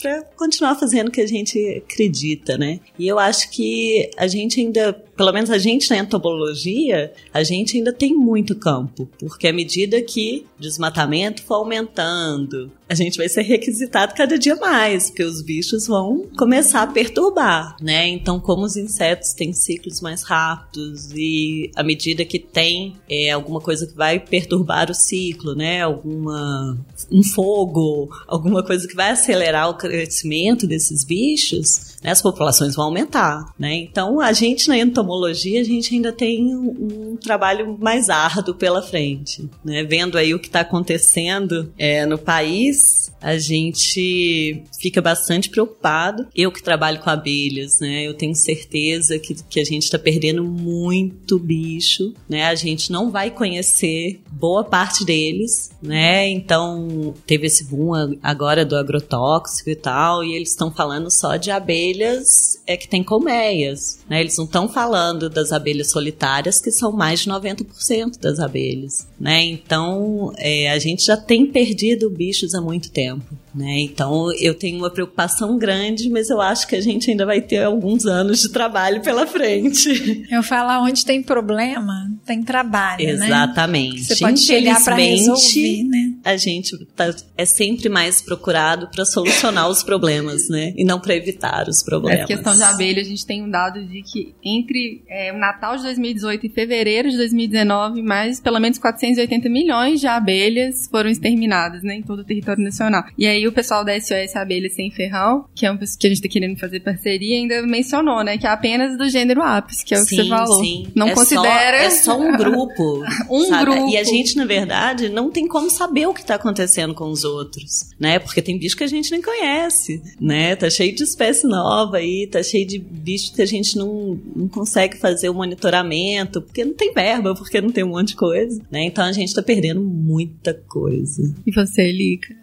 para 0.00 0.22
continuar 0.36 0.76
fazendo 0.76 1.08
o 1.08 1.10
que 1.10 1.20
a 1.20 1.26
gente 1.26 1.82
acredita, 1.84 2.56
né? 2.56 2.80
E 2.98 3.06
eu 3.08 3.18
acho 3.18 3.50
que 3.50 4.10
a 4.16 4.26
gente 4.26 4.60
ainda, 4.60 5.04
pelo 5.16 5.32
menos 5.32 5.50
a 5.50 5.58
gente 5.58 5.88
na 5.90 5.98
entomologia, 5.98 7.12
a 7.32 7.42
gente 7.42 7.76
ainda 7.76 7.92
tem 7.92 8.14
muito 8.14 8.54
campo, 8.54 9.08
porque 9.18 9.48
à 9.48 9.52
medida 9.52 10.00
que 10.02 10.44
o 10.58 10.62
desmatamento 10.62 11.42
for 11.42 11.54
aumentando, 11.54 12.70
a 12.88 12.94
gente 12.94 13.16
vai 13.16 13.28
ser 13.28 13.42
requisitado 13.42 14.14
cada 14.14 14.38
dia 14.38 14.54
mais, 14.56 15.10
porque 15.10 15.24
os 15.24 15.42
bichos 15.42 15.86
vão 15.86 16.26
começar 16.36 16.82
a 16.82 16.86
perturbar, 16.86 17.76
né? 17.80 18.06
Então, 18.08 18.38
como 18.38 18.64
os 18.64 18.76
insetos 18.76 19.32
têm 19.32 19.52
ciclos 19.52 20.00
mais 20.00 20.22
rápidos 20.22 21.10
e 21.12 21.70
à 21.74 21.82
medida 21.82 22.24
que 22.24 22.38
tem 22.38 22.94
é, 23.08 23.30
alguma 23.30 23.60
coisa 23.60 23.86
que 23.86 23.94
vai 23.94 24.20
perturbar 24.20 24.90
o 24.90 24.94
ciclo, 24.94 25.54
né? 25.54 25.82
Alguma 25.82 26.78
um 27.10 27.22
fogo, 27.22 28.08
alguma 28.26 28.62
coisa 28.62 28.86
que 28.86 28.94
vai 28.94 29.10
acelerar 29.10 29.68
o 29.68 29.74
crescimento 29.74 30.66
desses 30.66 31.04
bichos, 31.04 31.96
né? 32.02 32.10
as 32.10 32.22
populações 32.22 32.74
vão 32.74 32.86
aumentar, 32.86 33.52
né? 33.58 33.74
Então, 33.74 34.20
a 34.20 34.32
gente 34.32 34.68
na 34.68 34.78
entomologia, 34.78 35.05
a 35.14 35.64
gente 35.64 35.94
ainda 35.94 36.12
tem 36.12 36.54
um, 36.54 37.12
um 37.12 37.16
trabalho 37.16 37.76
mais 37.78 38.08
árduo 38.08 38.54
pela 38.54 38.82
frente, 38.82 39.48
né? 39.64 39.84
Vendo 39.84 40.18
aí 40.18 40.34
o 40.34 40.38
que 40.38 40.46
está 40.46 40.60
acontecendo 40.60 41.72
é, 41.78 42.04
no 42.06 42.18
país, 42.18 43.12
a 43.20 43.38
gente 43.38 44.62
fica 44.80 45.00
bastante 45.00 45.50
preocupado. 45.50 46.26
Eu 46.34 46.52
que 46.52 46.62
trabalho 46.62 47.00
com 47.00 47.10
abelhas, 47.10 47.80
né? 47.80 48.06
Eu 48.06 48.14
tenho 48.14 48.34
certeza 48.34 49.18
que, 49.18 49.34
que 49.34 49.60
a 49.60 49.64
gente 49.64 49.84
está 49.84 49.98
perdendo 49.98 50.44
muito 50.44 51.38
bicho, 51.38 52.14
né? 52.28 52.44
A 52.46 52.54
gente 52.54 52.92
não 52.92 53.10
vai 53.10 53.30
conhecer 53.30 54.20
boa 54.30 54.64
parte 54.64 55.04
deles, 55.04 55.70
né? 55.82 56.28
Então, 56.28 57.14
teve 57.26 57.46
esse 57.46 57.64
boom 57.64 58.16
agora 58.22 58.64
do 58.64 58.76
agrotóxico 58.76 59.70
e 59.70 59.76
tal, 59.76 60.24
e 60.24 60.34
eles 60.34 60.50
estão 60.50 60.70
falando 60.70 61.10
só 61.10 61.36
de 61.36 61.50
abelhas 61.50 62.56
é 62.66 62.76
que 62.76 62.88
tem 62.88 63.02
colmeias, 63.02 64.00
né? 64.08 64.20
Eles 64.20 64.36
não 64.36 64.44
estão 64.44 64.68
falando 64.68 64.95
falando 64.96 65.28
das 65.28 65.52
abelhas 65.52 65.90
solitárias, 65.90 66.58
que 66.58 66.70
são 66.70 66.90
mais 66.90 67.20
de 67.20 67.28
90% 67.28 68.18
das 68.18 68.40
abelhas, 68.40 69.06
né? 69.20 69.44
Então, 69.44 70.32
é, 70.38 70.70
a 70.70 70.78
gente 70.78 71.04
já 71.04 71.18
tem 71.18 71.44
perdido 71.44 72.08
bichos 72.08 72.54
há 72.54 72.62
muito 72.62 72.90
tempo. 72.90 73.26
Né? 73.56 73.80
Então 73.80 74.30
eu 74.38 74.52
tenho 74.52 74.76
uma 74.76 74.90
preocupação 74.90 75.56
grande, 75.56 76.10
mas 76.10 76.28
eu 76.28 76.42
acho 76.42 76.68
que 76.68 76.76
a 76.76 76.80
gente 76.80 77.10
ainda 77.10 77.24
vai 77.24 77.40
ter 77.40 77.62
alguns 77.62 78.04
anos 78.04 78.42
de 78.42 78.50
trabalho 78.50 79.00
pela 79.00 79.26
frente. 79.26 80.26
Eu 80.30 80.42
falo, 80.42 80.84
onde 80.84 81.04
tem 81.04 81.22
problema, 81.22 82.10
tem 82.26 82.42
trabalho, 82.42 83.16
né? 83.16 83.26
Exatamente. 83.26 84.00
né? 84.00 84.02
Você 84.02 84.16
pode 84.16 84.40
chegar 84.40 84.82
para 84.82 84.96
resolver, 84.96 85.84
né? 85.84 86.14
A 86.24 86.36
gente 86.36 86.76
tá, 86.94 87.14
é 87.36 87.44
sempre 87.46 87.88
mais 87.88 88.20
procurado 88.20 88.88
para 88.88 89.04
solucionar 89.04 89.68
os 89.68 89.82
problemas, 89.82 90.48
né? 90.48 90.74
E 90.76 90.84
não 90.84 91.00
para 91.00 91.14
evitar 91.14 91.68
os 91.68 91.82
problemas. 91.82 92.20
Essa 92.20 92.26
questão 92.26 92.56
de 92.56 92.62
abelha, 92.62 93.00
a 93.00 93.04
gente 93.04 93.24
tem 93.24 93.42
um 93.42 93.48
dado 93.48 93.82
de 93.86 94.02
que 94.02 94.34
entre 94.44 95.02
é, 95.08 95.32
o 95.32 95.38
Natal 95.38 95.76
de 95.76 95.84
2018 95.84 96.46
e 96.46 96.48
fevereiro 96.50 97.10
de 97.10 97.16
2019, 97.16 98.02
mais 98.02 98.40
pelo 98.40 98.58
menos 98.58 98.78
480 98.78 99.48
milhões 99.48 100.00
de 100.00 100.06
abelhas 100.06 100.86
foram 100.90 101.08
exterminadas, 101.08 101.82
né, 101.82 101.94
em 101.94 102.02
todo 102.02 102.20
o 102.20 102.24
território 102.24 102.62
nacional. 102.62 103.04
E 103.16 103.26
aí 103.26 103.45
o 103.48 103.52
pessoal 103.52 103.84
da 103.84 103.98
SOS 103.98 104.34
Abelha 104.34 104.68
Sem 104.70 104.90
Ferrão, 104.90 105.46
que 105.54 105.66
é 105.66 105.70
um 105.70 105.76
que 105.76 106.06
a 106.06 106.08
gente 106.08 106.22
tá 106.22 106.28
querendo 106.28 106.58
fazer 106.58 106.80
parceria, 106.80 107.36
ainda 107.36 107.62
mencionou, 107.62 108.22
né? 108.24 108.38
Que 108.38 108.46
é 108.46 108.50
apenas 108.50 108.96
do 108.96 109.08
gênero 109.08 109.42
Apis, 109.42 109.82
que 109.82 109.94
é 109.94 109.98
o 109.98 110.04
sim, 110.04 110.16
que 110.16 110.22
você 110.22 110.28
falou. 110.28 110.64
Sim. 110.64 110.86
Não 110.94 111.08
é 111.08 111.14
considera. 111.14 111.78
Só, 111.78 111.86
é 111.86 111.90
só 111.90 112.20
um 112.20 112.36
grupo. 112.36 113.04
um 113.30 113.46
sabe? 113.46 113.64
grupo. 113.64 113.90
E 113.90 113.96
a 113.96 114.04
gente, 114.04 114.36
na 114.36 114.44
verdade, 114.44 115.08
não 115.08 115.30
tem 115.30 115.46
como 115.46 115.70
saber 115.70 116.06
o 116.06 116.14
que 116.14 116.24
tá 116.24 116.34
acontecendo 116.34 116.94
com 116.94 117.10
os 117.10 117.24
outros, 117.24 117.90
né? 117.98 118.18
Porque 118.18 118.42
tem 118.42 118.58
bicho 118.58 118.76
que 118.76 118.84
a 118.84 118.88
gente 118.88 119.10
nem 119.10 119.22
conhece, 119.22 120.02
né? 120.20 120.56
Tá 120.56 120.68
cheio 120.70 120.94
de 120.94 121.02
espécie 121.02 121.46
nova 121.46 121.98
aí, 121.98 122.26
tá 122.26 122.42
cheio 122.42 122.66
de 122.66 122.78
bicho 122.78 123.34
que 123.34 123.42
a 123.42 123.46
gente 123.46 123.76
não, 123.76 124.18
não 124.34 124.48
consegue 124.48 124.96
fazer 124.96 125.28
o 125.28 125.34
monitoramento, 125.34 126.42
porque 126.42 126.64
não 126.64 126.74
tem 126.74 126.92
verba, 126.92 127.34
porque 127.34 127.60
não 127.60 127.70
tem 127.70 127.84
um 127.84 127.90
monte 127.90 128.08
de 128.08 128.16
coisa, 128.16 128.60
né? 128.70 128.84
Então 128.84 129.04
a 129.04 129.12
gente 129.12 129.34
tá 129.34 129.42
perdendo 129.42 129.82
muita 129.82 130.54
coisa. 130.54 131.34
E 131.46 131.52
você, 131.52 131.90
Lica? 131.90 132.34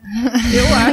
Eu 0.54 0.76
acho, 0.76 0.93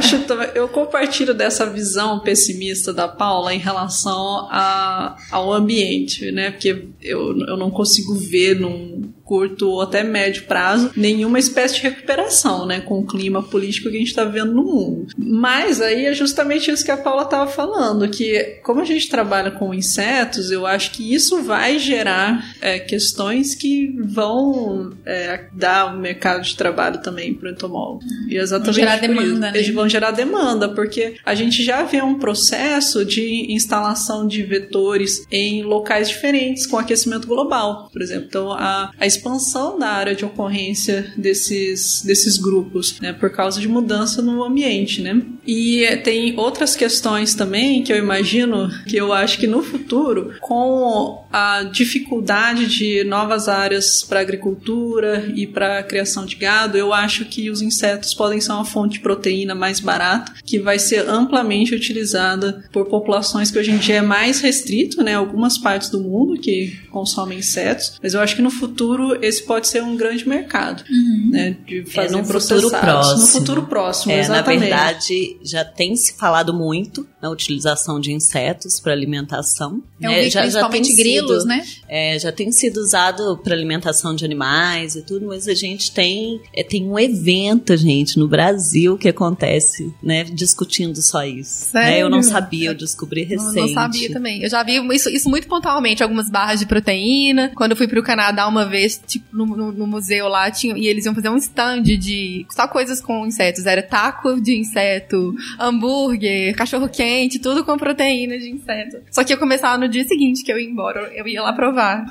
eu 0.55 0.67
compartilho 0.67 1.33
dessa 1.33 1.65
visão 1.65 2.19
pessimista 2.19 2.93
da 2.93 3.07
Paula 3.07 3.53
em 3.53 3.59
relação 3.59 4.47
a, 4.49 5.15
ao 5.31 5.51
ambiente, 5.53 6.31
né? 6.31 6.51
Porque 6.51 6.87
eu, 7.01 7.37
eu 7.47 7.57
não 7.57 7.71
consigo 7.71 8.13
ver 8.15 8.59
num 8.59 9.11
curto 9.31 9.69
ou 9.69 9.81
até 9.81 10.03
médio 10.03 10.43
prazo 10.43 10.91
nenhuma 10.93 11.39
espécie 11.39 11.75
de 11.75 11.83
recuperação, 11.83 12.65
né, 12.65 12.81
com 12.81 12.99
o 12.99 13.05
clima 13.05 13.41
político 13.41 13.89
que 13.89 13.95
a 13.95 13.99
gente 13.99 14.09
está 14.09 14.25
vendo 14.25 14.53
no 14.53 14.63
mundo. 14.63 15.07
Mas 15.17 15.79
aí 15.79 16.05
é 16.05 16.13
justamente 16.13 16.69
isso 16.69 16.83
que 16.83 16.91
a 16.91 16.97
Paula 16.97 17.23
estava 17.23 17.49
falando, 17.49 18.09
que 18.09 18.59
como 18.61 18.81
a 18.81 18.85
gente 18.85 19.07
trabalha 19.07 19.49
com 19.49 19.73
insetos, 19.73 20.51
eu 20.51 20.65
acho 20.65 20.91
que 20.91 21.13
isso 21.13 21.41
vai 21.43 21.79
gerar 21.79 22.53
é, 22.59 22.77
questões 22.77 23.55
que 23.55 23.95
vão 24.03 24.91
é, 25.05 25.45
dar 25.53 25.93
o 25.93 25.97
um 25.97 26.01
mercado 26.01 26.43
de 26.43 26.55
trabalho 26.55 27.01
também 27.01 27.33
para 27.33 27.49
o 27.49 27.51
entomólogo. 27.53 28.01
E 28.27 28.35
exatamente 28.35 28.65
vão 28.65 28.73
gerar 28.73 28.97
demanda, 28.97 29.39
né? 29.39 29.51
Eles 29.55 29.73
vão 29.73 29.87
gerar 29.87 30.11
demanda, 30.11 30.67
porque 30.67 31.15
a 31.25 31.33
gente 31.33 31.63
já 31.63 31.83
vê 31.83 32.01
um 32.01 32.19
processo 32.19 33.05
de 33.05 33.53
instalação 33.53 34.27
de 34.27 34.43
vetores 34.43 35.25
em 35.31 35.63
locais 35.63 36.09
diferentes 36.09 36.65
com 36.67 36.77
aquecimento 36.91 37.27
global, 37.27 37.89
por 37.91 38.01
exemplo. 38.01 38.25
Então, 38.27 38.51
a, 38.51 38.91
a 38.99 39.05
expansão 39.05 39.79
da 39.79 39.87
área 39.87 40.15
de 40.15 40.25
ocorrência 40.25 41.13
desses, 41.17 42.03
desses 42.03 42.37
grupos, 42.37 42.99
né, 42.99 43.13
por 43.13 43.31
causa 43.31 43.59
de 43.59 43.67
mudança 43.67 44.21
no 44.21 44.43
ambiente, 44.43 45.01
né? 45.01 45.21
E 45.45 45.85
tem 46.03 46.37
outras 46.37 46.75
questões 46.75 47.33
também 47.33 47.83
que 47.83 47.91
eu 47.91 47.97
imagino 47.97 48.69
que 48.85 48.95
eu 48.95 49.11
acho 49.11 49.37
que 49.37 49.47
no 49.47 49.63
futuro, 49.63 50.33
com 50.39 51.23
a 51.31 51.63
dificuldade 51.63 52.67
de 52.67 53.03
novas 53.03 53.47
áreas 53.47 54.03
para 54.03 54.19
agricultura 54.19 55.31
e 55.35 55.47
para 55.47 55.83
criação 55.83 56.25
de 56.25 56.35
gado, 56.35 56.77
eu 56.77 56.93
acho 56.93 57.25
que 57.25 57.49
os 57.49 57.61
insetos 57.61 58.13
podem 58.13 58.41
ser 58.41 58.51
uma 58.51 58.65
fonte 58.65 58.93
de 58.93 58.99
proteína 58.99 59.55
mais 59.55 59.79
barata, 59.79 60.33
que 60.45 60.59
vai 60.59 60.77
ser 60.77 61.07
amplamente 61.09 61.73
utilizada 61.73 62.63
por 62.71 62.85
populações 62.85 63.49
que 63.49 63.57
hoje 63.57 63.71
em 63.71 63.77
dia 63.77 63.95
é 63.95 64.01
mais 64.01 64.41
restrito, 64.41 65.01
né? 65.03 65.15
Algumas 65.15 65.57
partes 65.57 65.89
do 65.89 66.01
mundo 66.01 66.39
que 66.39 66.77
consomem 66.91 67.39
insetos, 67.39 67.97
mas 68.01 68.13
eu 68.13 68.19
acho 68.19 68.35
que 68.35 68.41
no 68.41 68.51
futuro 68.51 69.17
esse 69.23 69.43
pode 69.43 69.67
ser 69.67 69.81
um 69.81 69.95
grande 69.95 70.27
mercado, 70.27 70.83
uhum. 70.89 71.29
né? 71.31 71.57
De 71.65 71.85
fazer 71.85 72.15
é, 72.15 72.17
no 72.17 72.25
futuro 72.25 72.69
próximo. 72.69 73.21
No 73.21 73.27
futuro 73.27 73.63
próximo, 73.63 74.11
é, 74.11 74.19
exatamente. 74.19 74.69
Na 74.69 74.77
verdade, 74.77 75.30
já 75.43 75.63
tem 75.63 75.95
se 75.95 76.17
falado 76.17 76.53
muito 76.53 77.07
na 77.21 77.29
utilização 77.29 77.99
de 77.99 78.11
insetos 78.11 78.79
para 78.79 78.91
alimentação. 78.91 79.81
Eu 79.99 80.09
né? 80.09 80.21
vi 80.23 80.29
já, 80.29 80.41
principalmente 80.41 80.89
já 80.89 80.95
grilos, 80.95 81.41
sido, 81.43 81.45
né? 81.45 81.65
É, 81.87 82.19
já 82.19 82.31
tem 82.31 82.51
sido 82.51 82.77
usado 82.77 83.37
para 83.37 83.53
alimentação 83.53 84.15
de 84.15 84.25
animais 84.25 84.95
e 84.95 85.01
tudo, 85.01 85.27
mas 85.27 85.47
a 85.47 85.53
gente 85.53 85.91
tem 85.91 86.41
é, 86.53 86.63
tem 86.63 86.87
um 86.87 86.97
evento, 86.97 87.75
gente, 87.77 88.17
no 88.17 88.27
Brasil 88.27 88.97
que 88.97 89.09
acontece, 89.09 89.93
né? 90.01 90.23
Discutindo 90.23 91.01
só 91.01 91.23
isso. 91.23 91.73
Né? 91.73 92.01
Eu 92.01 92.09
não 92.09 92.23
sabia, 92.23 92.69
eu 92.69 92.75
descobri 92.75 93.23
recente. 93.23 93.57
Eu 93.57 93.67
não 93.67 93.73
sabia 93.73 94.11
também. 94.11 94.41
Eu 94.43 94.49
já 94.49 94.63
vi 94.63 94.75
isso, 94.93 95.09
isso 95.09 95.29
muito 95.29 95.47
pontualmente, 95.47 96.01
algumas 96.01 96.29
barras 96.29 96.59
de 96.59 96.65
proteína. 96.65 97.51
Quando 97.55 97.71
eu 97.71 97.77
fui 97.77 97.87
pro 97.87 98.03
Canadá 98.03 98.47
uma 98.47 98.65
vez, 98.65 99.01
tipo, 99.05 99.25
no, 99.35 99.45
no, 99.45 99.71
no 99.71 99.87
museu 99.87 100.27
lá, 100.27 100.49
tinha, 100.49 100.77
e 100.77 100.87
eles 100.87 101.05
iam 101.05 101.15
fazer 101.15 101.29
um 101.29 101.37
stand 101.37 101.83
de 101.83 102.45
só 102.49 102.67
coisas 102.67 103.01
com 103.01 103.25
insetos. 103.25 103.65
Era 103.65 103.83
taco 103.83 104.39
de 104.39 104.57
inseto, 104.57 105.20
hambúrguer, 105.59 106.55
cachorro 106.55 106.89
quente, 106.89 107.39
tudo 107.39 107.63
com 107.63 107.77
proteína 107.77 108.37
de 108.37 108.49
inseto. 108.49 108.97
Só 109.11 109.23
que 109.23 109.33
eu 109.33 109.37
começava 109.37 109.77
no 109.77 109.87
dia 109.87 110.03
seguinte 110.05 110.43
que 110.43 110.51
eu 110.51 110.59
ia 110.59 110.69
embora, 110.69 111.11
eu 111.15 111.27
ia 111.27 111.41
lá 111.41 111.53
provar. 111.53 112.05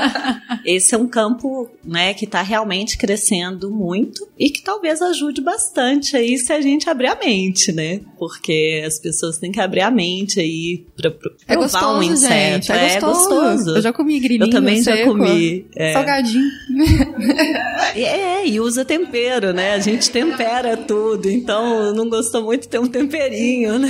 Esse 0.64 0.94
é 0.94 0.98
um 0.98 1.08
campo, 1.08 1.68
né, 1.84 2.14
que 2.14 2.26
tá 2.26 2.42
realmente 2.42 2.98
crescendo 2.98 3.70
muito 3.70 4.28
e 4.38 4.50
que 4.50 4.62
talvez 4.62 5.00
ajude 5.00 5.40
bastante 5.40 6.16
aí 6.16 6.36
se 6.38 6.52
a 6.52 6.60
gente 6.60 6.88
abrir 6.88 7.08
a 7.08 7.14
mente, 7.16 7.72
né? 7.72 8.00
Porque 8.18 8.82
as 8.86 8.98
pessoas 8.98 9.38
têm 9.38 9.52
que 9.52 9.60
abrir 9.60 9.80
a 9.80 9.90
mente 9.90 10.40
aí 10.40 10.84
pra, 10.96 11.10
pra 11.10 11.30
é 11.46 11.54
provar 11.54 11.80
gostoso, 11.80 11.98
um 11.98 12.02
inseto. 12.02 12.66
Gente, 12.66 12.72
é, 12.72 12.92
é 12.96 13.00
gostoso. 13.00 13.28
gostoso. 13.28 13.76
Eu 13.76 13.82
já 13.82 13.92
comi 13.92 14.18
grilinho 14.20 14.48
Eu 14.48 14.50
também 14.50 14.82
seco, 14.82 14.98
já 14.98 15.04
comi. 15.04 15.66
É. 15.74 15.92
Salgadinho. 15.92 16.50
É, 17.94 18.46
e 18.46 18.60
usa 18.60 18.84
tempero, 18.84 19.52
né? 19.52 19.72
A 19.72 19.78
gente 19.78 20.10
tempera 20.10 20.76
tudo, 20.76 21.30
então 21.30 21.94
não 21.94 22.08
gostou 22.08 22.45
muito 22.46 22.68
ter 22.68 22.78
um 22.78 22.86
temperinho, 22.86 23.78
né? 23.78 23.88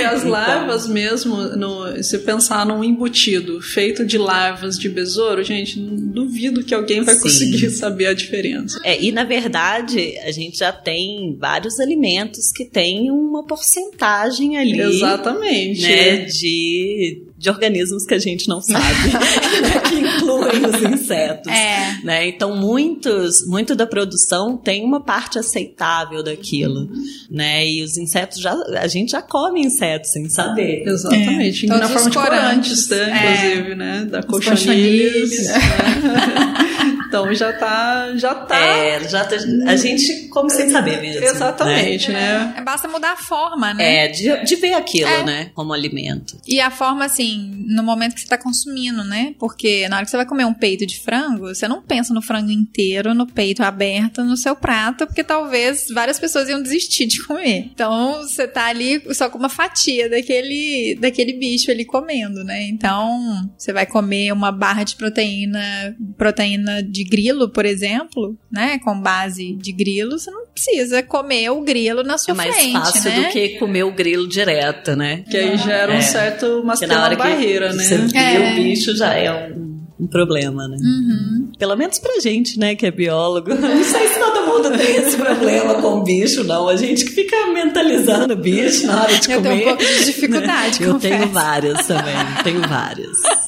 E 0.00 0.04
as 0.04 0.20
Então. 0.20 0.30
larvas 0.30 0.88
mesmo, 0.88 1.36
no, 1.56 2.02
se 2.02 2.18
pensar 2.18 2.66
num 2.66 2.82
embutido 2.82 3.60
feito 3.60 4.04
de 4.04 4.18
larvas 4.18 4.78
de 4.78 4.88
besouro, 4.88 5.44
gente, 5.44 5.78
duvido 5.78 6.64
que 6.64 6.74
alguém 6.74 7.02
vai 7.02 7.14
Sim. 7.14 7.20
conseguir 7.22 7.70
saber 7.70 8.06
a 8.06 8.14
diferença. 8.14 8.80
É, 8.82 9.00
e 9.00 9.12
na 9.12 9.24
verdade, 9.24 10.18
a 10.18 10.30
gente 10.32 10.58
já 10.58 10.72
tem 10.72 11.36
vários 11.38 11.78
alimentos 11.78 12.50
que 12.50 12.64
têm 12.64 13.10
uma 13.10 13.44
porcentagem 13.46 14.56
ali. 14.56 14.80
Exatamente. 14.80 15.82
Né, 15.82 16.16
de, 16.24 17.22
de 17.44 17.50
organismos 17.50 18.06
que 18.06 18.14
a 18.14 18.18
gente 18.18 18.48
não 18.48 18.62
sabe, 18.62 19.10
que 19.86 19.96
incluem 19.96 20.64
os 20.64 20.82
insetos. 20.82 21.52
É. 21.52 21.98
Né? 22.02 22.28
Então, 22.28 22.56
muitos, 22.56 23.46
muito 23.46 23.74
da 23.76 23.86
produção 23.86 24.56
tem 24.56 24.82
uma 24.82 24.98
parte 24.98 25.38
aceitável 25.38 26.22
daquilo. 26.22 26.88
Né? 27.30 27.68
E 27.68 27.82
os 27.82 27.98
insetos 27.98 28.40
já. 28.40 28.54
A 28.80 28.86
gente 28.86 29.10
já 29.10 29.20
come 29.20 29.60
insetos 29.60 30.10
sem 30.10 30.26
saber. 30.30 30.84
Exatamente. 30.86 31.66
É. 31.66 31.68
Na 31.68 31.74
Todos 31.80 31.92
forma 31.92 32.06
os 32.06 32.12
de 32.12 32.18
corantes. 32.18 32.88
corantes, 32.88 32.88
né? 32.88 33.12
É. 33.12 33.46
Inclusive, 33.52 33.74
né? 33.74 34.04
Da 34.10 34.22
cochonilhas. 34.22 35.30
né? 37.22 37.24
Então 37.24 37.34
já 37.34 37.52
tá. 37.52 38.16
Já 38.16 38.34
tá. 38.34 38.58
É, 38.58 39.08
já 39.08 39.24
tá- 39.24 39.36
a 39.66 39.76
gente 39.76 40.28
come 40.28 40.50
sem 40.50 40.68
saber 40.70 41.00
mesmo. 41.00 41.20
né? 41.20 41.26
Exatamente, 41.26 42.10
né? 42.12 42.54
É, 42.58 42.62
Basta 42.62 42.88
mudar 42.88 43.12
a 43.12 43.16
forma, 43.16 43.72
né? 43.74 44.04
É, 44.04 44.08
de, 44.08 44.44
de 44.44 44.56
ver 44.56 44.74
aquilo, 44.74 45.08
É. 45.08 45.24
né? 45.24 45.50
Como 45.54 45.72
alimento. 45.72 46.38
E 46.46 46.60
a 46.60 46.70
forma, 46.70 47.04
assim, 47.04 47.64
no 47.68 47.82
momento 47.82 48.14
que 48.14 48.20
você 48.22 48.26
tá 48.28 48.38
consumindo, 48.38 49.04
né? 49.04 49.34
Porque 49.38 49.88
na 49.88 49.96
hora 49.96 50.04
que 50.04 50.10
você 50.10 50.16
vai 50.16 50.26
comer 50.26 50.44
um 50.44 50.54
peito 50.54 50.86
de 50.86 50.98
frango, 51.00 51.48
você 51.54 51.68
não 51.68 51.82
pensa 51.82 52.12
no 52.14 52.22
frango 52.22 52.50
inteiro, 52.50 53.14
no 53.14 53.26
peito 53.26 53.62
aberto, 53.62 54.24
no 54.24 54.36
seu 54.36 54.56
prato, 54.56 55.06
porque 55.06 55.22
talvez 55.24 55.86
várias 55.92 56.18
pessoas 56.18 56.48
iam 56.48 56.62
desistir 56.62 57.06
de 57.06 57.22
comer. 57.24 57.70
Então, 57.72 58.22
você 58.22 58.46
tá 58.48 58.66
ali 58.66 59.02
só 59.14 59.28
com 59.30 59.38
uma 59.38 59.48
fatia 59.48 60.08
daquele, 60.08 60.96
daquele 61.00 61.32
bicho 61.34 61.70
ali 61.70 61.84
comendo, 61.84 62.42
né? 62.44 62.62
Então, 62.68 63.48
você 63.56 63.72
vai 63.72 63.86
comer 63.86 64.32
uma 64.32 64.50
barra 64.50 64.84
de 64.84 64.96
proteína, 64.96 65.94
proteína 66.16 66.82
de 66.82 67.03
grilo, 67.04 67.48
por 67.48 67.64
exemplo, 67.64 68.36
né? 68.50 68.78
Com 68.78 69.00
base 69.00 69.54
de 69.54 69.72
grilo, 69.72 70.18
você 70.18 70.30
não 70.30 70.46
precisa 70.46 71.02
comer 71.02 71.50
o 71.50 71.60
grilo 71.62 72.02
na 72.02 72.18
sua 72.18 72.32
é 72.32 72.36
mais 72.36 72.54
frente, 72.54 72.72
fácil 72.72 73.10
né? 73.10 73.20
do 73.22 73.28
que 73.32 73.48
comer 73.58 73.84
o 73.84 73.92
grilo 73.92 74.26
direto, 74.28 74.96
né? 74.96 75.24
Que 75.30 75.36
aí 75.36 75.56
gera 75.58 75.92
um 75.92 75.96
É. 75.96 76.00
certo. 76.00 76.46
Uma, 76.60 76.76
que 76.76 76.86
barreira, 76.86 77.72
né? 77.72 77.82
você 77.82 77.98
vê 77.98 78.18
É. 78.18 78.52
o 78.52 78.54
bicho 78.56 78.96
já 78.96 79.14
é 79.14 79.30
um, 79.54 79.84
um 80.00 80.06
problema, 80.06 80.66
né? 80.68 80.76
Uhum. 80.80 81.52
Pelo 81.58 81.76
menos 81.76 81.98
pra 82.00 82.18
gente, 82.20 82.58
né, 82.58 82.74
que 82.74 82.84
é 82.84 82.90
biólogo. 82.90 83.50
Não 83.54 83.84
sei 83.84 84.08
se 84.08 84.18
todo 84.18 84.46
mundo 84.46 84.76
tem 84.76 84.96
esse 84.96 85.16
problema 85.16 85.74
com 85.80 86.00
o 86.00 86.02
bicho, 86.04 86.42
não. 86.44 86.68
A 86.68 86.76
gente 86.76 87.04
que 87.04 87.12
fica 87.12 87.46
mentalizando 87.52 88.34
o 88.34 88.36
bicho 88.36 88.86
na 88.86 89.02
hora 89.02 89.18
de 89.18 89.30
Eu 89.32 89.40
comer. 89.42 89.48
tenho 89.50 89.60
um 89.62 89.68
pouco 89.76 89.84
de 89.84 90.04
dificuldade, 90.04 90.82
Eu 90.82 90.92
confesso. 90.94 91.18
tenho 91.18 91.32
várias 91.32 91.86
também, 91.86 92.14
tenho 92.42 92.60
várias. 92.68 93.16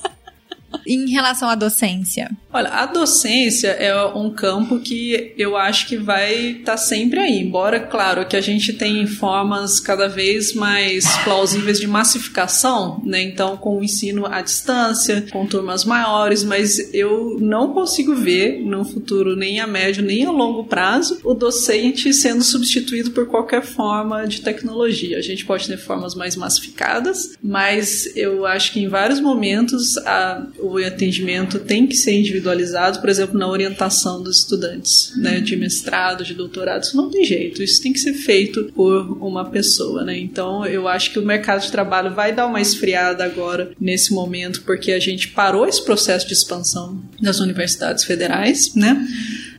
em 0.87 1.11
relação 1.11 1.49
à 1.49 1.55
docência? 1.55 2.31
Olha, 2.53 2.71
a 2.71 2.87
docência 2.87 3.69
é 3.69 3.95
um 4.07 4.31
campo 4.31 4.79
que 4.79 5.35
eu 5.37 5.57
acho 5.57 5.87
que 5.87 5.97
vai 5.97 6.53
estar 6.53 6.73
tá 6.73 6.77
sempre 6.79 7.21
aí. 7.21 7.41
Embora, 7.41 7.81
claro, 7.81 8.27
que 8.27 8.37
a 8.37 8.41
gente 8.41 8.73
tem 8.73 9.07
formas 9.07 9.81
cada 9.81 10.09
vez 10.09 10.55
mais 10.55 11.05
plausíveis 11.25 11.79
de 11.79 11.87
massificação, 11.87 13.03
né? 13.05 13.23
Então, 13.23 13.57
com 13.57 13.79
o 13.79 13.85
ensino 13.85 14.27
à 14.27 14.41
distância, 14.41 15.27
com 15.31 15.47
turmas 15.47 15.85
maiores, 15.85 16.45
mas 16.45 16.95
eu 16.95 17.37
não 17.41 17.73
consigo 17.73 18.15
ver 18.15 18.63
no 18.65 18.85
futuro, 18.85 19.37
nem 19.37 19.61
a 19.61 19.67
médio, 19.67 20.03
nem 20.03 20.25
a 20.25 20.31
longo 20.31 20.65
prazo, 20.65 21.21
o 21.25 21.35
docente 21.35 22.15
sendo 22.15 22.43
substituído 22.43 23.11
por 23.11 23.27
qualquer 23.27 23.63
forma 23.63 24.27
de 24.27 24.41
tecnologia. 24.41 25.19
A 25.19 25.23
gente 25.23 25.45
pode 25.45 25.67
ter 25.67 25.77
formas 25.77 26.15
mais 26.15 26.37
massificadas, 26.37 27.37
mas 27.43 28.17
eu 28.17 28.47
acho 28.47 28.73
que 28.73 28.81
em 28.81 28.89
vários 28.89 29.21
momentos 29.21 29.99
a, 29.99 30.47
o 30.59 30.76
atendimento 30.85 31.59
tem 31.59 31.87
que 31.87 31.97
ser 31.97 32.13
individualizado, 32.13 33.01
por 33.01 33.09
exemplo, 33.09 33.39
na 33.39 33.49
orientação 33.49 34.23
dos 34.23 34.39
estudantes, 34.39 35.13
né, 35.17 35.41
de 35.41 35.57
mestrado, 35.57 36.25
de 36.25 36.35
doutorado. 36.35 36.83
Isso 36.83 36.97
não 36.97 37.11
tem 37.11 37.25
jeito, 37.25 37.63
isso 37.63 37.83
tem 37.83 37.93
que 37.93 38.01
ser 38.01 38.15
feito 38.15 38.71
por 38.75 39.17
uma 39.23 39.51
pessoa, 39.51 40.05
né? 40.05 40.19
Então 40.19 40.65
eu 40.67 40.89
acho 40.89 41.13
que 41.13 41.19
o 41.19 41.25
mercado 41.25 41.63
de 41.63 41.71
trabalho 41.71 42.15
vai 42.15 42.35
dar 42.35 42.47
uma 42.47 42.61
esfriada 42.61 43.25
agora 43.25 43.73
nesse 43.81 44.13
momento, 44.13 44.63
porque 44.63 44.93
a 44.93 44.99
gente 44.99 45.29
parou 45.29 45.67
esse 45.67 45.85
processo 45.85 46.27
de 46.27 46.35
expansão 46.35 47.03
das 47.21 47.41
universidades 47.41 48.05
federais, 48.05 48.75
né? 48.75 49.07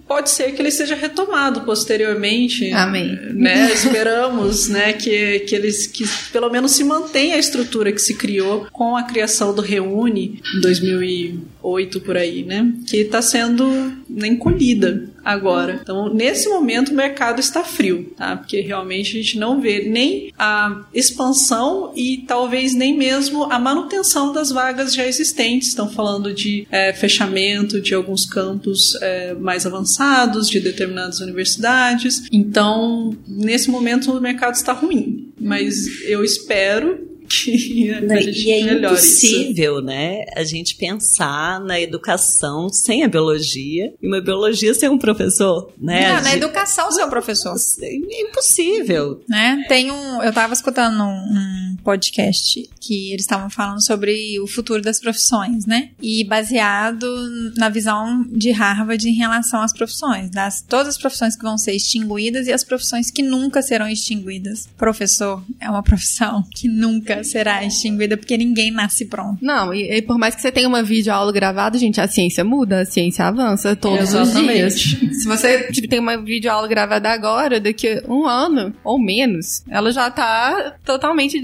Pode 0.07 0.29
ser 0.29 0.51
que 0.53 0.61
ele 0.61 0.71
seja 0.71 0.95
retomado 0.95 1.61
posteriormente. 1.61 2.71
Amém. 2.71 3.17
Né? 3.33 3.71
Esperamos, 3.71 4.67
né, 4.67 4.93
que, 4.93 5.39
que 5.41 5.55
eles 5.55 5.87
que 5.87 6.05
pelo 6.31 6.49
menos 6.49 6.71
se 6.71 6.83
mantenha 6.83 7.35
a 7.35 7.39
estrutura 7.39 7.91
que 7.91 8.01
se 8.01 8.15
criou 8.15 8.67
com 8.71 8.95
a 8.95 9.03
criação 9.03 9.53
do 9.53 9.61
Reúne 9.61 10.41
em 10.55 10.61
2008 10.61 11.99
por 12.01 12.17
aí, 12.17 12.43
né? 12.43 12.73
Que 12.87 12.97
está 12.97 13.21
sendo 13.21 13.93
encolhida 14.09 15.09
agora. 15.23 15.79
Então, 15.81 16.13
nesse 16.13 16.47
momento, 16.47 16.91
o 16.91 16.95
mercado 16.95 17.39
está 17.39 17.63
frio, 17.63 18.13
tá? 18.15 18.37
Porque 18.37 18.61
realmente 18.61 19.17
a 19.17 19.21
gente 19.21 19.37
não 19.37 19.59
vê 19.59 19.87
nem 19.87 20.31
a 20.37 20.85
expansão 20.93 21.91
e 21.95 22.23
talvez 22.27 22.73
nem 22.73 22.97
mesmo 22.97 23.43
a 23.51 23.59
manutenção 23.59 24.31
das 24.31 24.51
vagas 24.51 24.93
já 24.93 25.05
existentes. 25.05 25.69
Estão 25.69 25.89
falando 25.89 26.33
de 26.33 26.65
é, 26.71 26.93
fechamento 26.93 27.81
de 27.81 27.93
alguns 27.93 28.25
campos 28.25 28.95
é, 29.01 29.33
mais 29.33 29.65
avançados, 29.65 30.49
de 30.49 30.59
determinadas 30.59 31.19
universidades. 31.19 32.23
Então, 32.31 33.15
nesse 33.27 33.69
momento, 33.69 34.11
o 34.11 34.21
mercado 34.21 34.55
está 34.55 34.73
ruim. 34.73 35.31
Mas 35.39 36.01
eu 36.03 36.23
espero 36.23 37.06
que 37.27 37.89
a 37.91 38.21
gente 38.21 38.47
e 38.47 38.51
é 38.51 38.59
impossível, 38.73 39.77
isso. 39.77 39.85
né, 39.85 40.25
a 40.35 40.43
gente 40.43 40.75
pensar 40.75 41.59
na 41.59 41.79
educação 41.79 42.69
sem 42.69 43.03
a 43.03 43.07
biologia 43.07 43.93
e 44.01 44.07
uma 44.07 44.21
biologia 44.21 44.73
sem 44.73 44.89
um 44.89 44.97
professor, 44.97 45.71
né? 45.77 46.13
Não, 46.15 46.23
na 46.23 46.33
educação 46.35 46.91
sem 46.91 47.03
um 47.03 47.09
professor. 47.09 47.55
É 47.81 48.21
impossível. 48.21 49.21
Né? 49.27 49.65
Tem 49.67 49.91
um, 49.91 50.23
eu 50.23 50.33
tava 50.33 50.53
escutando 50.53 51.01
um, 51.03 51.07
um 51.07 51.66
podcast 51.87 52.69
que 52.81 53.11
eles 53.13 53.21
estavam 53.21 53.49
falando 53.49 53.81
sobre 53.81 54.37
o 54.41 54.45
futuro 54.47 54.81
das 54.81 54.99
profissões, 54.99 55.65
né? 55.65 55.91
E 56.01 56.21
baseado 56.25 57.07
na 57.55 57.69
visão 57.69 58.25
de 58.29 58.51
Harvard 58.51 59.07
em 59.07 59.13
relação 59.13 59.61
às 59.61 59.71
profissões, 59.71 60.29
das 60.29 60.61
todas 60.61 60.89
as 60.89 60.97
profissões 60.97 61.37
que 61.37 61.43
vão 61.43 61.57
ser 61.57 61.71
extinguidas 61.71 62.45
e 62.47 62.51
as 62.51 62.65
profissões 62.65 63.09
que 63.09 63.23
nunca 63.23 63.61
serão 63.61 63.87
extinguidas. 63.87 64.67
Professor 64.77 65.41
é 65.61 65.69
uma 65.69 65.81
profissão 65.83 66.43
que 66.53 66.67
nunca 66.67 67.23
será 67.23 67.63
extinguida 67.63 68.17
porque 68.17 68.35
ninguém 68.35 68.69
nasce 68.69 69.05
pronto. 69.05 69.37
Não, 69.41 69.73
e, 69.73 69.89
e 69.89 70.01
por 70.01 70.17
mais 70.17 70.35
que 70.35 70.41
você 70.41 70.51
tenha 70.51 70.67
uma 70.67 70.83
videoaula 70.83 71.31
gravada, 71.31 71.77
gente, 71.77 72.01
a 72.01 72.07
ciência 72.07 72.43
muda, 72.43 72.81
a 72.81 72.85
ciência 72.85 73.25
avança 73.25 73.77
todos 73.77 74.09
Exatamente. 74.09 74.65
os 74.65 74.75
dias. 74.75 75.21
Se 75.21 75.25
você 75.25 75.71
tipo, 75.71 75.87
tem 75.87 75.99
uma 75.99 76.17
videoaula 76.17 76.67
gravada 76.67 77.09
agora, 77.09 77.61
daqui 77.61 77.87
a 77.87 78.11
um 78.11 78.27
ano 78.27 78.75
ou 78.83 78.99
menos, 78.99 79.63
ela 79.69 79.89
já 79.91 80.11
tá 80.11 80.75
totalmente 80.83 81.39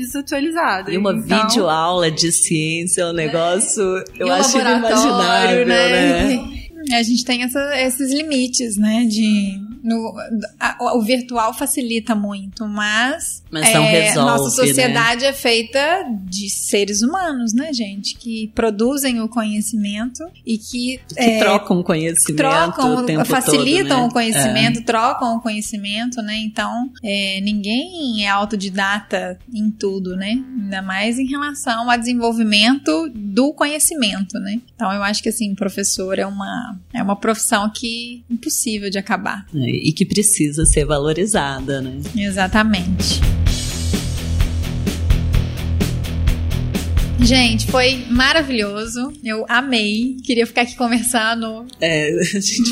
E 0.92 0.98
uma 0.98 1.14
então... 1.14 1.48
videoaula 1.48 2.12
de 2.12 2.32
ciência 2.32 3.02
é 3.02 3.06
um 3.08 3.14
negócio, 3.14 3.82
eu 4.18 4.32
acho 4.32 4.58
inimaginável, 4.58 5.66
né? 5.66 6.36
né? 6.36 6.98
A 6.98 7.04
gente 7.04 7.24
tem 7.24 7.44
essa, 7.44 7.82
esses 7.82 8.12
limites, 8.12 8.78
né? 8.78 9.06
De 9.06 9.58
no, 9.84 10.14
a, 10.60 10.96
o 10.96 11.02
virtual 11.02 11.54
facilita 11.54 12.16
muito, 12.16 12.66
mas, 12.66 13.44
mas 13.52 13.74
não 13.74 13.84
é, 13.84 14.08
resolve, 14.08 14.32
nossa 14.32 14.50
sociedade 14.50 15.24
né? 15.24 15.28
é 15.28 15.34
feita 15.34 16.06
de 16.26 16.50
seres 16.50 17.02
humanos, 17.02 17.54
né, 17.54 17.74
gente? 17.74 18.16
Que 18.16 18.50
produzem 18.56 19.20
o 19.22 19.28
conhecimento 19.28 20.24
e 20.46 20.58
que, 20.58 21.02
que 21.08 21.20
é, 21.20 21.40
trocam 21.40 21.84
conhecimento, 21.84 22.38
trocam, 22.38 23.06
o 23.22 23.26
facilitam 23.26 23.88
todo, 23.88 24.00
né? 24.00 24.08
o 24.08 24.12
conhecimento, 24.12 24.80
é. 24.80 24.84
trocam 24.84 25.36
o 25.36 25.42
conhecimento, 25.42 26.22
né? 26.22 26.38
Então, 26.38 26.90
é, 27.04 27.42
ninguém 27.42 28.26
é 28.26 28.30
autodidata 28.30 29.38
em 29.54 29.70
tudo, 29.70 30.16
né? 30.16 30.42
Ainda 30.62 30.82
mais 30.82 31.20
em 31.20 31.26
relação 31.26 31.92
ao 31.92 31.98
desenvolvimento 31.98 33.12
do 33.14 33.54
conhecimento, 33.54 34.40
né? 34.40 34.62
Então, 34.76 34.94
eu 34.94 35.04
acho 35.04 35.22
que 35.22 35.30
assim, 35.30 35.54
professor 35.54 36.18
é 36.18 36.26
uma 36.26 36.80
é 36.94 37.04
uma 37.04 37.16
profissão 37.16 37.70
que 37.70 38.24
é 38.30 38.34
impossível 38.34 38.90
de 38.90 38.98
acabar. 38.98 39.46
É, 39.54 39.73
e 39.76 39.92
que 39.92 40.06
precisa 40.06 40.66
ser 40.66 40.86
valorizada, 40.86 41.82
né? 41.82 42.00
Exatamente. 42.16 43.22
Gente, 47.20 47.68
foi 47.68 48.06
maravilhoso. 48.10 49.14
Eu 49.24 49.46
amei. 49.48 50.18
Queria 50.24 50.46
ficar 50.46 50.64
aqui 50.64 50.76
conversando 50.76 51.66
é, 51.80 52.12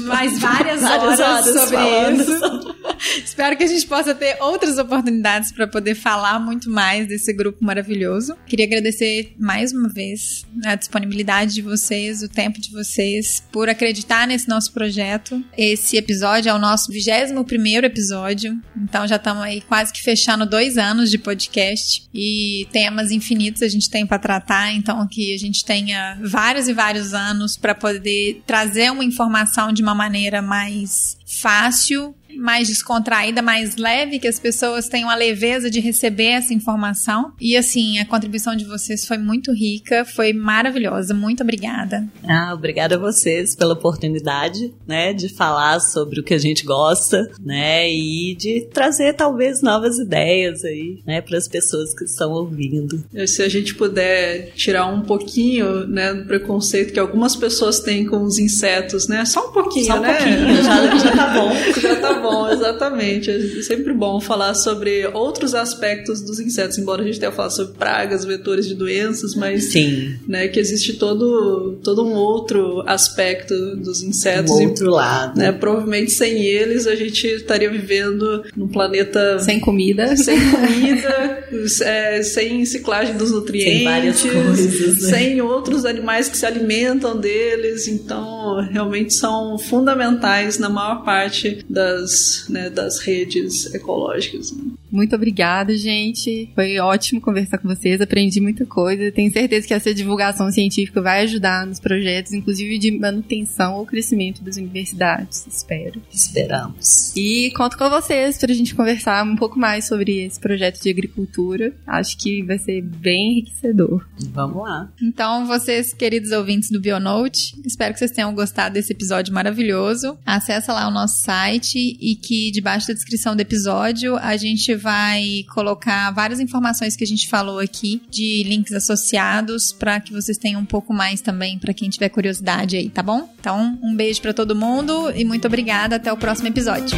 mais 0.03 0.39
várias, 0.39 0.81
várias 0.81 1.19
horas, 1.19 1.47
horas 1.47 1.69
sobre 1.69 1.77
isso. 2.13 2.76
Espero 3.23 3.57
que 3.57 3.63
a 3.63 3.68
gente 3.68 3.85
possa 3.88 4.13
ter 4.13 4.38
outras 4.41 4.77
oportunidades 4.77 5.51
para 5.51 5.68
poder 5.68 5.95
falar 5.95 6.39
muito 6.39 6.69
mais 6.69 7.07
desse 7.07 7.34
grupo 7.34 7.63
maravilhoso. 7.63 8.35
Queria 8.45 8.65
agradecer 8.65 9.34
mais 9.39 9.72
uma 9.73 9.89
vez 9.89 10.45
a 10.65 10.76
disponibilidade 10.76 11.53
de 11.53 11.61
vocês, 11.61 12.22
o 12.22 12.30
tempo 12.30 12.59
de 12.59 12.72
vocês, 12.72 13.43
por 13.51 13.69
acreditar 13.69 14.27
nesse 14.27 14.47
nosso 14.47 14.72
projeto. 14.72 15.43
Esse 15.57 15.97
episódio 15.97 16.49
é 16.49 16.53
o 16.53 16.59
nosso 16.59 16.91
21 16.91 17.43
primeiro 17.43 17.85
episódio, 17.88 18.59
então 18.77 19.07
já 19.07 19.15
estamos 19.15 19.43
aí 19.43 19.61
quase 19.61 19.91
que 19.91 20.01
fechando 20.01 20.45
dois 20.45 20.77
anos 20.77 21.09
de 21.09 21.18
podcast 21.18 22.03
e 22.13 22.68
temas 22.72 23.11
infinitos 23.11 23.61
a 23.61 23.68
gente 23.68 23.89
tem 23.89 24.05
para 24.05 24.19
tratar, 24.32 24.72
então 24.72 25.06
que 25.08 25.34
a 25.34 25.38
gente 25.38 25.66
tenha 25.66 26.18
vários 26.22 26.70
e 26.70 26.74
vários 26.74 27.14
anos 27.14 27.58
para 27.58 27.76
poder 27.76 28.41
trazer 28.48 28.90
uma 28.90 29.03
informação 29.03 29.74
de 29.74 29.82
uma 29.82 29.94
maneira 29.94 30.41
mais 30.41 31.18
fácil 31.26 32.16
mais 32.38 32.68
descontraída, 32.68 33.41
mais 33.41 33.76
leve, 33.76 34.20
que 34.20 34.28
as 34.28 34.40
pessoas 34.40 34.88
tenham 34.88 35.10
a 35.10 35.16
leveza 35.16 35.70
de 35.70 35.80
receber 35.80 36.32
essa 36.32 36.53
informação. 36.53 37.34
E 37.40 37.56
assim, 37.56 37.99
a 37.99 38.06
contribuição 38.06 38.56
de 38.56 38.66
vocês 38.66 39.06
foi 39.06 39.18
muito 39.18 39.52
rica, 39.53 40.06
foi 40.06 40.34
maravilhosa. 40.34 41.14
Muito 41.14 41.44
obrigada. 41.44 42.08
Ah, 42.28 42.53
obrigada 42.53 42.95
a 42.95 42.99
vocês 42.99 43.56
pela 43.56 43.74
oportunidade, 43.74 44.74
né, 44.88 45.14
de 45.14 45.30
falar 45.30 45.80
sobre 45.80 46.20
o 46.20 46.24
que 46.24 46.34
a 46.34 46.38
gente 46.38 46.66
gosta, 46.66 47.30
né, 47.40 47.90
e 47.90 48.36
de 48.36 48.68
trazer 48.74 49.14
talvez 49.14 49.62
novas 49.62 49.98
ideias 49.98 50.64
aí, 50.64 50.99
né, 51.06 51.22
para 51.22 51.38
as 51.38 51.48
pessoas 51.48 51.94
que 51.94 52.06
estão 52.06 52.32
ouvindo. 52.32 53.03
Se 53.28 53.41
a 53.41 53.49
gente 53.49 53.76
puder 53.76 54.52
tirar 54.53 54.88
um 54.88 55.02
pouquinho, 55.02 55.88
né, 55.88 56.14
do 56.14 56.26
preconceito 56.26 56.94
que 56.94 56.99
algumas 56.99 57.36
pessoas 57.36 57.80
têm 57.80 58.06
com 58.06 58.24
os 58.24 58.40
insetos, 58.40 59.08
né, 59.08 59.26
só 59.26 59.49
um 59.49 59.52
pouquinho, 59.52 59.86
só 59.86 59.98
um 59.98 60.02
né? 60.02 60.14
pouquinho, 60.14 60.56
já, 60.64 60.98
já 60.98 61.12
tá 61.16 61.28
bom. 61.34 61.52
já 61.82 61.95
tá 61.99 62.14
bom, 62.22 62.49
exatamente. 62.49 63.30
É 63.30 63.61
sempre 63.64 63.93
bom 63.93 64.19
falar 64.19 64.53
sobre 64.53 65.07
outros 65.07 65.53
aspectos 65.56 66.22
dos 66.22 66.39
insetos, 66.39 66.77
embora 66.77 67.02
a 67.02 67.06
gente 67.06 67.19
tenha 67.19 67.31
falado 67.31 67.52
sobre 67.52 67.73
pragas, 67.73 68.26
vetores 68.26 68.68
de 68.68 68.76
doenças, 68.76 69.35
mas 69.35 69.72
Sim. 69.72 70.15
Né, 70.27 70.48
que 70.48 70.60
existe 70.60 70.93
todo, 70.93 71.80
todo 71.84 72.06
um 72.06 72.14
outro 72.14 72.84
aspecto 72.88 73.76
dos 73.76 74.02
insetos. 74.02 74.52
Um 74.52 74.69
outro 74.69 74.88
e, 74.88 74.89
lado. 74.89 75.38
Né, 75.38 75.52
provavelmente 75.52 76.11
sem 76.11 76.43
eles 76.43 76.88
a 76.88 76.95
gente 76.95 77.26
estaria 77.27 77.69
vivendo 77.69 78.43
num 78.56 78.68
planeta 78.68 79.39
sem 79.39 79.60
comida, 79.60 80.15
sem 80.15 80.38
comida, 80.52 81.48
é, 81.84 82.23
sem 82.23 82.65
ciclagem 82.65 83.18
dos 83.18 83.31
nutrientes, 83.31 83.73
sem 83.73 83.84
várias 83.84 84.22
coisas, 84.22 85.02
né? 85.02 85.10
sem 85.10 85.41
outros 85.41 85.85
animais 85.85 86.30
que 86.30 86.38
se 86.38 86.45
alimentam 86.45 87.18
deles. 87.18 87.88
Então, 87.88 88.61
realmente 88.72 89.14
são 89.14 89.57
fundamentais 89.57 90.57
na 90.57 90.69
maior 90.69 91.03
parte 91.03 91.64
das 91.69 92.11
das, 92.12 92.46
né, 92.50 92.70
das 92.70 93.00
redes 93.00 93.74
ecológicas. 93.74 94.52
Né? 94.52 94.74
Muito 94.91 95.15
obrigada, 95.15 95.76
gente. 95.77 96.51
Foi 96.53 96.77
ótimo 96.80 97.22
conversar 97.22 97.57
com 97.57 97.68
vocês, 97.68 98.01
aprendi 98.01 98.41
muita 98.41 98.65
coisa. 98.65 99.11
Tenho 99.11 99.31
certeza 99.31 99.65
que 99.65 99.73
essa 99.73 99.93
divulgação 99.93 100.51
científica 100.51 101.01
vai 101.01 101.22
ajudar 101.23 101.65
nos 101.65 101.80
projetos, 101.80 102.34
inclusive 102.34 102.77
de 102.77 102.91
manutenção 102.91 103.76
ou 103.76 103.85
crescimento 103.85 104.43
das 104.43 104.57
universidades. 104.57 105.47
Espero. 105.47 106.01
Esperamos. 106.11 107.15
E 107.15 107.51
conto 107.55 107.77
com 107.77 107.89
vocês 107.89 108.38
para 108.38 108.51
a 108.51 108.55
gente 108.55 108.76
conversar 108.76 109.26
um 109.26 109.35
pouco 109.35 109.57
mais 109.57 109.88
sobre 109.88 110.26
esse 110.26 110.39
projeto 110.39 110.81
de 110.81 110.89
agricultura. 110.89 111.73
Acho 111.88 112.18
que 112.18 112.43
vai 112.43 112.57
ser 112.57 112.81
bem 112.81 113.31
enriquecedor. 113.31 114.05
Vamos 114.31 114.63
lá. 114.63 114.91
Então, 115.01 115.45
vocês, 115.47 115.93
queridos 115.93 116.31
ouvintes 116.31 116.69
do 116.69 116.81
Bionote, 116.81 117.55
espero 117.65 117.93
que 117.93 117.99
vocês 117.99 118.11
tenham 118.11 118.34
gostado 118.34 118.73
desse 118.73 118.91
episódio 118.91 119.34
maravilhoso. 119.34 120.18
Acesse 120.26 120.69
lá 120.69 120.88
o 120.88 120.91
nosso 120.91 121.22
site 121.22 121.97
e 121.99 122.15
que 122.15 122.51
debaixo 122.51 122.88
da 122.88 122.93
descrição 122.93 123.35
do 123.35 123.41
episódio 123.41 124.18
a 124.18 124.35
gente 124.35 124.76
vai 124.82 125.45
colocar 125.53 126.12
várias 126.12 126.40
informações 126.40 126.95
que 126.95 127.03
a 127.03 127.08
gente 127.08 127.30
falou 127.30 127.60
aqui 127.60 128.02
de 128.10 128.44
links 128.44 128.74
associados 128.74 129.72
para 129.72 129.99
que 129.99 130.12
vocês 130.12 130.38
tenham 130.38 130.62
um 130.62 130.66
pouco 130.66 130.94
mais 130.94 131.22
também 131.22 131.60
para 131.60 131.74
quem 131.74 131.90
tiver 131.90 132.10
curiosidade 132.10 132.76
aí, 132.76 132.90
tá 132.90 133.03
bom? 133.03 133.30
Então, 133.40 133.78
um 133.82 133.95
beijo 133.95 134.22
para 134.22 134.34
todo 134.34 134.56
mundo 134.56 135.12
e 135.16 135.24
muito 135.24 135.45
obrigada. 135.48 135.95
Até 135.95 136.12
o 136.12 136.18
próximo 136.18 136.48
episódio. 136.48 136.98